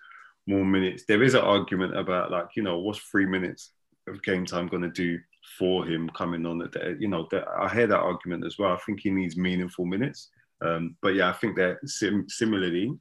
[0.47, 1.05] more minutes.
[1.07, 3.73] There is an argument about like, you know, what's three minutes
[4.09, 5.19] of game time going to do
[5.59, 6.59] for him coming on?
[6.59, 8.73] That you know, that, I hear that argument as well.
[8.73, 10.31] I think he needs meaningful minutes.
[10.61, 12.93] Um, but yeah, I think that sim- similarly,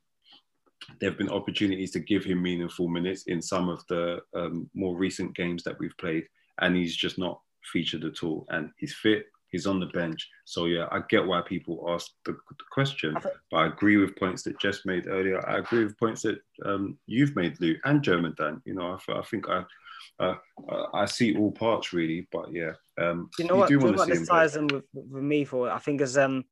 [1.00, 4.98] there have been opportunities to give him meaningful minutes in some of the um, more
[4.98, 6.26] recent games that we've played,
[6.62, 7.40] and he's just not
[7.72, 8.46] featured at all.
[8.50, 10.28] And he's fit, he's on the bench.
[10.44, 13.16] So yeah, I get why people ask the, the question,
[13.50, 15.40] but I agree with points that Jess made earlier.
[15.48, 18.62] I agree with points that um, you've made, Lou, and German Dan.
[18.66, 19.64] You know, I, I think I.
[20.20, 20.36] Uh,
[20.94, 23.70] I see all parts really, but yeah, um, you know what?
[23.70, 25.72] Do you know what this ties in with, with me for?
[25.72, 26.44] I think is um,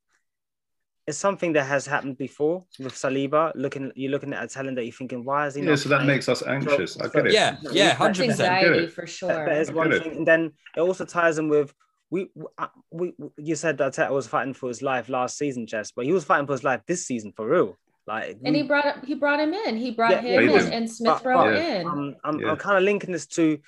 [1.06, 3.52] it's something that has happened before with Saliba.
[3.56, 5.64] Looking, you're looking at a talent that you're thinking, why is he?
[5.64, 6.94] Yeah, so that makes us anxious.
[6.94, 7.34] So, I get it.
[7.34, 8.92] Yeah, yeah, hundred percent.
[8.92, 9.30] for sure.
[9.30, 11.74] That, that is one thing, and then it also ties in with
[12.12, 15.92] we, uh, we, you said that Teta was fighting for his life last season, Jess,
[15.92, 17.78] but he was fighting for his life this season for real.
[18.06, 19.78] Like, and he brought he brought him in.
[19.78, 21.88] He brought yeah, him in, and Smith but, brought but, in.
[21.88, 22.52] I'm, I'm, yeah.
[22.52, 23.60] I'm kind of linking this to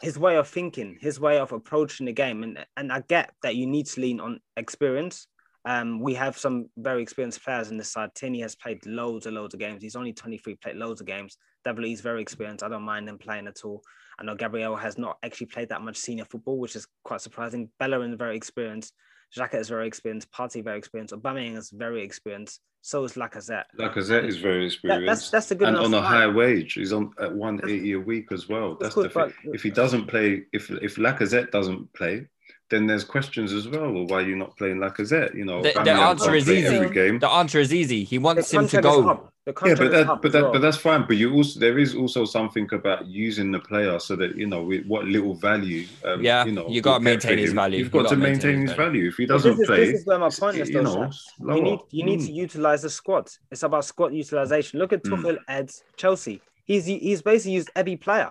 [0.00, 3.56] his way of thinking, his way of approaching the game, and and I get that
[3.56, 5.26] you need to lean on experience.
[5.64, 8.10] Um, we have some very experienced players in this side.
[8.14, 9.82] Tierney has played loads and loads of games.
[9.82, 11.36] He's only 23, played loads of games.
[11.78, 12.64] He's very experienced.
[12.64, 13.82] I don't mind him playing at all.
[14.18, 17.70] I know Gabriel has not actually played that much senior football, which is quite surprising.
[17.78, 18.92] Bellerin very experienced.
[19.36, 20.30] Xhaka is very experienced.
[20.32, 21.14] Partey very experienced.
[21.14, 22.60] Aubameyang is very experienced.
[22.82, 23.64] So is Lacazette.
[23.78, 25.06] Lacazette is very experienced.
[25.06, 26.72] That, that's that's a good and on a high wage.
[26.74, 28.76] He's on at one eighty a week as well.
[28.78, 29.54] That's, that's the thing.
[29.54, 32.26] If he doesn't play, if if Lacazette doesn't play,
[32.72, 33.92] then there's questions as well.
[33.92, 35.34] Well, why are you not playing Lacazette?
[35.36, 36.74] You know, the, the answer is easy.
[36.74, 37.18] Every game.
[37.18, 38.02] The answer is easy.
[38.02, 39.28] He wants him to go.
[39.46, 40.52] Yeah, but that, but that, well.
[40.52, 41.04] but that's fine.
[41.06, 44.62] But you also there is also something about using the player so that you know
[44.62, 45.86] with what little value.
[46.04, 47.78] Um, yeah, you know, you got to maintain his value.
[47.80, 48.84] You've got, you to maintain, his value.
[48.84, 49.08] value.
[49.08, 50.70] If he doesn't this play, this is where my point is.
[50.70, 52.26] You, know, you need you need mm.
[52.26, 53.30] to utilize the squad.
[53.50, 54.78] It's about squad utilization.
[54.78, 55.38] Look at Tuchel mm.
[55.48, 56.40] at Chelsea.
[56.64, 58.30] He's he's basically used every player.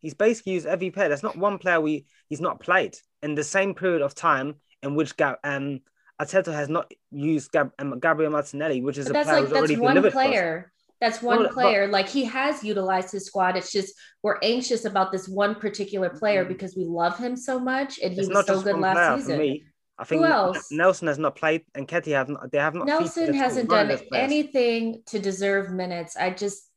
[0.00, 1.08] He's basically used every player.
[1.08, 4.94] There's not one player we he's not played in the same period of time in
[4.94, 5.14] which
[5.44, 5.80] um
[6.20, 9.56] Arteta has not used Gab- um, Gabriel Martinelli, which is but a player like, who's
[9.56, 10.72] already one delivered player.
[11.00, 11.86] That's one well, player.
[11.86, 13.56] But, like he has utilized his squad.
[13.56, 16.52] It's just we're anxious about this one particular player mm-hmm.
[16.52, 19.38] because we love him so much, and he was so good last season.
[19.38, 19.64] me.
[19.98, 20.70] I think Who else?
[20.70, 22.52] Nelson has not played, and Ketty have not.
[22.52, 22.86] They have not.
[22.86, 26.16] Nelson hasn't done anything to deserve minutes.
[26.16, 26.70] I just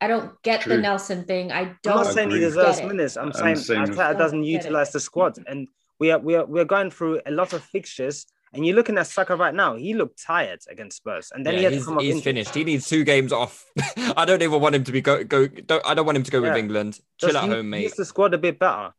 [0.00, 0.76] I don't get True.
[0.76, 1.52] the Nelson thing.
[1.52, 1.98] I don't.
[1.98, 3.16] I'm not saying he deserves minutes.
[3.16, 5.68] I'm, I'm saying Arteta doesn't utilize the squad, and
[6.00, 8.26] we are we are we're going through a lot of fixtures.
[8.52, 9.76] And you're looking at Saka right now.
[9.76, 12.02] He looked tired against Spurs, and then yeah, he had he's, to come off.
[12.02, 12.52] He's finished.
[12.52, 13.64] He needs two games off.
[14.16, 15.46] I don't even want him to be go go.
[15.46, 16.48] Don't, I don't want him to go yeah.
[16.48, 16.98] with England.
[17.18, 17.82] Chill Just at home, mate.
[17.82, 18.92] Use the squad a bit better.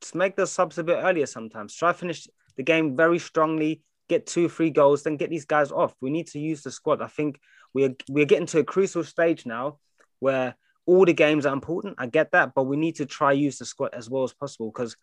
[0.00, 1.76] Just make the subs a bit earlier sometimes.
[1.76, 2.26] Try finish
[2.56, 3.82] the game very strongly.
[4.08, 5.94] Get two, three goals, then get these guys off.
[6.00, 7.00] We need to use the squad.
[7.00, 7.38] I think
[7.72, 9.78] we're we're getting to a crucial stage now
[10.18, 10.56] where
[10.86, 11.94] all the games are important.
[11.98, 14.72] I get that, but we need to try use the squad as well as possible
[14.74, 14.96] because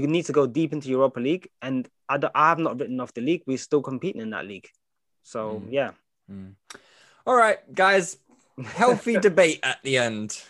[0.00, 3.14] we need to go deep into Europa League, and I, I have not written off
[3.14, 3.42] the league.
[3.46, 4.68] We're still competing in that league.
[5.22, 5.68] So mm.
[5.70, 5.90] yeah.
[6.30, 6.54] Mm.
[7.26, 8.18] All right, guys.
[8.62, 10.40] Healthy debate at the end.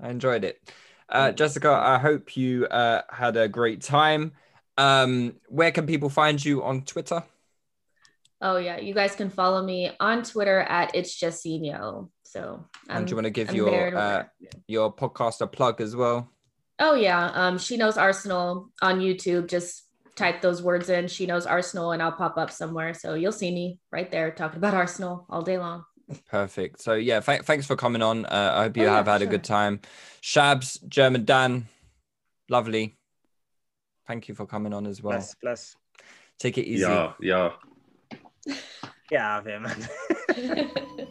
[0.00, 0.60] I enjoyed it.
[1.08, 1.34] Uh, mm.
[1.36, 4.32] Jessica, I hope you uh, had a great time.
[4.76, 7.22] Um, where can people find you on Twitter?
[8.42, 12.10] Oh yeah, you guys can follow me on Twitter at it's Jessinho.
[12.24, 14.24] So I'm, and do you want to give I'm your uh,
[14.66, 16.28] your podcast a plug as well?
[16.78, 19.48] Oh yeah, um, she knows Arsenal on YouTube.
[19.48, 19.84] Just
[20.14, 21.08] type those words in.
[21.08, 22.94] She knows Arsenal, and I'll pop up somewhere.
[22.94, 25.84] So you'll see me right there talking about Arsenal all day long.
[26.28, 26.80] Perfect.
[26.82, 28.26] So yeah, th- thanks for coming on.
[28.26, 29.28] Uh, I hope you oh, have yeah, had sure.
[29.28, 29.80] a good time.
[30.22, 31.66] Shabs, German Dan,
[32.48, 32.96] lovely.
[34.06, 35.12] Thank you for coming on as well.
[35.12, 35.76] Bless, bless.
[36.38, 36.82] Take it easy.
[36.82, 37.52] Yeah, yeah.
[39.10, 39.88] yeah, man.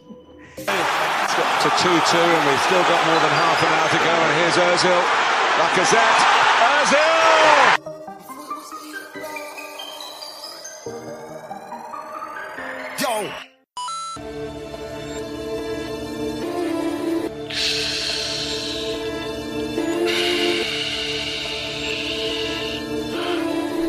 [0.58, 3.98] It's got to 2 2, and we've still got more than half an hour to
[3.98, 4.10] go.
[4.10, 5.25] And here's Ozil.
[5.58, 6.20] Lacazette.
[6.68, 7.00] Ozil!
[13.00, 13.12] Yo!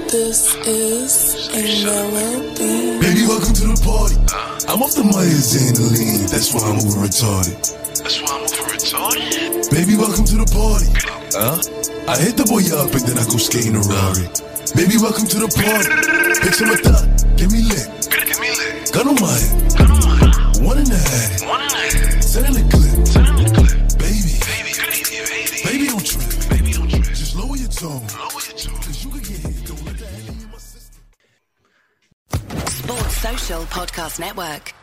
[0.09, 3.01] This is another thing.
[3.01, 4.15] Baby, welcome to the party.
[4.69, 7.59] I'm off the Myazanaline, that's why I'm over retarded.
[8.01, 9.69] That's why I'm over retarded?
[9.69, 11.16] Baby, welcome to the party.
[11.33, 11.59] Huh?
[12.07, 14.27] I hit the boy up and then I go skating a Rari.
[14.75, 15.91] Baby, welcome to the party.
[16.39, 17.03] Picture my thought,
[17.35, 17.87] get me lit.
[18.07, 18.91] Get me lit.
[18.95, 19.75] Gun on my head.
[19.75, 20.63] Gun on my head.
[20.63, 21.43] One in the head.
[21.43, 22.23] One in the head.
[22.23, 23.07] Send in the clip.
[23.07, 23.75] Send in the clip.
[23.99, 24.39] Baby.
[24.39, 25.03] Baby, baby,
[25.67, 25.85] baby.
[25.91, 26.31] don't trip.
[26.47, 27.11] Baby, don't trip.
[27.11, 28.07] Just lower your tone.
[28.07, 28.79] Lower your tone.
[28.87, 29.67] Cause you could get hit.
[29.67, 31.03] Don't let that in my system.
[32.71, 34.76] Sports Social Podcast Network.